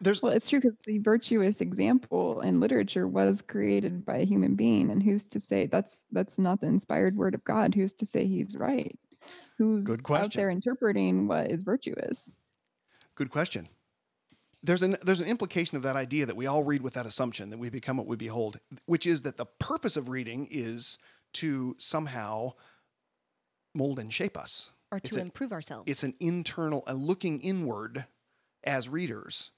There's 0.00 0.22
Well, 0.22 0.32
it's 0.32 0.48
true 0.48 0.60
because 0.60 0.76
the 0.86 0.98
virtuous 0.98 1.60
example 1.60 2.40
in 2.42 2.60
literature 2.60 3.08
was 3.08 3.42
created 3.42 4.04
by 4.04 4.18
a 4.18 4.24
human 4.24 4.54
being, 4.54 4.90
and 4.90 5.02
who's 5.02 5.24
to 5.24 5.40
say 5.40 5.66
that's 5.66 6.06
that's 6.12 6.38
not 6.38 6.60
the 6.60 6.68
inspired 6.68 7.16
word 7.16 7.34
of 7.34 7.42
God? 7.44 7.74
Who's 7.74 7.92
to 7.94 8.06
say 8.06 8.26
he's 8.26 8.56
right? 8.56 8.96
Who's 9.58 9.84
Good 9.84 10.08
out 10.10 10.32
there 10.32 10.50
interpreting 10.50 11.26
what 11.26 11.50
is 11.50 11.62
virtuous? 11.62 12.30
Good 13.16 13.30
question. 13.30 13.68
There's 14.62 14.82
an 14.82 14.96
there's 15.02 15.20
an 15.20 15.28
implication 15.28 15.76
of 15.76 15.82
that 15.82 15.96
idea 15.96 16.26
that 16.26 16.36
we 16.36 16.46
all 16.46 16.62
read 16.62 16.82
with 16.82 16.94
that 16.94 17.06
assumption 17.06 17.50
that 17.50 17.58
we 17.58 17.68
become 17.68 17.96
what 17.96 18.06
we 18.06 18.16
behold, 18.16 18.60
which 18.86 19.06
is 19.06 19.22
that 19.22 19.36
the 19.36 19.46
purpose 19.46 19.96
of 19.96 20.08
reading 20.08 20.46
is 20.50 20.98
to 21.34 21.74
somehow 21.78 22.52
mold 23.74 23.98
and 23.98 24.12
shape 24.12 24.36
us. 24.36 24.72
Or 24.90 24.98
It's 24.98 25.10
to 25.10 25.18
a- 25.18 25.22
improve 25.22 25.52
ourselves. 25.52 25.90
It's 25.90 26.02
an 26.04 26.14
internal, 26.20 26.84
a 26.86 26.94
looking 26.94 27.40
inward 27.40 28.06
as 28.62 28.88
readers 28.88 29.50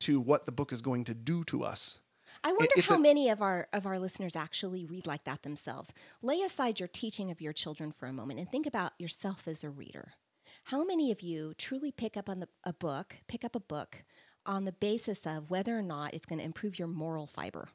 to 0.00 0.20
what 0.20 0.44
the 0.46 0.52
book 0.52 0.72
is 0.72 0.82
going 0.82 1.04
to 1.04 1.14
do 1.14 1.44
to 1.44 1.64
us. 1.64 2.00
I 2.44 2.52
wonder 2.52 2.68
it's 2.76 2.88
how 2.88 2.96
a- 2.96 3.00
many 3.00 3.28
of 3.28 3.40
our 3.42 3.68
of 3.72 3.86
our 3.86 3.98
listeners 3.98 4.34
actually 4.36 4.84
read 4.84 5.06
like 5.06 5.24
that 5.24 5.42
themselves. 5.42 5.90
Lay 6.22 6.40
aside 6.42 6.80
your 6.80 6.88
teaching 6.88 7.30
of 7.30 7.40
your 7.40 7.52
children 7.52 7.92
for 7.92 8.06
a 8.06 8.12
moment 8.12 8.40
and 8.40 8.50
think 8.50 8.66
about 8.66 8.92
yourself 8.98 9.46
as 9.46 9.62
a 9.62 9.70
reader. 9.70 10.12
How 10.64 10.84
many 10.84 11.10
of 11.10 11.20
you 11.22 11.54
truly 11.58 11.92
pick 11.92 12.16
up 12.16 12.28
on 12.28 12.40
the, 12.40 12.48
a 12.64 12.72
book, 12.72 13.16
pick 13.28 13.44
up 13.44 13.54
a 13.54 13.60
book 13.60 14.04
on 14.46 14.64
the 14.64 14.72
basis 14.72 15.20
of 15.26 15.50
whether 15.50 15.76
or 15.78 15.82
not 15.82 16.14
it's 16.14 16.26
going 16.26 16.38
to 16.38 16.44
improve 16.44 16.78
your 16.78 16.88
moral 16.88 17.26
fiber? 17.26 17.68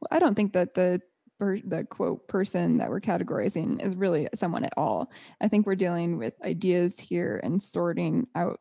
Well, 0.00 0.08
I 0.10 0.18
don't 0.18 0.34
think 0.34 0.52
that 0.52 0.74
the 0.74 1.02
per, 1.38 1.58
the 1.64 1.84
quote 1.84 2.26
person 2.28 2.78
that 2.78 2.90
we're 2.90 3.00
categorizing 3.00 3.84
is 3.84 3.96
really 3.96 4.28
someone 4.34 4.64
at 4.64 4.74
all. 4.76 5.10
I 5.40 5.48
think 5.48 5.66
we're 5.66 5.74
dealing 5.76 6.18
with 6.18 6.34
ideas 6.44 6.98
here 6.98 7.40
and 7.42 7.62
sorting 7.62 8.26
out. 8.34 8.60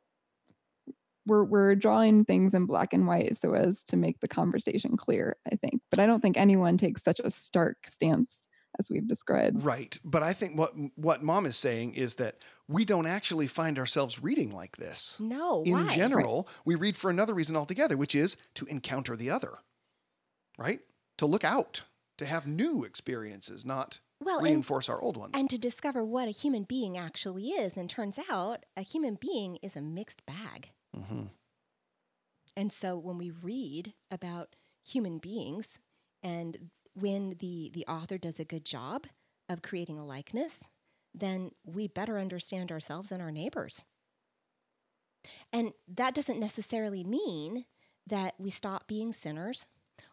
We're 1.26 1.44
we're 1.44 1.76
drawing 1.76 2.24
things 2.24 2.54
in 2.54 2.66
black 2.66 2.94
and 2.94 3.06
white 3.06 3.36
so 3.36 3.54
as 3.54 3.84
to 3.86 3.98
make 3.98 4.22
the 4.22 4.30
conversation 4.30 4.96
clear. 4.96 5.36
I 5.52 5.58
think, 5.58 5.82
but 5.92 6.00
I 6.00 6.06
don't 6.06 6.22
think 6.22 6.38
anyone 6.38 6.78
takes 6.78 7.04
such 7.04 7.20
a 7.20 7.30
stark 7.30 7.88
stance 7.88 8.48
as 8.80 8.90
we've 8.90 9.08
described. 9.08 9.64
Right. 9.64 9.98
But 10.04 10.24
I 10.24 10.34
think 10.34 10.58
what 10.58 10.74
what 10.96 11.24
mom 11.24 11.46
is 11.46 11.58
saying 11.58 11.96
is 11.96 12.16
that 12.16 12.38
we 12.68 12.86
don't 12.86 13.08
actually 13.08 13.48
find 13.48 13.78
ourselves 13.80 14.22
reading 14.22 14.52
like 14.52 14.78
this. 14.78 15.18
No. 15.20 15.64
In 15.64 15.74
why? 15.74 15.96
general, 15.96 16.48
we 16.66 16.76
read 16.76 16.96
for 16.96 17.10
another 17.10 17.34
reason 17.34 17.56
altogether, 17.56 17.98
which 17.98 18.16
is 18.16 18.38
to 18.56 18.66
encounter 18.68 19.16
the 19.16 19.30
other. 19.30 19.60
Right? 20.58 20.80
To 21.18 21.26
look 21.26 21.44
out, 21.44 21.84
to 22.18 22.26
have 22.26 22.48
new 22.48 22.84
experiences, 22.84 23.66
not 23.66 24.00
well, 24.20 24.38
and, 24.38 24.46
reinforce 24.46 24.90
our 24.90 25.02
old 25.02 25.18
ones. 25.18 25.32
and 25.36 25.50
to 25.50 25.58
discover 25.58 26.04
what 26.04 26.28
a 26.28 26.32
human 26.32 26.64
being 26.64 26.98
actually 26.98 27.50
is. 27.50 27.78
And 27.78 27.90
turns 27.90 28.20
out 28.30 28.66
a 28.76 28.82
human 28.82 29.16
being 29.16 29.58
is 29.62 29.76
a 29.76 29.82
mixed 29.82 30.26
bag. 30.26 30.72
hmm 30.96 31.26
And 32.56 32.72
so 32.74 32.98
when 32.98 33.18
we 33.18 33.30
read 33.32 33.94
about 34.10 34.56
human 34.88 35.20
beings 35.20 35.68
and 36.24 36.70
when 36.94 37.36
the, 37.40 37.70
the 37.74 37.86
author 37.88 38.18
does 38.18 38.40
a 38.40 38.46
good 38.46 38.66
job 38.66 39.06
of 39.48 39.62
creating 39.62 40.00
a 40.00 40.06
likeness, 40.06 40.60
then 41.14 41.52
we 41.64 41.88
better 41.88 42.18
understand 42.18 42.72
ourselves 42.72 43.12
and 43.12 43.22
our 43.22 43.32
neighbors. 43.32 43.84
And 45.52 45.74
that 45.88 46.16
doesn't 46.16 46.40
necessarily 46.40 47.04
mean 47.04 47.66
that 48.08 48.36
we 48.40 48.50
stop 48.50 48.88
being 48.88 49.14
sinners 49.14 49.68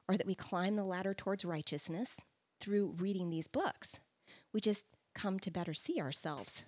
or 0.09 0.17
that 0.17 0.27
we 0.27 0.35
climb 0.35 0.77
the 0.77 0.85
ladder 0.85 1.15
towards 1.15 1.45
righteousness 1.45 2.21
through 2.61 2.95
reading 2.99 3.31
these 3.31 3.49
books. 3.49 3.95
We 4.53 4.61
just 4.61 4.85
come 5.15 5.39
to 5.41 5.51
better 5.51 5.75
see 5.75 6.01
ourselves. 6.01 6.63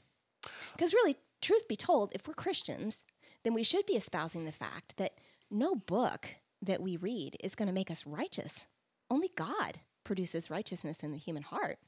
Because 0.72 0.92
really, 0.92 1.16
truth 1.40 1.68
be 1.68 1.77
told, 1.77 2.12
if 2.14 2.27
we're 2.27 2.35
Christians, 2.35 3.05
then 3.44 3.55
we 3.55 3.62
should 3.62 3.87
be 3.87 3.94
espousing 3.94 4.44
the 4.44 4.53
fact 4.53 4.96
that 4.96 5.18
no 5.51 5.75
book 5.75 6.29
that 6.62 6.83
we 6.83 6.96
read 6.96 7.37
is 7.42 7.55
going 7.55 7.68
to 7.68 7.75
make 7.75 7.90
us 7.90 8.07
righteous. 8.07 8.66
Only 9.11 9.31
God 9.37 9.81
produces 10.05 10.51
righteousness 10.51 10.99
in 11.03 11.12
the 11.12 11.18
human 11.18 11.42
heart. 11.42 11.79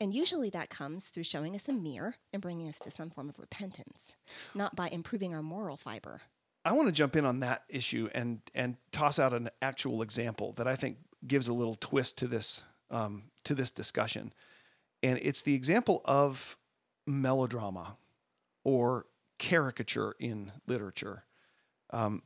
And 0.00 0.12
usually 0.14 0.50
that 0.50 0.70
comes 0.70 1.08
through 1.08 1.24
showing 1.24 1.54
us 1.54 1.68
a 1.68 1.72
mirror 1.72 2.16
and 2.32 2.42
bringing 2.42 2.68
us 2.68 2.80
to 2.80 2.90
some 2.90 3.10
form 3.10 3.28
of 3.28 3.38
repentance, 3.38 4.14
not 4.54 4.74
by 4.74 4.88
improving 4.88 5.34
our 5.34 5.42
moral 5.42 5.76
fiber. 5.76 6.22
I 6.64 6.72
want 6.72 6.88
to 6.88 6.92
jump 6.92 7.16
in 7.16 7.24
on 7.24 7.40
that 7.40 7.64
issue 7.68 8.08
and 8.14 8.40
and 8.54 8.76
toss 8.92 9.18
out 9.18 9.32
an 9.32 9.50
actual 9.60 10.02
example 10.02 10.52
that 10.52 10.68
I 10.68 10.76
think 10.76 10.98
gives 11.26 11.48
a 11.48 11.52
little 11.52 11.74
twist 11.74 12.18
to 12.18 12.28
this 12.28 12.62
um, 12.90 13.24
to 13.44 13.54
this 13.54 13.70
discussion, 13.70 14.32
and 15.02 15.18
it's 15.22 15.42
the 15.42 15.54
example 15.54 16.02
of 16.04 16.56
melodrama 17.06 17.96
or 18.64 19.06
caricature 19.38 20.14
in 20.20 20.52
literature 20.66 21.24
um, 21.90 22.22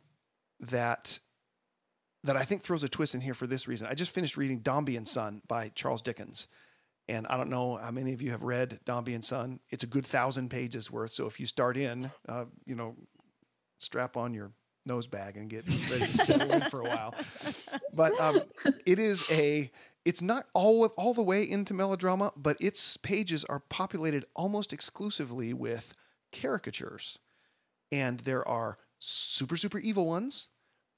that 0.61 1.18
that 2.25 2.37
I 2.37 2.42
think 2.42 2.62
throws 2.62 2.83
a 2.83 2.88
twist 2.88 3.14
in 3.14 3.20
here 3.20 3.35
for 3.35 3.46
this 3.46 3.68
reason. 3.68 3.87
I 3.87 3.94
just 3.94 4.11
finished 4.11 4.37
reading 4.37 4.59
Dombey 4.59 4.96
and 4.96 5.07
Son 5.07 5.42
by 5.46 5.70
Charles 5.75 6.03
Dickens. 6.03 6.49
And 7.09 7.25
I 7.29 7.37
don't 7.37 7.51
know 7.51 7.77
how 7.77 7.92
many 7.92 8.12
of 8.14 8.20
you 8.20 8.33
have 8.33 8.42
read 8.42 8.81
Dombey 8.85 9.14
and 9.14 9.25
Son. 9.25 9.61
It's 9.70 9.85
a 9.85 9.87
good 9.87 10.05
thousand 10.05 10.49
pages 10.51 10.90
worth. 10.90 11.12
So 11.12 11.27
if 11.27 11.38
you 11.38 11.46
start 11.46 11.77
in, 11.77 12.11
uh, 12.29 12.46
you 12.64 12.75
know, 12.75 12.96
strap 13.78 14.16
on 14.16 14.34
your 14.34 14.52
nose 14.84 15.06
bag 15.06 15.36
and 15.36 15.50
get 15.50 15.66
ready 15.90 16.06
to 16.06 16.16
settle 16.16 16.52
in 16.52 16.62
for 16.62 16.80
a 16.80 16.84
while. 16.84 17.14
But 17.94 18.18
um, 18.20 18.42
it 18.84 18.98
is 18.98 19.30
a. 19.30 19.70
It's 20.04 20.22
not 20.22 20.46
all 20.54 20.86
all 20.96 21.14
the 21.14 21.22
way 21.22 21.42
into 21.48 21.74
melodrama, 21.74 22.32
but 22.36 22.56
its 22.60 22.96
pages 22.96 23.44
are 23.44 23.58
populated 23.58 24.24
almost 24.36 24.72
exclusively 24.72 25.52
with 25.52 25.94
caricatures, 26.32 27.18
and 27.90 28.20
there 28.20 28.46
are 28.46 28.78
super 28.98 29.56
super 29.56 29.78
evil 29.78 30.06
ones 30.06 30.48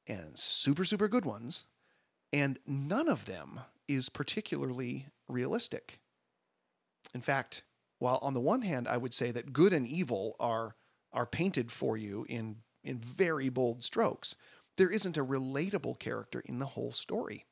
and 0.06 0.38
super 0.38 0.84
super 0.84 1.08
good 1.08 1.24
ones, 1.24 1.64
and 2.32 2.58
none 2.66 3.08
of 3.08 3.24
them 3.24 3.60
is 3.86 4.10
particularly 4.10 5.06
realistic. 5.26 6.00
In 7.14 7.22
fact, 7.22 7.62
while 7.98 8.18
on 8.20 8.34
the 8.34 8.40
one 8.40 8.62
hand 8.62 8.86
I 8.86 8.98
would 8.98 9.14
say 9.14 9.30
that 9.30 9.54
good 9.54 9.72
and 9.72 9.86
evil 9.86 10.36
are 10.38 10.76
are 11.12 11.26
painted 11.26 11.72
for 11.72 11.96
you 11.96 12.26
in 12.28 12.56
in 12.82 12.98
very 12.98 13.48
bold 13.48 13.82
strokes, 13.84 14.34
there 14.76 14.90
isn't 14.90 15.16
a 15.16 15.24
relatable 15.24 15.98
character 15.98 16.40
in 16.40 16.58
the 16.58 16.66
whole 16.66 16.92
story. 16.92 17.44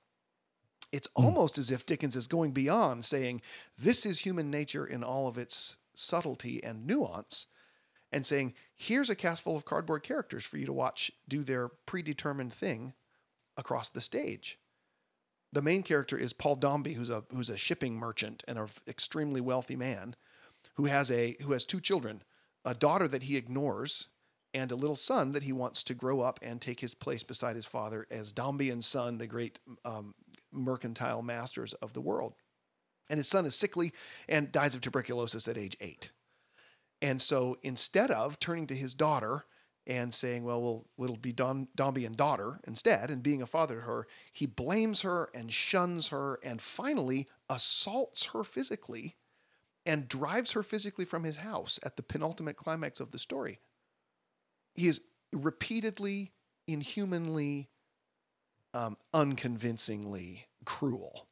It's 0.93 1.09
Mm. 1.09 1.25
almost 1.25 1.59
as 1.59 1.71
if 1.71 1.85
Dickens 1.85 2.17
is 2.17 2.29
going 2.29 2.53
beyond 2.53 3.05
saying, 3.05 3.43
This 3.77 4.07
is 4.07 4.21
human 4.21 4.51
nature 4.51 4.87
in 4.87 5.03
all 5.03 5.27
of 5.27 5.37
its 5.37 5.77
subtlety 5.95 6.63
and 6.63 6.87
nuance, 6.87 7.47
and 8.13 8.25
saying, 8.25 8.55
Here's 8.75 9.11
a 9.11 9.17
cast 9.17 9.43
full 9.43 9.57
of 9.57 9.65
cardboard 9.65 10.05
characters 10.05 10.45
for 10.45 10.59
you 10.59 10.67
to 10.67 10.73
watch 10.73 11.11
do 11.27 11.43
their 11.43 11.69
predetermined 11.69 12.53
thing 12.53 12.95
across 13.57 13.89
the 13.89 14.01
stage. 14.01 14.59
The 15.53 15.63
main 15.63 15.83
character 15.83 16.17
is 16.19 16.33
Paul 16.33 16.57
Dombey, 16.57 16.95
who's 16.95 17.11
a 17.11 17.25
who's 17.31 17.51
a 17.51 17.57
shipping 17.57 17.97
merchant 17.97 18.45
and 18.47 18.59
an 18.59 18.69
extremely 18.87 19.41
wealthy 19.41 19.77
man, 19.77 20.15
who 20.75 20.85
has 20.85 21.11
a 21.11 21.37
who 21.43 21.53
has 21.53 21.65
two 21.65 21.81
children, 21.81 22.23
a 22.65 22.75
daughter 22.75 23.09
that 23.09 23.25
he 23.25 23.37
ignores, 23.37 24.09
and 24.57 24.73
a 24.73 24.77
little 24.77 24.97
son 24.97 25.33
that 25.33 25.43
he 25.43 25.53
wants 25.53 25.85
to 25.85 25.93
grow 25.93 26.23
up 26.23 26.41
and 26.43 26.63
take 26.63 26.81
his 26.81 26.95
place 26.95 27.23
beside 27.23 27.57
his 27.57 27.67
father 27.67 28.07
as 28.11 28.33
Dombey 28.33 28.71
and 28.71 28.83
Son, 28.83 29.19
the 29.19 29.27
great 29.27 29.61
um, 29.85 30.15
mercantile 30.51 31.21
masters 31.21 31.75
of 31.75 31.93
the 31.93 32.01
world. 32.01 32.33
And 33.11 33.19
his 33.19 33.29
son 33.29 33.45
is 33.45 33.55
sickly 33.55 33.93
and 34.31 34.51
dies 34.51 34.75
of 34.75 34.81
tuberculosis 34.81 35.47
at 35.47 35.59
age 35.59 35.77
eight. 35.83 36.09
And 37.03 37.21
so 37.21 37.59
instead 37.63 38.11
of 38.11 38.39
turning 38.39 38.67
to 38.69 38.75
his 38.75 38.95
daughter 38.95 39.45
and 39.87 40.15
saying, 40.15 40.43
well, 40.43 40.63
we'll 40.63 40.87
it'll 41.05 41.19
be 41.19 41.33
Don, 41.33 41.69
Dombey 41.77 42.07
and 42.07 42.17
daughter 42.17 42.59
instead, 42.67 43.11
and 43.11 43.23
being 43.23 43.43
a 43.43 43.47
father 43.47 43.77
to 43.77 43.81
her, 43.83 44.07
he 44.33 44.47
blames 44.47 45.03
her 45.03 45.29
and 45.35 45.53
shuns 45.53 46.09
her 46.09 46.41
and 46.43 46.63
finally 46.63 47.27
assaults 47.51 48.27
her 48.33 48.43
physically 48.43 49.17
and 49.85 50.09
drives 50.09 50.53
her 50.53 50.63
physically 50.63 51.05
from 51.05 51.25
his 51.25 51.37
house 51.37 51.79
at 51.83 51.97
the 51.97 52.03
penultimate 52.03 52.57
climax 52.57 53.01
of 53.01 53.11
the 53.11 53.19
story. 53.19 53.61
He 54.77 54.89
is 54.89 55.01
repeatedly, 55.33 56.33
inhumanly, 56.69 57.69
um, 58.75 58.97
unconvincingly 59.15 60.47
cruel 60.65 61.27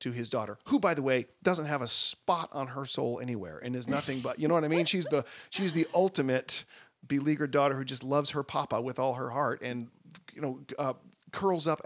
to 0.00 0.10
his 0.10 0.28
daughter, 0.28 0.58
who, 0.66 0.80
by 0.80 0.94
the 0.94 1.02
way, 1.02 1.26
doesn't 1.42 1.66
have 1.66 1.80
a 1.80 1.88
spot 1.88 2.48
on 2.52 2.68
her 2.68 2.84
soul 2.84 3.20
anywhere 3.22 3.58
and 3.58 3.76
is 3.76 3.88
nothing 3.88 4.20
but, 4.20 4.38
you 4.38 4.48
know 4.48 4.54
what 4.54 4.64
I 4.64 4.68
mean? 4.68 4.84
She's 4.84 5.06
the 5.06 5.24
she's 5.50 5.72
the 5.72 5.86
ultimate 5.94 6.64
beleaguered 7.06 7.50
daughter 7.50 7.76
who 7.76 7.84
just 7.84 8.04
loves 8.04 8.30
her 8.30 8.42
papa 8.42 8.80
with 8.80 8.98
all 8.98 9.14
her 9.14 9.30
heart 9.30 9.60
and 9.62 9.88
you 10.32 10.40
know 10.40 10.60
uh, 10.78 10.92
curls 11.32 11.66
up 11.66 11.80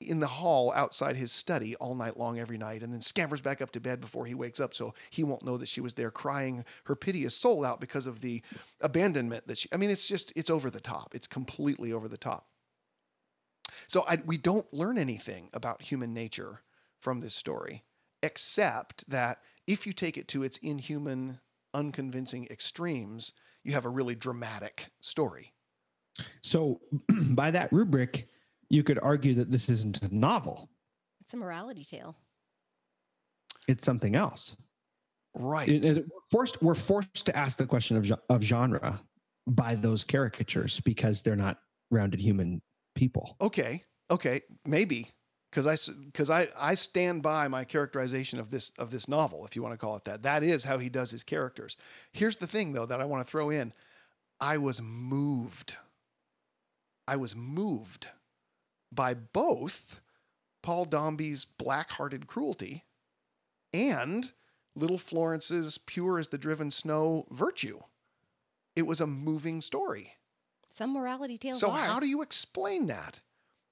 in 0.00 0.20
the 0.20 0.26
hall 0.26 0.72
outside 0.74 1.16
his 1.16 1.32
study 1.32 1.74
all 1.76 1.94
night 1.94 2.16
long 2.16 2.38
every 2.38 2.58
night 2.58 2.82
and 2.82 2.92
then 2.92 3.00
scampers 3.00 3.40
back 3.40 3.60
up 3.60 3.70
to 3.72 3.80
bed 3.80 4.00
before 4.00 4.26
he 4.26 4.34
wakes 4.34 4.60
up 4.60 4.74
so 4.74 4.94
he 5.10 5.24
won't 5.24 5.44
know 5.44 5.56
that 5.56 5.68
she 5.68 5.80
was 5.80 5.94
there 5.94 6.10
crying 6.10 6.64
her 6.84 6.96
piteous 6.96 7.34
soul 7.34 7.64
out 7.64 7.80
because 7.80 8.06
of 8.06 8.20
the 8.20 8.42
abandonment 8.80 9.46
that 9.46 9.58
she 9.58 9.68
I 9.72 9.76
mean 9.76 9.90
it's 9.90 10.08
just 10.08 10.32
it's 10.36 10.50
over 10.50 10.70
the 10.70 10.80
top. 10.80 11.14
It's 11.14 11.26
completely 11.26 11.92
over 11.92 12.08
the 12.08 12.16
top. 12.16 12.46
So 13.88 14.04
I, 14.06 14.18
we 14.24 14.38
don't 14.38 14.72
learn 14.72 14.98
anything 14.98 15.48
about 15.52 15.82
human 15.82 16.14
nature 16.14 16.62
from 16.98 17.20
this 17.20 17.34
story 17.34 17.84
except 18.22 19.08
that 19.10 19.38
if 19.66 19.86
you 19.86 19.92
take 19.92 20.16
it 20.16 20.28
to 20.28 20.42
its 20.42 20.58
inhuman 20.58 21.40
unconvincing 21.74 22.46
extremes 22.50 23.32
you 23.64 23.72
have 23.72 23.84
a 23.84 23.90
really 23.90 24.14
dramatic 24.14 24.90
story. 25.00 25.52
So, 26.42 26.80
by 27.30 27.50
that 27.50 27.72
rubric, 27.72 28.28
you 28.72 28.82
could 28.82 28.98
argue 29.02 29.34
that 29.34 29.50
this 29.50 29.68
isn't 29.68 30.02
a 30.02 30.12
novel; 30.14 30.68
It's 31.20 31.34
a 31.34 31.36
morality 31.36 31.84
tale. 31.84 32.16
it's 33.68 33.84
something 33.84 34.16
else. 34.16 34.56
right 35.34 35.68
It- 35.68 35.84
it- 35.84 36.06
we're 36.08 36.20
forced, 36.30 36.62
we're 36.62 36.74
forced 36.74 37.24
to 37.26 37.36
ask 37.36 37.56
the 37.58 37.66
question 37.66 37.96
of, 37.96 38.10
of 38.28 38.42
genre 38.42 39.00
by 39.46 39.74
those 39.76 40.04
caricatures 40.04 40.80
because 40.80 41.22
they're 41.22 41.36
not 41.36 41.58
rounded 41.90 42.20
human 42.20 42.60
people. 42.94 43.36
Okay, 43.40 43.84
okay, 44.10 44.42
maybe 44.66 45.10
because 45.50 45.66
I 45.66 45.76
because 46.06 46.28
I 46.30 46.48
I 46.56 46.74
stand 46.74 47.22
by 47.22 47.48
my 47.48 47.64
characterization 47.64 48.38
of 48.38 48.50
this 48.50 48.70
of 48.78 48.90
this 48.90 49.06
novel, 49.08 49.44
if 49.46 49.54
you 49.56 49.62
want 49.62 49.72
to 49.74 49.78
call 49.78 49.96
it 49.96 50.04
that. 50.04 50.22
That 50.22 50.42
is 50.42 50.64
how 50.64 50.78
he 50.78 50.88
does 50.90 51.10
his 51.10 51.22
characters. 51.24 51.76
Here's 52.12 52.36
the 52.36 52.46
thing, 52.46 52.72
though, 52.72 52.86
that 52.86 53.00
I 53.00 53.04
want 53.04 53.24
to 53.26 53.30
throw 53.30 53.48
in: 53.50 53.72
I 54.40 54.56
was 54.58 54.80
moved. 54.82 55.76
I 57.08 57.16
was 57.16 57.34
moved 57.34 58.08
by 58.94 59.14
both 59.14 60.00
Paul 60.62 60.84
Dombey's 60.84 61.44
black-hearted 61.44 62.26
cruelty 62.26 62.84
and 63.72 64.32
little 64.74 64.98
Florence's 64.98 65.78
pure 65.78 66.18
as 66.18 66.28
the 66.28 66.38
driven 66.38 66.70
snow 66.70 67.26
virtue. 67.30 67.80
It 68.76 68.82
was 68.86 69.00
a 69.00 69.06
moving 69.06 69.60
story. 69.60 70.14
Some 70.74 70.94
morality 70.94 71.36
tales 71.36 71.60
So 71.60 71.70
are. 71.70 71.78
how 71.78 72.00
do 72.00 72.06
you 72.06 72.22
explain 72.22 72.86
that? 72.86 73.20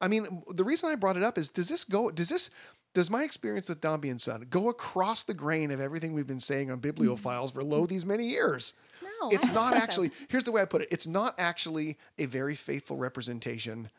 I 0.00 0.08
mean, 0.08 0.42
the 0.50 0.64
reason 0.64 0.90
I 0.90 0.94
brought 0.94 1.16
it 1.16 1.22
up 1.22 1.38
is 1.38 1.48
does 1.48 1.68
this 1.68 1.84
go 1.84 2.10
does 2.10 2.28
this 2.28 2.50
does 2.92 3.08
my 3.10 3.22
experience 3.22 3.68
with 3.68 3.80
Dombey 3.80 4.08
and 4.08 4.20
Son 4.20 4.46
go 4.50 4.68
across 4.68 5.24
the 5.24 5.34
grain 5.34 5.70
of 5.70 5.80
everything 5.80 6.12
we've 6.12 6.26
been 6.26 6.40
saying 6.40 6.70
on 6.70 6.80
bibliophiles 6.80 7.52
for 7.52 7.62
lo 7.62 7.86
these 7.86 8.04
many 8.04 8.26
years? 8.26 8.74
no, 9.02 9.30
it's 9.30 9.46
not 9.52 9.72
so. 9.74 9.78
actually 9.82 10.10
here's 10.28 10.44
the 10.44 10.52
way 10.52 10.60
I 10.60 10.64
put 10.66 10.82
it. 10.82 10.88
It's 10.90 11.06
not 11.06 11.34
actually 11.38 11.98
a 12.18 12.26
very 12.26 12.54
faithful 12.54 12.96
representation 12.96 13.90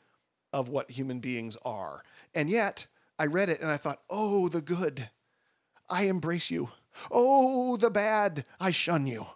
of 0.54 0.70
what 0.70 0.92
human 0.92 1.20
beings 1.20 1.58
are. 1.64 2.04
And 2.36 2.50
yet, 2.50 2.88
I 3.20 3.26
read 3.26 3.50
it 3.50 3.62
and 3.62 3.70
I 3.70 3.78
thought, 3.78 4.02
"Oh, 4.10 4.48
the 4.48 4.62
good. 4.62 5.10
I 5.90 6.04
embrace 6.04 6.50
you. 6.52 6.70
Oh, 7.10 7.76
the 7.78 7.90
bad. 7.90 8.46
I 8.60 8.72
shun 8.72 9.08
you." 9.08 9.28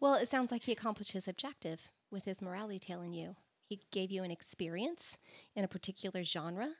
Well, 0.00 0.14
it 0.14 0.28
sounds 0.28 0.50
like 0.52 0.64
he 0.64 0.72
accomplished 0.72 1.12
his 1.12 1.26
objective 1.26 1.90
with 2.10 2.24
his 2.24 2.42
morality 2.42 2.78
tale 2.78 3.00
in 3.02 3.12
you. 3.12 3.36
He 3.64 3.80
gave 3.90 4.10
you 4.10 4.22
an 4.22 4.30
experience 4.30 5.16
in 5.54 5.64
a 5.64 5.68
particular 5.68 6.22
genre, 6.24 6.70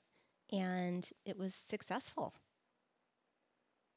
and 0.53 1.09
it 1.25 1.39
was 1.39 1.55
successful. 1.55 2.35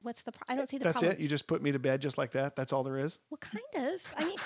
What's 0.01 0.23
the? 0.23 0.31
Pro- 0.31 0.41
I 0.47 0.55
don't 0.55 0.69
see 0.69 0.77
the 0.77 0.85
That's 0.85 0.99
problem. 1.01 1.13
it. 1.17 1.21
You 1.21 1.27
just 1.27 1.47
put 1.47 1.61
me 1.61 1.71
to 1.71 1.79
bed 1.79 2.01
just 2.01 2.17
like 2.17 2.31
that. 2.31 2.55
That's 2.55 2.73
all 2.73 2.83
there 2.83 2.97
is. 2.97 3.19
Well, 3.29 3.37
kind 3.37 3.85
of. 3.93 4.13
I 4.17 4.25
mean, 4.25 4.37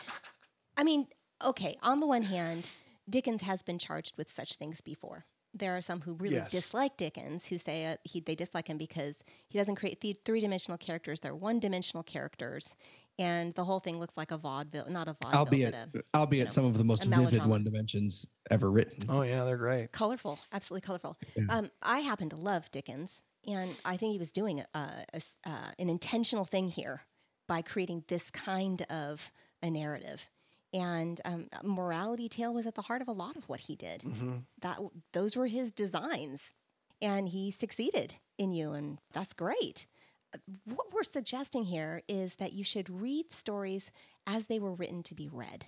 I 0.77 0.83
mean, 0.83 1.07
okay. 1.43 1.77
On 1.81 1.99
the 1.99 2.07
one 2.07 2.23
hand, 2.23 2.69
Dickens 3.09 3.41
has 3.43 3.61
been 3.61 3.77
charged 3.79 4.17
with 4.17 4.31
such 4.31 4.55
things 4.55 4.81
before. 4.81 5.25
There 5.53 5.77
are 5.77 5.81
some 5.81 6.01
who 6.01 6.15
really 6.15 6.35
Yes. 6.35 6.51
dislike 6.51 6.97
Dickens, 6.97 7.47
who 7.47 7.57
say 7.57 7.85
uh, 7.85 7.97
he, 8.03 8.19
they 8.19 8.35
dislike 8.35 8.67
him 8.67 8.77
because 8.77 9.23
he 9.47 9.57
doesn't 9.57 9.75
create 9.75 10.01
th- 10.01 10.17
three-dimensional 10.25 10.77
characters. 10.77 11.21
They're 11.21 11.35
one-dimensional 11.35 12.03
characters, 12.03 12.75
and 13.17 13.53
the 13.55 13.63
whole 13.63 13.79
thing 13.79 13.97
looks 13.97 14.17
like 14.17 14.31
a 14.31 14.37
vaudeville, 14.37 14.87
not 14.89 15.07
a 15.07 15.13
vaudeville, 15.21 15.39
albeit 15.39 15.75
but 15.93 16.03
albeit 16.13 16.45
know, 16.47 16.49
some 16.49 16.65
of 16.65 16.77
the 16.77 16.83
most 16.83 17.05
vivid 17.05 17.45
one 17.45 17.63
dimensions 17.63 18.25
ever 18.51 18.69
written. 18.69 19.05
Oh 19.07 19.21
yeah, 19.21 19.45
they're 19.45 19.55
great. 19.55 19.93
colorful, 19.93 20.39
absolutely 20.51 20.85
colorful. 20.85 21.17
Yeah. 21.37 21.45
Um, 21.49 21.71
I 21.81 21.99
happen 21.99 22.27
to 22.29 22.35
love 22.35 22.69
Dickens, 22.71 23.21
and 23.47 23.71
I 23.85 23.95
think 23.95 24.11
he 24.11 24.19
was 24.19 24.33
doing 24.33 24.59
a, 24.59 24.65
a 25.13 25.15
s- 25.15 25.39
uh, 25.45 25.71
an 25.79 25.87
intentional 25.87 26.43
thing 26.43 26.67
here 26.69 27.03
by 27.47 27.61
creating 27.61 28.03
this 28.09 28.29
kind 28.29 28.81
of 28.89 29.31
a 29.63 29.69
narrative. 29.69 30.25
And 30.75 31.21
um, 31.23 31.47
morality 31.63 32.27
tale 32.27 32.53
was 32.53 32.65
at 32.65 32.75
the 32.75 32.81
heart 32.83 33.01
of 33.01 33.07
a 33.07 33.13
lot 33.13 33.37
of 33.37 33.47
what 33.47 33.61
he 33.61 33.75
did. 33.75 34.01
hmm 34.03 34.37
That 34.61 34.77
those 35.13 35.35
were 35.37 35.47
his 35.47 35.71
designs, 35.71 36.53
and 37.01 37.29
he 37.29 37.49
succeeded 37.51 38.17
in 38.37 38.51
you, 38.51 38.73
and 38.73 38.99
that's 39.13 39.33
great. 39.33 39.87
Uh, 40.33 40.39
What 40.65 40.91
we're 40.93 41.03
suggesting 41.03 41.65
here 41.65 42.01
is 42.07 42.35
that 42.35 42.53
you 42.53 42.63
should 42.65 42.89
read 42.89 43.31
stories 43.31 43.89
as 44.27 44.47
they 44.47 44.59
were 44.59 44.73
written 44.73 45.01
to 45.03 45.15
be 45.15 45.29
read. 45.29 45.67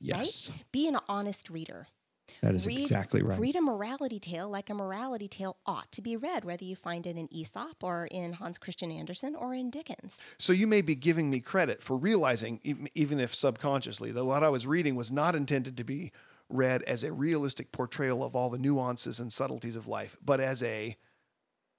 Yes, 0.00 0.50
Be 0.72 0.86
an 0.88 0.98
honest 1.08 1.50
reader. 1.50 1.88
That 2.42 2.54
is 2.54 2.66
Read- 2.66 2.80
exactly 2.80 3.22
right. 3.22 3.38
Read 3.38 3.56
a 3.56 3.60
morality 3.60 4.18
tale 4.18 4.48
like 4.48 4.70
a 4.70 4.74
morality 4.74 5.28
tale 5.28 5.56
ought 5.66 5.90
to 5.92 6.02
be 6.02 6.16
read, 6.16 6.44
whether 6.44 6.64
you 6.64 6.76
find 6.76 7.06
it 7.06 7.16
in 7.16 7.32
Aesop 7.32 7.82
or 7.82 8.06
in 8.10 8.34
Hans 8.34 8.58
Christian 8.58 8.90
Andersen 8.90 9.34
or 9.34 9.54
in 9.54 9.70
Dickens. 9.70 10.16
So 10.38 10.52
you 10.52 10.66
may 10.66 10.80
be 10.80 10.94
giving 10.94 11.30
me 11.30 11.40
credit 11.40 11.82
for 11.82 11.96
realizing, 11.96 12.60
e- 12.62 12.74
even 12.94 13.20
if 13.20 13.34
subconsciously, 13.34 14.12
that 14.12 14.24
what 14.24 14.42
I 14.42 14.48
was 14.48 14.66
reading 14.66 14.94
was 14.94 15.12
not 15.12 15.34
intended 15.34 15.76
to 15.76 15.84
be 15.84 16.12
read 16.48 16.82
as 16.82 17.04
a 17.04 17.12
realistic 17.12 17.72
portrayal 17.72 18.24
of 18.24 18.34
all 18.34 18.50
the 18.50 18.58
nuances 18.58 19.20
and 19.20 19.32
subtleties 19.32 19.76
of 19.76 19.86
life, 19.88 20.16
but 20.24 20.40
as 20.40 20.62
a 20.62 20.96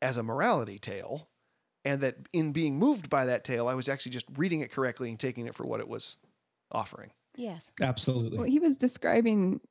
as 0.01 0.17
a 0.17 0.23
morality 0.23 0.79
tale, 0.79 1.29
and 1.85 2.01
that 2.01 2.15
in 2.33 2.51
being 2.51 2.79
moved 2.79 3.09
by 3.09 3.25
that 3.25 3.43
tale, 3.43 3.67
I 3.67 3.75
was 3.75 3.87
actually 3.87 4.13
just 4.13 4.25
reading 4.35 4.61
it 4.61 4.71
correctly 4.71 5.09
and 5.09 5.19
taking 5.19 5.45
it 5.45 5.53
for 5.53 5.65
what 5.65 5.79
it 5.79 5.87
was 5.87 6.17
offering. 6.71 7.11
Yes. 7.35 7.71
Absolutely. 7.81 8.37
Well, 8.37 8.47
he 8.47 8.59
was 8.59 8.75
describing 8.75 9.61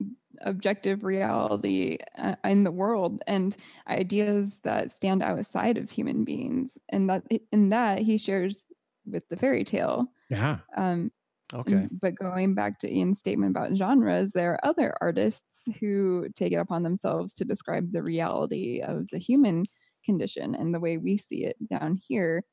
objective 0.43 1.05
reality 1.05 1.99
uh, 2.17 2.37
in 2.45 2.65
the 2.65 2.71
world 2.71 3.23
and 3.27 3.57
ideas 3.89 4.61
that 4.61 4.91
stand 4.91 5.23
outside 5.23 5.77
of 5.77 5.91
human 5.91 6.25
beings, 6.25 6.79
and 6.89 7.11
that 7.11 7.25
in 7.53 7.69
that 7.69 7.99
he 7.99 8.17
shares 8.17 8.65
with 9.07 9.29
the 9.29 9.37
fairy 9.37 9.65
tale. 9.65 10.07
yeah. 10.31 10.59
Um, 10.77 11.11
Okay. 11.53 11.89
But 11.91 12.15
going 12.15 12.55
back 12.55 12.79
to 12.79 12.93
Ian's 12.93 13.19
statement 13.19 13.51
about 13.51 13.75
genres, 13.77 14.33
there 14.33 14.53
are 14.53 14.65
other 14.65 14.95
artists 15.01 15.67
who 15.81 16.29
take 16.37 16.53
it 16.53 16.57
upon 16.57 16.85
themselves 16.85 17.35
to 17.35 17.45
describe 17.45 17.91
the 17.93 18.03
reality 18.05 18.81
of 18.81 19.09
the 19.09 19.19
human 19.19 19.65
condition 20.05 20.55
and 20.55 20.73
the 20.73 20.79
way 20.81 20.97
we 20.97 21.17
see 21.17 21.45
it 21.45 21.57
down 21.69 21.99
here. 22.01 22.45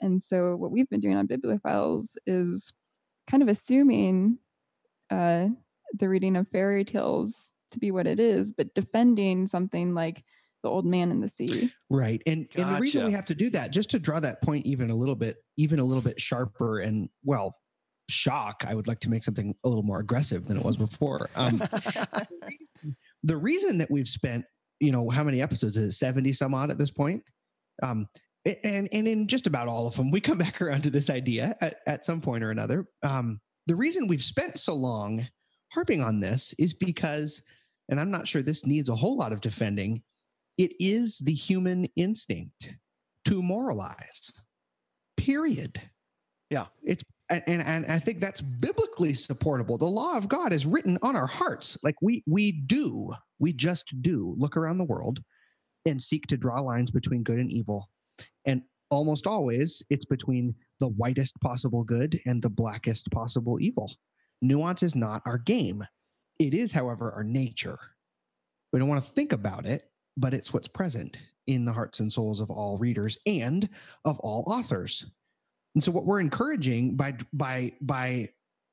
And 0.00 0.22
so, 0.22 0.56
what 0.56 0.70
we've 0.70 0.88
been 0.88 1.00
doing 1.00 1.16
on 1.16 1.28
Bibliophiles 1.28 2.16
is 2.26 2.72
kind 3.30 3.42
of 3.42 3.48
assuming 3.48 4.38
uh, 5.10 5.48
the 5.94 6.08
reading 6.08 6.36
of 6.36 6.48
fairy 6.48 6.84
tales 6.84 7.52
to 7.70 7.78
be 7.78 7.90
what 7.90 8.06
it 8.06 8.18
is, 8.18 8.52
but 8.52 8.74
defending 8.74 9.46
something 9.46 9.94
like 9.94 10.24
the 10.62 10.68
Old 10.68 10.84
Man 10.84 11.10
in 11.10 11.20
the 11.20 11.28
Sea. 11.28 11.72
Right. 11.88 12.22
And 12.26 12.48
and 12.56 12.76
the 12.76 12.80
reason 12.80 13.06
we 13.06 13.12
have 13.12 13.26
to 13.26 13.34
do 13.34 13.50
that, 13.50 13.72
just 13.72 13.90
to 13.90 13.98
draw 13.98 14.20
that 14.20 14.42
point 14.42 14.66
even 14.66 14.90
a 14.90 14.94
little 14.94 15.14
bit, 15.14 15.36
even 15.56 15.78
a 15.78 15.84
little 15.84 16.02
bit 16.02 16.20
sharper 16.20 16.80
and 16.80 17.08
well, 17.24 17.54
shock, 18.08 18.64
I 18.66 18.74
would 18.74 18.88
like 18.88 19.00
to 19.00 19.10
make 19.10 19.24
something 19.24 19.54
a 19.64 19.68
little 19.68 19.84
more 19.84 20.00
aggressive 20.00 20.44
than 20.46 20.56
it 20.56 20.64
was 20.64 20.76
before. 20.76 21.30
Um, 21.36 21.58
the 23.22 23.36
reason 23.36 23.78
that 23.78 23.90
we've 23.90 24.08
spent, 24.08 24.44
you 24.80 24.92
know, 24.92 25.08
how 25.08 25.24
many 25.24 25.40
episodes 25.40 25.76
is 25.76 25.94
it, 25.94 25.96
70 25.96 26.32
some 26.32 26.54
odd 26.54 26.70
at 26.70 26.78
this 26.78 26.90
point? 26.90 27.22
Um, 27.82 28.08
a- 28.12 28.29
and 28.44 28.88
and 28.92 29.08
in 29.08 29.26
just 29.26 29.46
about 29.46 29.68
all 29.68 29.86
of 29.86 29.96
them, 29.96 30.10
we 30.10 30.20
come 30.20 30.38
back 30.46 30.60
around 30.60 30.82
to 30.82 30.90
this 30.90 31.10
idea 31.10 31.56
at, 31.60 31.76
at 31.86 32.04
some 32.04 32.20
point 32.20 32.44
or 32.44 32.50
another. 32.50 32.86
Um, 33.02 33.40
the 33.66 33.76
reason 33.76 34.06
we've 34.06 34.22
spent 34.22 34.58
so 34.58 34.74
long 34.74 35.26
harping 35.72 36.02
on 36.02 36.20
this 36.20 36.54
is 36.58 36.74
because, 36.74 37.42
and 37.88 38.00
I'm 38.00 38.10
not 38.10 38.26
sure 38.26 38.42
this 38.42 38.66
needs 38.66 38.88
a 38.88 38.96
whole 38.96 39.16
lot 39.16 39.32
of 39.32 39.40
defending, 39.40 40.02
it 40.58 40.72
is 40.80 41.18
the 41.18 41.32
human 41.32 41.86
instinct 41.96 42.74
to 43.26 43.42
moralize. 43.42 44.32
Period. 45.16 45.80
Yeah. 46.48 46.66
It's 46.82 47.04
and, 47.28 47.42
and 47.46 47.62
and 47.62 47.86
I 47.86 47.98
think 47.98 48.20
that's 48.20 48.40
biblically 48.40 49.14
supportable. 49.14 49.78
The 49.78 49.84
law 49.84 50.16
of 50.16 50.28
God 50.28 50.52
is 50.52 50.66
written 50.66 50.98
on 51.02 51.14
our 51.14 51.28
hearts. 51.28 51.78
Like 51.82 51.94
we 52.02 52.24
we 52.26 52.52
do, 52.52 53.12
we 53.38 53.52
just 53.52 53.86
do 54.02 54.34
look 54.36 54.56
around 54.56 54.78
the 54.78 54.84
world 54.84 55.20
and 55.86 56.02
seek 56.02 56.26
to 56.26 56.36
draw 56.36 56.60
lines 56.60 56.90
between 56.90 57.22
good 57.22 57.38
and 57.38 57.50
evil. 57.50 57.88
And 58.46 58.62
almost 58.90 59.26
always 59.26 59.82
it's 59.90 60.04
between 60.04 60.54
the 60.80 60.88
whitest 60.88 61.40
possible 61.40 61.84
good 61.84 62.20
and 62.26 62.42
the 62.42 62.50
blackest 62.50 63.10
possible 63.10 63.58
evil. 63.60 63.92
Nuance 64.42 64.82
is 64.82 64.94
not 64.94 65.22
our 65.26 65.38
game. 65.38 65.86
It 66.38 66.54
is, 66.54 66.72
however, 66.72 67.12
our 67.12 67.24
nature. 67.24 67.78
We 68.72 68.78
don't 68.78 68.88
want 68.88 69.04
to 69.04 69.10
think 69.10 69.32
about 69.32 69.66
it, 69.66 69.90
but 70.16 70.34
it's 70.34 70.52
what's 70.52 70.68
present 70.68 71.20
in 71.46 71.64
the 71.64 71.72
hearts 71.72 72.00
and 72.00 72.12
souls 72.12 72.40
of 72.40 72.50
all 72.50 72.78
readers 72.78 73.18
and 73.26 73.68
of 74.04 74.18
all 74.20 74.44
authors. 74.46 75.06
And 75.74 75.84
so 75.84 75.92
what 75.92 76.06
we're 76.06 76.20
encouraging 76.20 76.96
by 76.96 77.16
by 77.32 77.72
by 77.80 78.30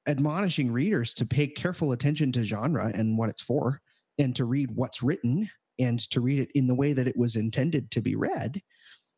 admonishing 0.07 0.71
readers 0.71 1.13
to 1.15 1.25
pay 1.25 1.47
careful 1.47 1.91
attention 1.91 2.31
to 2.31 2.43
genre 2.43 2.91
and 2.93 3.17
what 3.17 3.29
it's 3.29 3.41
for 3.41 3.81
and 4.17 4.35
to 4.35 4.45
read 4.45 4.71
what's 4.71 5.03
written 5.03 5.49
and 5.79 5.99
to 5.99 6.21
read 6.21 6.39
it 6.39 6.51
in 6.55 6.65
the 6.65 6.75
way 6.75 6.93
that 6.93 7.07
it 7.07 7.17
was 7.17 7.35
intended 7.35 7.91
to 7.91 8.01
be 8.01 8.15
read 8.15 8.61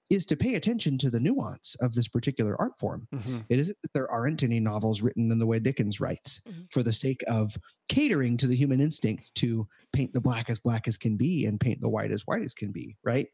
is 0.10 0.26
to 0.26 0.36
pay 0.36 0.56
attention 0.56 0.98
to 0.98 1.10
the 1.10 1.20
nuance 1.20 1.76
of 1.82 1.94
this 1.94 2.08
particular 2.08 2.60
art 2.60 2.80
form. 2.80 3.08
Mhm. 3.14 3.46
It 3.50 3.60
isn't 3.60 3.78
that 3.84 3.94
there 3.94 4.10
aren't 4.10 4.42
any 4.44 4.60
novels 4.60 5.02
written 5.02 5.32
in 5.32 5.40
the 5.40 5.46
way 5.46 5.60
Dickens 5.60 6.00
writes 6.00 6.42
Mhm. 6.48 6.72
for 6.72 6.82
the 6.84 6.94
sake 6.94 7.22
of 7.28 7.58
catering 7.90 8.36
to 8.38 8.48
the 8.48 8.56
human 8.56 8.82
instinct 8.82 9.34
to 9.36 9.68
paint 9.94 10.14
the 10.14 10.22
black 10.22 10.50
as 10.50 10.60
black 10.60 10.88
as 10.88 10.98
can 10.98 11.16
be 11.18 11.46
and 11.46 11.60
paint 11.60 11.82
the 11.82 11.90
white 11.90 12.12
as 12.12 12.26
white 12.26 12.42
as 12.44 12.54
can 12.54 12.72
be, 12.72 12.98
right? 13.04 13.28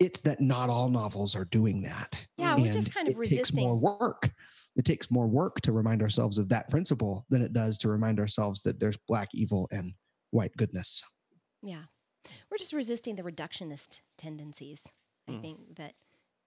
It's 0.00 0.20
that 0.22 0.40
not 0.40 0.68
all 0.68 0.88
novels 0.88 1.36
are 1.36 1.44
doing 1.46 1.82
that. 1.82 2.26
Yeah, 2.36 2.56
we're 2.56 2.64
And 2.64 2.72
just 2.72 2.92
kind 2.92 3.08
of 3.08 3.16
it 3.18 3.28
takes 3.28 3.52
more 3.54 3.76
work. 3.76 4.34
It 4.74 4.84
takes 4.84 5.10
more 5.10 5.28
work 5.28 5.60
to 5.62 5.72
remind 5.72 6.02
ourselves 6.02 6.38
of 6.38 6.48
that 6.48 6.70
principle 6.70 7.24
than 7.28 7.40
it 7.42 7.52
does 7.52 7.78
to 7.78 7.88
remind 7.88 8.18
ourselves 8.18 8.62
that 8.62 8.80
there's 8.80 8.96
black 9.06 9.28
evil 9.34 9.68
and 9.70 9.94
white 10.30 10.56
goodness. 10.56 11.02
Yeah. 11.62 11.84
We're 12.50 12.58
just 12.58 12.72
resisting 12.72 13.16
the 13.16 13.22
reductionist 13.22 14.00
tendencies. 14.16 14.82
I 15.28 15.32
Mm. 15.32 15.40
think 15.40 15.76
that 15.76 15.94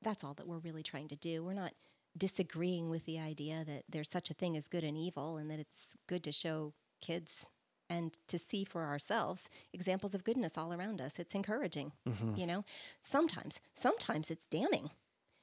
that's 0.06 0.24
all 0.24 0.34
that 0.36 0.47
we're 0.47 0.60
really 0.60 0.84
trying 0.84 1.10
to 1.10 1.18
do. 1.18 1.43
We're 1.43 1.53
not 1.53 1.74
disagreeing 2.18 2.89
with 2.89 3.06
the 3.06 3.20
idea 3.20 3.66
that 3.66 3.84
there's 3.89 4.10
such 4.10 4.30
a 4.30 4.34
thing 4.34 4.56
as 4.56 4.70
good 4.70 4.86
and 4.86 4.97
evil 4.97 5.36
and 5.36 5.51
that 5.51 5.60
it's 5.60 5.97
good 6.08 6.24
to 6.24 6.32
show 6.32 6.74
kids 7.01 7.49
and 7.89 8.18
to 8.28 8.39
see 8.39 8.64
for 8.64 8.84
ourselves 8.86 9.49
examples 9.74 10.16
of 10.16 10.24
goodness 10.24 10.58
all 10.58 10.74
around 10.74 11.01
us. 11.01 11.20
It's 11.20 11.36
encouraging, 11.36 11.91
Mhm. 12.08 12.38
you 12.38 12.47
know. 12.47 12.64
Sometimes, 13.01 13.60
sometimes 13.76 14.32
it's 14.32 14.47
damning 14.47 14.91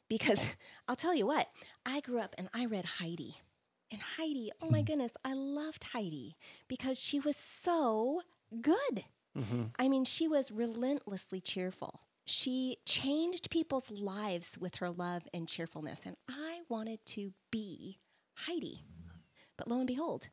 because 0.08 0.40
I'll 0.88 0.96
tell 0.96 1.14
you 1.14 1.26
what, 1.26 1.48
I 1.84 2.00
grew 2.00 2.18
up 2.20 2.34
and 2.38 2.48
I 2.54 2.64
read 2.64 2.86
Heidi. 2.98 3.36
And 3.92 4.00
Heidi, 4.00 4.50
oh 4.62 4.70
my 4.70 4.80
goodness, 4.82 5.12
I 5.24 5.34
loved 5.34 5.84
Heidi 5.92 6.36
because 6.68 6.98
she 6.98 7.20
was 7.20 7.36
so 7.36 8.22
good. 8.62 9.04
Mhm. 9.36 9.70
I 9.78 9.88
mean, 9.88 10.04
she 10.04 10.26
was 10.26 10.50
relentlessly 10.50 11.40
cheerful 11.40 12.00
she 12.24 12.78
changed 12.86 13.50
people's 13.50 13.90
lives 13.90 14.56
with 14.58 14.76
her 14.76 14.90
love 14.90 15.22
and 15.34 15.48
cheerfulness. 15.48 16.00
And 16.04 16.16
I 16.28 16.60
wanted 16.68 17.04
to 17.06 17.32
be 17.50 17.98
Heidi. 18.34 18.84
But 19.56 19.68
lo 19.68 19.78
and 19.78 19.86
behold, 19.86 20.28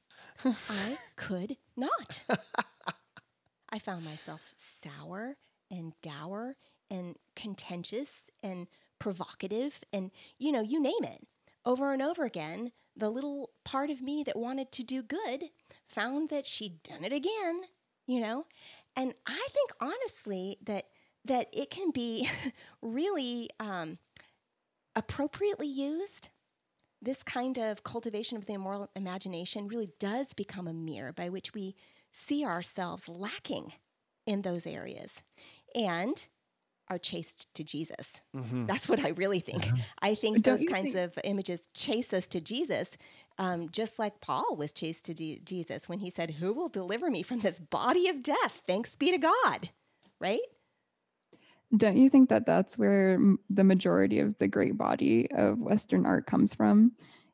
I 0.45 0.97
could 1.15 1.57
not. 1.75 2.23
I 3.69 3.79
found 3.79 4.05
myself 4.05 4.53
sour 4.57 5.37
and 5.69 5.93
dour 6.01 6.55
and 6.89 7.17
contentious 7.35 8.09
and 8.41 8.67
provocative 8.97 9.81
and, 9.93 10.11
you 10.37 10.51
know, 10.51 10.61
you 10.61 10.81
name 10.81 11.03
it. 11.03 11.27
Over 11.65 11.93
and 11.93 12.01
over 12.01 12.23
again, 12.23 12.71
the 12.95 13.09
little 13.09 13.51
part 13.63 13.89
of 13.89 14.01
me 14.01 14.23
that 14.23 14.37
wanted 14.37 14.71
to 14.73 14.83
do 14.83 15.03
good 15.03 15.45
found 15.85 16.29
that 16.29 16.47
she'd 16.47 16.81
done 16.83 17.03
it 17.03 17.13
again, 17.13 17.61
you 18.07 18.19
know? 18.19 18.45
And 18.95 19.13
I 19.25 19.47
think 19.53 19.71
honestly 19.79 20.57
that 20.63 20.85
that 21.29 21.47
it 21.53 21.69
can 21.69 21.89
be 21.91 22.29
really 22.81 23.49
um, 23.59 23.97
appropriately 24.95 25.67
used. 25.67 26.29
This 27.01 27.23
kind 27.23 27.57
of 27.57 27.83
cultivation 27.83 28.37
of 28.37 28.45
the 28.45 28.53
immoral 28.53 28.89
imagination 28.95 29.67
really 29.69 29.93
does 29.99 30.33
become 30.33 30.67
a 30.67 30.73
mirror 30.73 31.13
by 31.13 31.29
which 31.29 31.53
we 31.53 31.75
see 32.11 32.43
ourselves 32.45 33.07
lacking 33.07 33.71
in 34.25 34.41
those 34.41 34.67
areas 34.67 35.13
and 35.73 36.27
are 36.89 36.97
chased 36.97 37.53
to 37.53 37.63
Jesus. 37.63 38.13
Mhm. 38.35 38.67
That's 38.67 38.89
what 38.89 38.99
I 38.99 39.09
really 39.09 39.39
think. 39.39 39.65
Yeah. 39.67 39.73
I 40.01 40.15
think 40.15 40.41
Don't 40.41 40.59
those 40.59 40.67
kinds 40.67 40.93
think- 40.93 41.15
of 41.17 41.19
images 41.23 41.61
chase 41.73 42.11
us 42.11 42.27
to 42.29 42.41
Jesus, 42.41 42.89
um, 43.37 43.69
just 43.69 43.97
like 43.99 44.19
Paul 44.19 44.55
was 44.57 44.73
chased 44.73 45.05
to 45.05 45.13
D- 45.13 45.39
Jesus 45.45 45.87
when 45.87 45.99
he 45.99 46.09
said, 46.09 46.31
Who 46.31 46.51
will 46.51 46.67
deliver 46.67 47.09
me 47.11 47.21
from 47.23 47.39
this 47.39 47.59
body 47.59 48.09
of 48.09 48.23
death? 48.23 48.61
Thanks 48.67 48.95
be 48.95 49.11
to 49.11 49.17
God. 49.19 49.69
Right? 50.19 50.41
Don't 51.77 51.97
you 51.97 52.09
think 52.09 52.29
that 52.29 52.45
that's 52.45 52.77
where 52.77 53.19
the 53.49 53.63
majority 53.63 54.19
of 54.19 54.37
the 54.39 54.47
great 54.47 54.77
body 54.77 55.29
of 55.31 55.59
Western 55.59 56.05
art 56.05 56.25
comes 56.25 56.53
from? 56.53 56.93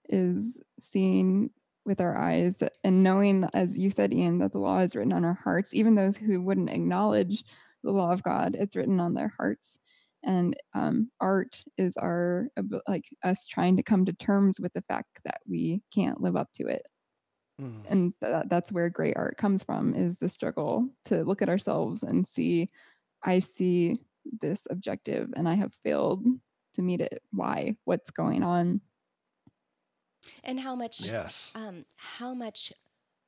Is 0.09 0.61
seeing 0.79 1.49
with 1.85 2.01
our 2.01 2.17
eyes 2.17 2.57
that- 2.57 2.77
and 2.83 3.03
knowing, 3.03 3.45
as 3.53 3.77
you 3.77 3.89
said, 3.89 4.13
Ian, 4.13 4.39
that 4.39 4.51
the 4.51 4.59
law 4.59 4.79
is 4.79 4.95
written 4.95 5.13
on 5.13 5.23
our 5.25 5.33
hearts, 5.35 5.73
even 5.73 5.95
those 5.95 6.17
who 6.17 6.41
wouldn't 6.41 6.69
acknowledge 6.69 7.43
the 7.83 7.91
law 7.91 8.11
of 8.11 8.23
God, 8.23 8.55
it's 8.55 8.75
written 8.75 8.99
on 8.99 9.13
their 9.13 9.29
hearts. 9.29 9.79
And 10.23 10.55
um, 10.73 11.11
art 11.21 11.63
is 11.77 11.95
our, 11.97 12.49
like 12.87 13.05
us 13.23 13.45
trying 13.47 13.77
to 13.77 13.83
come 13.83 14.05
to 14.05 14.13
terms 14.13 14.59
with 14.59 14.73
the 14.73 14.81
fact 14.83 15.19
that 15.23 15.41
we 15.47 15.81
can't 15.93 16.21
live 16.21 16.35
up 16.35 16.51
to 16.53 16.67
it 16.67 16.81
Mm. 17.61 17.83
and 17.89 18.13
that, 18.19 18.49
that's 18.49 18.71
where 18.71 18.89
great 18.89 19.15
art 19.15 19.37
comes 19.37 19.63
from 19.63 19.93
is 19.95 20.17
the 20.17 20.27
struggle 20.27 20.89
to 21.05 21.23
look 21.23 21.41
at 21.41 21.47
ourselves 21.49 22.03
and 22.03 22.27
see 22.27 22.67
i 23.23 23.39
see 23.39 23.97
this 24.41 24.65
objective 24.69 25.31
and 25.35 25.47
i 25.47 25.53
have 25.53 25.73
failed 25.83 26.23
to 26.73 26.81
meet 26.81 27.01
it 27.01 27.21
why 27.31 27.75
what's 27.85 28.09
going 28.11 28.43
on 28.43 28.81
And 30.43 30.59
how 30.59 30.75
much 30.75 30.99
Yes. 31.01 31.51
um, 31.55 31.85
how 31.97 32.33
much 32.33 32.73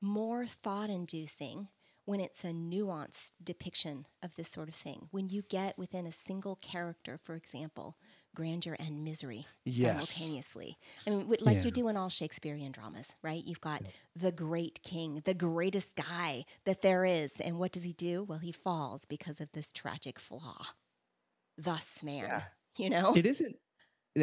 more 0.01 0.45
thought 0.45 0.89
inducing 0.89 1.67
when 2.05 2.19
it's 2.21 2.43
a 2.43 2.47
nuanced 2.51 3.33
depiction 3.43 4.05
of 4.23 4.35
this 4.35 4.47
sort 4.49 4.69
of 4.69 4.75
thing. 4.75 5.07
When 5.11 5.29
you 5.29 5.41
get 5.41 5.77
within 5.77 6.07
a 6.07 6.11
single 6.11 6.55
character, 6.55 7.17
for 7.17 7.35
example, 7.35 7.97
grandeur 8.33 8.75
and 8.79 9.03
misery 9.03 9.45
Yes. 9.65 9.87
simultaneously. 10.09 10.77
I 11.05 11.09
mean, 11.09 11.19
wi- 11.21 11.43
like 11.43 11.57
Yeah. 11.57 11.63
you 11.65 11.71
do 11.71 11.87
in 11.89 11.97
all 11.97 12.09
Shakespearean 12.09 12.71
dramas, 12.71 13.09
right? 13.21 13.43
You've 13.43 13.61
got 13.61 13.81
the 14.15 14.31
great 14.31 14.81
king, 14.83 15.21
the 15.25 15.33
greatest 15.33 15.95
guy 15.95 16.45
that 16.63 16.81
there 16.81 17.03
is. 17.03 17.31
And 17.41 17.59
what 17.59 17.73
does 17.73 17.83
he 17.83 17.93
do? 17.93 18.23
Well, 18.23 18.39
he 18.39 18.51
falls 18.53 19.03
because 19.05 19.41
of 19.41 19.51
this 19.51 19.71
tragic 19.73 20.17
flaw. 20.19 20.67
Thus, 21.57 22.03
man, 22.03 22.23
Yeah. 22.23 22.41
you 22.77 22.89
know? 22.89 23.13
it 23.15 23.25
isn't 23.25 23.55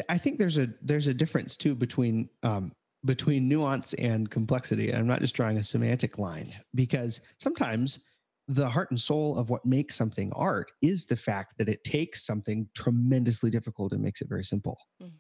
i 0.09 0.19
think 0.19 0.39
there's 0.41 0.59
a 0.59 0.69
there's 0.83 1.07
a 1.07 1.15
difference 1.15 1.57
too 1.57 1.75
between 1.75 2.29
um 2.43 2.73
between 3.05 3.49
nuance 3.49 3.95
and 3.95 4.29
complexity 4.31 4.89
and 4.89 4.99
i'm 4.99 5.07
not 5.07 5.21
just 5.21 5.35
drawing 5.37 5.57
a 5.57 5.63
semantic 5.63 6.19
line 6.19 6.53
because 6.75 7.21
sometimes 7.39 8.01
the 8.49 8.69
heart 8.69 8.91
and 8.91 9.01
soul 9.01 9.39
of 9.39 9.51
what 9.51 9.65
makes 9.65 9.95
something 9.95 10.33
art 10.35 10.73
is 10.83 11.07
the 11.07 11.17
fact 11.17 11.55
that 11.59 11.69
it 11.69 11.83
takes 11.85 12.27
something 12.27 12.69
tremendously 12.75 13.51
difficult 13.51 13.93
and 13.93 14.03
makes 14.03 14.21
it 14.21 14.29
very 14.29 14.45
simple 14.45 14.77
Mm. 15.01 15.13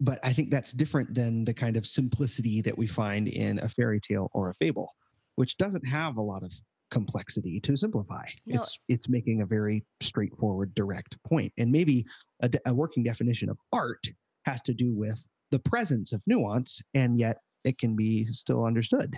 but 0.00 0.18
i 0.22 0.32
think 0.34 0.50
that's 0.50 0.72
different 0.72 1.14
than 1.14 1.44
the 1.46 1.54
kind 1.54 1.76
of 1.78 1.86
simplicity 1.86 2.60
that 2.62 2.76
we 2.76 2.86
find 2.86 3.26
in 3.28 3.58
a 3.60 3.68
fairy 3.70 4.00
tale 4.00 4.28
or 4.34 4.50
a 4.50 4.54
fable 4.54 4.94
which 5.36 5.56
doesn't 5.56 5.88
have 5.88 6.16
a 6.18 6.22
lot 6.22 6.42
of 6.42 6.52
complexity 6.90 7.60
to 7.60 7.76
simplify. 7.76 8.24
No. 8.46 8.60
it's 8.60 8.78
it's 8.88 9.08
making 9.08 9.42
a 9.42 9.46
very 9.46 9.84
straightforward 10.00 10.74
direct 10.74 11.22
point. 11.24 11.52
And 11.58 11.70
maybe 11.70 12.06
a, 12.40 12.48
de- 12.48 12.60
a 12.66 12.74
working 12.74 13.02
definition 13.02 13.48
of 13.48 13.58
art 13.72 14.06
has 14.44 14.60
to 14.62 14.74
do 14.74 14.94
with 14.94 15.26
the 15.50 15.58
presence 15.58 16.12
of 16.12 16.22
nuance 16.26 16.80
and 16.94 17.18
yet 17.18 17.38
it 17.64 17.78
can 17.78 17.96
be 17.96 18.24
still 18.24 18.64
understood. 18.64 19.16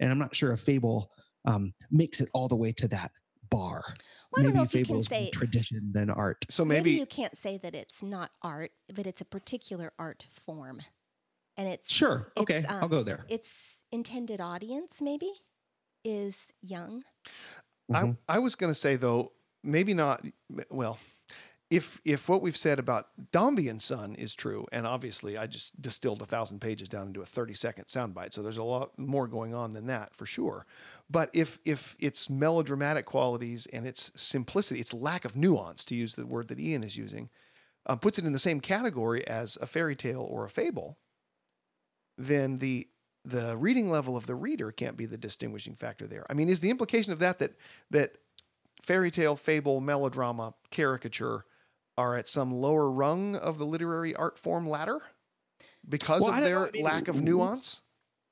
And 0.00 0.10
i'm 0.10 0.18
not 0.18 0.34
sure 0.34 0.52
a 0.52 0.58
fable 0.58 1.10
um, 1.44 1.72
makes 1.90 2.20
it 2.20 2.28
all 2.34 2.48
the 2.48 2.56
way 2.56 2.72
to 2.72 2.88
that 2.88 3.10
bar. 3.50 3.82
Well, 4.30 4.40
I 4.40 4.42
don't 4.42 4.44
maybe 4.46 4.56
know 4.56 4.62
if 4.62 4.74
you 4.74 4.84
can 4.84 4.94
fables 4.94 5.06
say 5.06 5.30
tradition 5.30 5.90
than 5.92 6.10
art. 6.10 6.44
So 6.50 6.64
maybe, 6.64 6.90
maybe, 6.90 7.00
you 7.00 7.06
can't 7.06 7.36
say 7.36 7.56
that 7.58 7.74
it's 7.74 8.02
not 8.02 8.30
art, 8.42 8.72
but 8.94 9.06
it's 9.06 9.22
a 9.22 9.24
particular 9.24 9.92
art 9.98 10.24
form. 10.28 10.80
And 11.56 11.66
it's 11.66 11.90
sure. 11.92 12.32
It's, 12.36 12.42
okay 12.42 12.64
i'll 12.68 12.84
um, 12.84 12.90
go 12.90 13.02
there. 13.02 13.24
its 13.28 13.50
intended 13.90 14.40
audience 14.40 15.00
maybe 15.00 15.32
is 16.08 16.36
young. 16.62 17.04
Mhm. 17.90 18.16
I, 18.28 18.36
I 18.36 18.38
was 18.38 18.54
going 18.54 18.70
to 18.70 18.78
say 18.78 18.96
though, 18.96 19.32
maybe 19.62 19.94
not. 19.94 20.24
Well, 20.70 20.98
if 21.70 22.00
if 22.04 22.28
what 22.30 22.40
we've 22.40 22.56
said 22.56 22.78
about 22.78 23.08
Dombey 23.30 23.68
and 23.68 23.80
Son 23.80 24.14
is 24.14 24.34
true, 24.34 24.66
and 24.72 24.86
obviously 24.86 25.36
I 25.36 25.46
just 25.46 25.80
distilled 25.82 26.22
a 26.22 26.26
thousand 26.26 26.60
pages 26.60 26.88
down 26.88 27.08
into 27.08 27.20
a 27.20 27.26
thirty 27.26 27.52
second 27.54 27.84
soundbite, 27.86 28.32
so 28.32 28.42
there's 28.42 28.56
a 28.56 28.62
lot 28.64 28.98
more 28.98 29.28
going 29.28 29.54
on 29.54 29.70
than 29.72 29.86
that 29.86 30.14
for 30.14 30.24
sure. 30.24 30.64
But 31.10 31.30
if 31.34 31.58
if 31.64 31.94
its 31.98 32.30
melodramatic 32.30 33.04
qualities 33.04 33.66
and 33.66 33.86
its 33.86 34.10
simplicity, 34.16 34.80
its 34.80 34.94
lack 34.94 35.26
of 35.26 35.36
nuance, 35.36 35.84
to 35.86 35.94
use 35.94 36.14
the 36.14 36.26
word 36.26 36.48
that 36.48 36.58
Ian 36.58 36.84
is 36.84 36.96
using, 36.96 37.28
uh, 37.84 37.96
puts 37.96 38.18
it 38.18 38.24
in 38.24 38.32
the 38.32 38.38
same 38.38 38.60
category 38.60 39.26
as 39.26 39.58
a 39.60 39.66
fairy 39.66 39.96
tale 39.96 40.22
or 40.22 40.46
a 40.46 40.50
fable, 40.50 40.98
then 42.16 42.58
the 42.58 42.88
the 43.28 43.56
reading 43.56 43.88
level 43.90 44.16
of 44.16 44.26
the 44.26 44.34
reader 44.34 44.72
can't 44.72 44.96
be 44.96 45.06
the 45.06 45.18
distinguishing 45.18 45.74
factor 45.74 46.06
there. 46.06 46.24
I 46.30 46.34
mean, 46.34 46.48
is 46.48 46.60
the 46.60 46.70
implication 46.70 47.12
of 47.12 47.18
that 47.20 47.38
that 47.38 47.52
that 47.90 48.16
fairy 48.82 49.10
tale, 49.10 49.36
fable, 49.36 49.80
melodrama, 49.80 50.54
caricature 50.70 51.44
are 51.96 52.16
at 52.16 52.28
some 52.28 52.52
lower 52.52 52.90
rung 52.90 53.36
of 53.36 53.58
the 53.58 53.66
literary 53.66 54.14
art 54.14 54.38
form 54.38 54.66
ladder 54.66 55.00
because 55.88 56.22
Well, 56.22 56.30
of 56.30 56.36
don't 56.40 56.44
know. 56.50 56.68
their 56.72 56.82
lack 56.82 57.08
of 57.08 57.22
nuance? 57.22 57.82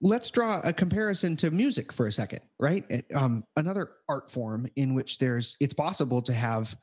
let's 0.03 0.31
draw 0.31 0.61
a 0.63 0.75
comparison 0.75 1.37
to 1.39 1.51
music 1.51 1.91
for 1.91 2.07
a 2.07 2.13
second 2.13 2.41
right 2.61 2.85
It- 2.91 3.07
um, 3.15 3.45
another 3.57 3.93
art 4.11 4.31
form 4.31 4.69
in 4.77 4.93
which 4.95 5.17
there's 5.19 5.57
it's 5.59 5.73
possible 5.73 6.21
to 6.21 6.35
have 6.35 6.77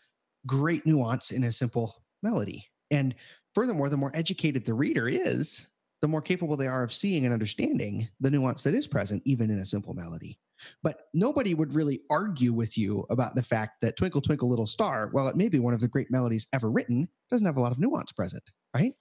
great 0.47 0.83
nuance 0.87 1.29
in 1.29 1.43
a 1.43 1.51
simple 1.51 2.03
melody 2.23 2.65
and 2.89 3.13
furthermore 3.53 3.87
the 3.87 3.97
more 3.97 4.09
educated 4.15 4.65
the 4.65 4.73
reader 4.73 5.07
is 5.07 5.67
the 6.03 6.07
more 6.07 6.21
capable 6.21 6.55
they 6.55 6.67
are 6.67 6.83
of 6.83 6.93
seeing 6.93 7.25
and 7.25 7.33
understanding 7.33 8.07
the 8.19 8.29
nuance 8.29 8.61
that 8.61 8.75
is 8.75 8.85
present 8.85 9.23
even 9.25 9.49
in 9.49 9.59
a 9.59 9.65
simple 9.65 9.93
melody 9.93 10.37
but 10.83 11.07
nobody 11.13 11.53
would 11.55 11.73
really 11.73 12.01
argue 12.11 12.53
with 12.53 12.77
you 12.77 13.05
about 13.09 13.33
the 13.33 13.41
fact 13.41 13.81
that 13.81 13.97
twinkle 13.97 14.21
twinkle 14.21 14.49
little 14.49 14.67
star 14.67 15.09
while 15.13 15.27
it 15.27 15.35
may 15.35 15.49
be 15.49 15.59
one 15.59 15.73
of 15.73 15.79
the 15.79 15.87
great 15.87 16.11
melodies 16.11 16.47
ever 16.53 16.69
written 16.69 17.07
doesn't 17.31 17.47
have 17.47 17.57
a 17.57 17.61
lot 17.61 17.71
of 17.71 17.79
nuance 17.79 18.11
present 18.11 18.43
right 18.75 18.93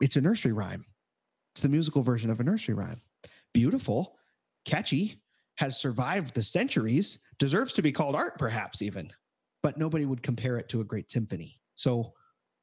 it's 0.00 0.16
a 0.16 0.20
nursery 0.20 0.52
rhyme 0.52 0.84
it's 1.52 1.62
the 1.62 1.68
musical 1.68 2.02
version 2.02 2.30
of 2.30 2.40
a 2.40 2.44
nursery 2.44 2.74
rhyme. 2.74 3.00
Beautiful, 3.52 4.16
catchy, 4.64 5.20
has 5.56 5.78
survived 5.78 6.34
the 6.34 6.42
centuries, 6.42 7.18
deserves 7.38 7.74
to 7.74 7.82
be 7.82 7.92
called 7.92 8.16
art, 8.16 8.38
perhaps 8.38 8.80
even, 8.80 9.12
but 9.62 9.76
nobody 9.76 10.06
would 10.06 10.22
compare 10.22 10.56
it 10.56 10.68
to 10.70 10.80
a 10.80 10.84
great 10.84 11.10
symphony. 11.10 11.60
So 11.74 12.14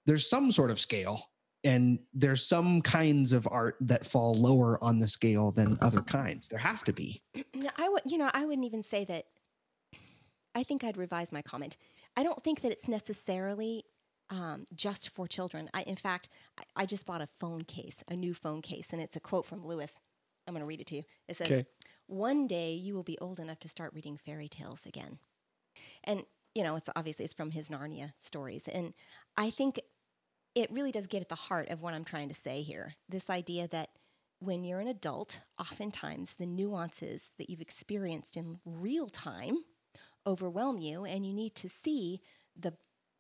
there's 0.06 0.28
some 0.28 0.52
sort 0.52 0.72
of 0.72 0.80
scale, 0.80 1.22
and 1.64 2.00
there's 2.14 2.46
some 2.46 2.82
kinds 2.82 3.34
of 3.34 3.48
art 3.52 3.76
that 3.82 4.06
fall 4.06 4.36
lower 4.36 4.82
on 4.84 5.00
the 5.00 5.08
scale 5.08 5.52
than 5.52 5.78
other 5.82 6.02
kinds. 6.02 6.48
There 6.48 6.60
has 6.60 6.82
to 6.84 6.94
be. 6.94 7.22
No, 7.56 7.70
I 7.78 7.90
would, 7.90 8.04
you 8.06 8.18
know, 8.18 8.30
I 8.34 8.46
wouldn't 8.46 8.66
even 8.66 8.84
say 8.84 9.04
that. 9.06 9.26
I 10.56 10.64
think 10.64 10.84
I'd 10.84 10.98
revise 10.98 11.32
my 11.32 11.42
comment. 11.42 11.76
I 12.16 12.24
don't 12.24 12.42
think 12.42 12.62
that 12.62 12.72
it's 12.72 12.88
necessarily 12.88 13.84
um, 14.30 14.66
just 14.74 15.10
for 15.10 15.28
children. 15.28 15.70
I, 15.74 15.82
in 15.84 15.96
fact, 15.96 16.30
I, 16.58 16.84
I 16.84 16.86
just 16.86 17.06
bought 17.06 17.22
a 17.22 17.28
phone 17.28 17.64
case, 17.64 18.04
a 18.08 18.16
new 18.16 18.34
phone 18.34 18.62
case, 18.62 18.88
and 18.92 19.02
it's 19.02 19.16
a 19.16 19.20
quote 19.20 19.46
from 19.46 19.66
Lewis. 19.66 20.00
I'm 20.48 20.54
going 20.54 20.62
to 20.62 20.68
read 20.68 20.82
it 20.82 20.88
to 20.88 20.96
you. 20.96 21.04
It 21.28 21.38
says. 21.38 21.50
"One 22.08 22.48
day 22.48 22.74
you 22.74 22.96
will 22.96 23.04
be 23.04 23.18
old 23.20 23.40
enough 23.40 23.60
to 23.60 23.70
start 23.70 23.94
reading 23.94 24.18
fairy 24.18 24.48
tales 24.48 24.82
again," 24.86 25.20
and 26.04 26.24
you 26.56 26.64
know, 26.64 26.76
it's 26.76 26.90
obviously 26.96 27.26
it's 27.26 27.34
from 27.34 27.52
his 27.52 27.70
Narnia 27.70 28.14
stories, 28.20 28.68
and 28.68 28.94
I 29.38 29.50
think 29.50 29.80
it 30.56 30.72
really 30.72 30.92
does 30.92 31.08
get 31.08 31.22
at 31.22 31.30
the 31.30 31.36
heart 31.36 31.70
of 31.70 31.82
what 31.82 31.94
I'm 31.94 32.04
trying 32.06 32.30
to 32.30 32.36
say 32.36 32.62
here. 32.62 32.96
This 33.08 33.30
idea 33.30 33.68
that 33.70 33.90
when 34.40 34.64
you're 34.64 34.80
an 34.80 34.88
adult, 34.88 35.40
oftentimes 35.60 36.36
the 36.36 36.46
nuances 36.46 37.32
that 37.38 37.50
you've 37.50 37.62
experienced 37.62 38.38
in 38.38 38.60
real 38.66 39.08
time 39.08 39.58
overwhelm 40.26 40.80
you, 40.80 41.06
and 41.06 41.26
you 41.26 41.34
need 41.34 41.56
to 41.56 41.70
see 41.70 42.22
the 42.56 42.74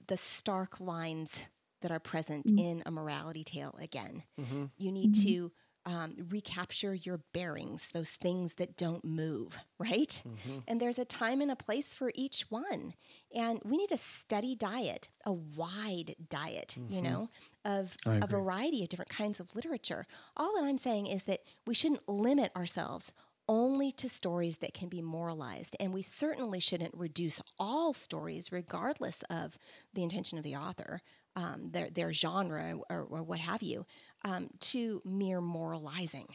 the 0.08 0.18
stark 0.18 0.80
lines 0.80 1.44
that 1.82 1.92
are 1.92 2.00
present 2.00 2.46
Mm. 2.48 2.60
in 2.60 2.84
a 2.86 2.92
morality 2.92 3.44
tale 3.44 3.76
again. 3.80 4.24
Mm-hmm. 4.40 4.66
You 4.78 4.92
need 4.92 5.14
Mhm. 5.14 5.24
to 5.24 5.52
um, 5.90 6.16
recapture 6.30 6.94
your 6.94 7.20
bearings, 7.34 7.90
those 7.94 8.12
things 8.12 8.54
that 8.56 8.78
don't 8.78 9.04
move, 9.04 9.58
right? 9.80 10.22
Mm-hmm. 10.28 10.60
And 10.68 10.80
there's 10.80 11.00
a 11.00 11.06
time 11.06 11.42
and 11.42 11.50
a 11.52 11.56
place 11.56 11.94
for 11.96 12.12
each 12.14 12.46
one. 12.50 12.94
And 13.34 13.60
we 13.66 13.78
need 13.78 13.92
a 13.92 13.98
steady 13.98 14.56
diet, 14.56 15.10
a 15.26 15.34
wide 15.34 16.16
diet, 16.30 16.76
you 16.78 17.02
Mhm. 17.02 17.04
know, 17.04 17.30
of 17.66 17.98
a 18.06 18.28
variety 18.28 18.84
of 18.84 18.90
different 18.90 19.10
kinds 19.12 19.40
of 19.40 19.56
literature. 19.56 20.06
All 20.38 20.54
that 20.56 20.64
I'm 20.64 20.78
saying 20.78 21.08
is 21.08 21.24
that 21.24 21.42
we 21.66 21.74
shouldn't 21.74 22.08
limit 22.08 22.52
ourselves 22.56 23.12
only 23.48 23.92
to 23.94 24.08
stories 24.08 24.58
that 24.58 24.76
can 24.76 24.90
be 24.90 25.02
moralized. 25.02 25.76
And 25.80 25.92
we 25.92 26.04
certainly 26.04 26.60
shouldn't 26.60 26.94
reduce 26.96 27.42
all 27.58 27.94
stories, 27.94 28.52
regardless 28.52 29.24
of 29.30 29.58
the 29.94 30.04
intention 30.04 30.38
of 30.38 30.44
the 30.44 30.56
author, 30.56 31.02
um, 31.36 31.72
their, 31.72 31.90
their 31.90 32.14
genre, 32.14 32.78
or, 32.92 33.02
or 33.10 33.24
what 33.24 33.40
have 33.40 33.64
you, 33.64 33.86
um, 34.24 34.50
to 34.60 35.02
mere 35.06 35.42
moralizing. 35.42 36.28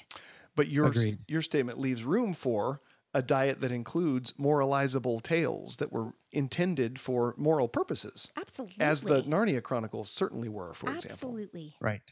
But 0.57 0.69
your 0.69 0.87
Agreed. 0.87 1.19
your 1.29 1.43
statement 1.43 1.79
leaves 1.79 2.05
room 2.05 2.33
for 2.33 2.81
a 3.13 3.23
diet 3.23 3.61
that 3.61 3.71
includes 3.73 4.33
moralizable 4.33 5.21
tales 5.23 5.77
that 5.77 5.93
were 5.93 6.13
intended 6.33 6.99
for 6.99 7.35
moral 7.37 7.69
purposes, 7.69 8.33
Absolutely. 8.37 8.77
as 8.81 9.03
the 9.03 9.23
Narnia 9.23 9.63
Chronicles 9.63 10.11
certainly 10.11 10.49
were, 10.49 10.75
for 10.75 10.87
example. 10.93 11.29
Absolutely. 11.29 11.77
Right. 11.81 12.03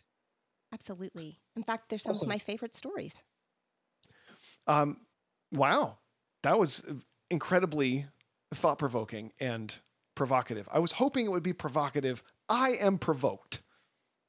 Absolutely. 0.72 1.40
In 1.56 1.62
fact, 1.64 1.88
they're 1.88 1.98
some 1.98 2.12
Also- 2.12 2.24
of 2.26 2.28
my 2.28 2.38
favorite 2.38 2.74
stories. 2.76 3.22
Um, 4.66 5.06
wow, 5.52 5.98
that 6.44 6.58
was 6.58 6.84
incredibly 7.30 8.06
thought 8.54 8.78
provoking 8.78 9.32
and 9.40 9.76
provocative. 10.14 10.68
I 10.72 10.78
was 10.78 10.92
hoping 10.92 11.26
it 11.26 11.30
would 11.30 11.42
be 11.42 11.52
provocative. 11.52 12.22
I 12.48 12.70
am 12.74 12.98
provoked. 12.98 13.60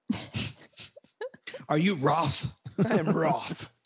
Are 1.74 1.80
you 1.80 1.96
wroth? 1.96 2.54
I 2.86 3.00
am 3.00 3.08
wroth. 3.08 3.72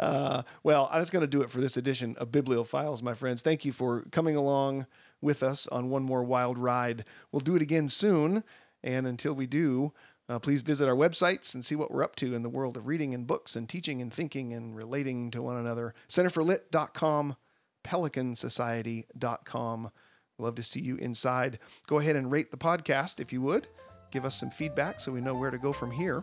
Uh, 0.00 0.42
well, 0.64 0.90
that's 0.92 1.08
going 1.08 1.20
to 1.20 1.28
do 1.28 1.42
it 1.42 1.50
for 1.50 1.60
this 1.60 1.76
edition 1.76 2.16
of 2.18 2.32
Bibliophiles, 2.32 3.00
my 3.00 3.14
friends. 3.14 3.42
Thank 3.42 3.64
you 3.64 3.72
for 3.72 4.02
coming 4.10 4.34
along 4.34 4.86
with 5.20 5.40
us 5.40 5.68
on 5.68 5.88
one 5.88 6.02
more 6.02 6.24
wild 6.24 6.58
ride. 6.58 7.04
We'll 7.30 7.38
do 7.38 7.54
it 7.54 7.62
again 7.62 7.88
soon. 7.88 8.42
And 8.82 9.06
until 9.06 9.34
we 9.34 9.46
do, 9.46 9.92
uh, 10.28 10.40
please 10.40 10.62
visit 10.62 10.88
our 10.88 10.96
websites 10.96 11.54
and 11.54 11.64
see 11.64 11.76
what 11.76 11.92
we're 11.92 12.02
up 12.02 12.16
to 12.16 12.34
in 12.34 12.42
the 12.42 12.48
world 12.48 12.76
of 12.76 12.88
reading 12.88 13.14
and 13.14 13.24
books 13.24 13.54
and 13.54 13.68
teaching 13.68 14.02
and 14.02 14.12
thinking 14.12 14.52
and 14.52 14.74
relating 14.74 15.30
to 15.30 15.40
one 15.40 15.56
another. 15.56 15.94
Centerforlit.com, 16.08 17.36
PelicanSociety.com. 17.84 19.90
Love 20.38 20.54
to 20.56 20.62
see 20.64 20.80
you 20.80 20.96
inside. 20.96 21.60
Go 21.86 22.00
ahead 22.00 22.16
and 22.16 22.32
rate 22.32 22.50
the 22.50 22.56
podcast 22.56 23.20
if 23.20 23.32
you 23.32 23.40
would. 23.42 23.68
Give 24.14 24.24
us 24.24 24.36
some 24.36 24.50
feedback 24.50 25.00
so 25.00 25.10
we 25.10 25.20
know 25.20 25.34
where 25.34 25.50
to 25.50 25.58
go 25.58 25.72
from 25.72 25.90
here. 25.90 26.22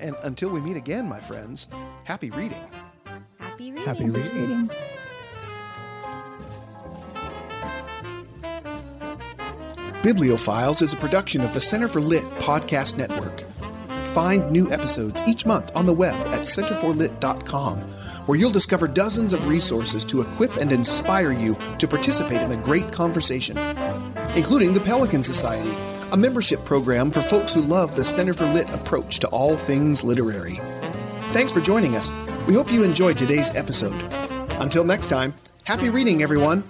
And 0.00 0.16
until 0.24 0.48
we 0.48 0.60
meet 0.60 0.76
again, 0.76 1.08
my 1.08 1.20
friends, 1.20 1.68
happy 2.02 2.30
reading. 2.30 2.58
Happy 3.38 3.70
reading. 3.70 3.84
Happy 3.84 4.10
reading. 4.10 4.40
reading. 4.40 4.70
Bibliophiles 10.02 10.82
is 10.82 10.92
a 10.92 10.96
production 10.96 11.42
of 11.42 11.54
the 11.54 11.60
Center 11.60 11.86
for 11.86 12.00
Lit 12.00 12.24
podcast 12.40 12.98
network. 12.98 13.42
Find 14.12 14.50
new 14.50 14.68
episodes 14.72 15.22
each 15.24 15.46
month 15.46 15.70
on 15.76 15.86
the 15.86 15.94
web 15.94 16.16
at 16.26 16.40
centerforlit.com, 16.40 17.78
where 18.26 18.36
you'll 18.36 18.50
discover 18.50 18.88
dozens 18.88 19.32
of 19.32 19.46
resources 19.46 20.04
to 20.06 20.22
equip 20.22 20.56
and 20.56 20.72
inspire 20.72 21.30
you 21.30 21.56
to 21.78 21.86
participate 21.86 22.42
in 22.42 22.48
the 22.48 22.56
great 22.56 22.90
conversation, 22.90 23.56
including 24.34 24.74
the 24.74 24.80
Pelican 24.80 25.22
Society, 25.22 25.70
a 26.12 26.16
membership 26.16 26.62
program 26.66 27.10
for 27.10 27.22
folks 27.22 27.54
who 27.54 27.62
love 27.62 27.96
the 27.96 28.04
Center 28.04 28.34
for 28.34 28.46
Lit 28.46 28.72
approach 28.74 29.18
to 29.20 29.28
all 29.28 29.56
things 29.56 30.04
literary. 30.04 30.60
Thanks 31.32 31.50
for 31.50 31.60
joining 31.60 31.96
us. 31.96 32.12
We 32.46 32.52
hope 32.52 32.70
you 32.70 32.84
enjoyed 32.84 33.16
today's 33.16 33.54
episode. 33.56 33.98
Until 34.60 34.84
next 34.84 35.06
time, 35.06 35.32
happy 35.64 35.88
reading, 35.88 36.22
everyone. 36.22 36.64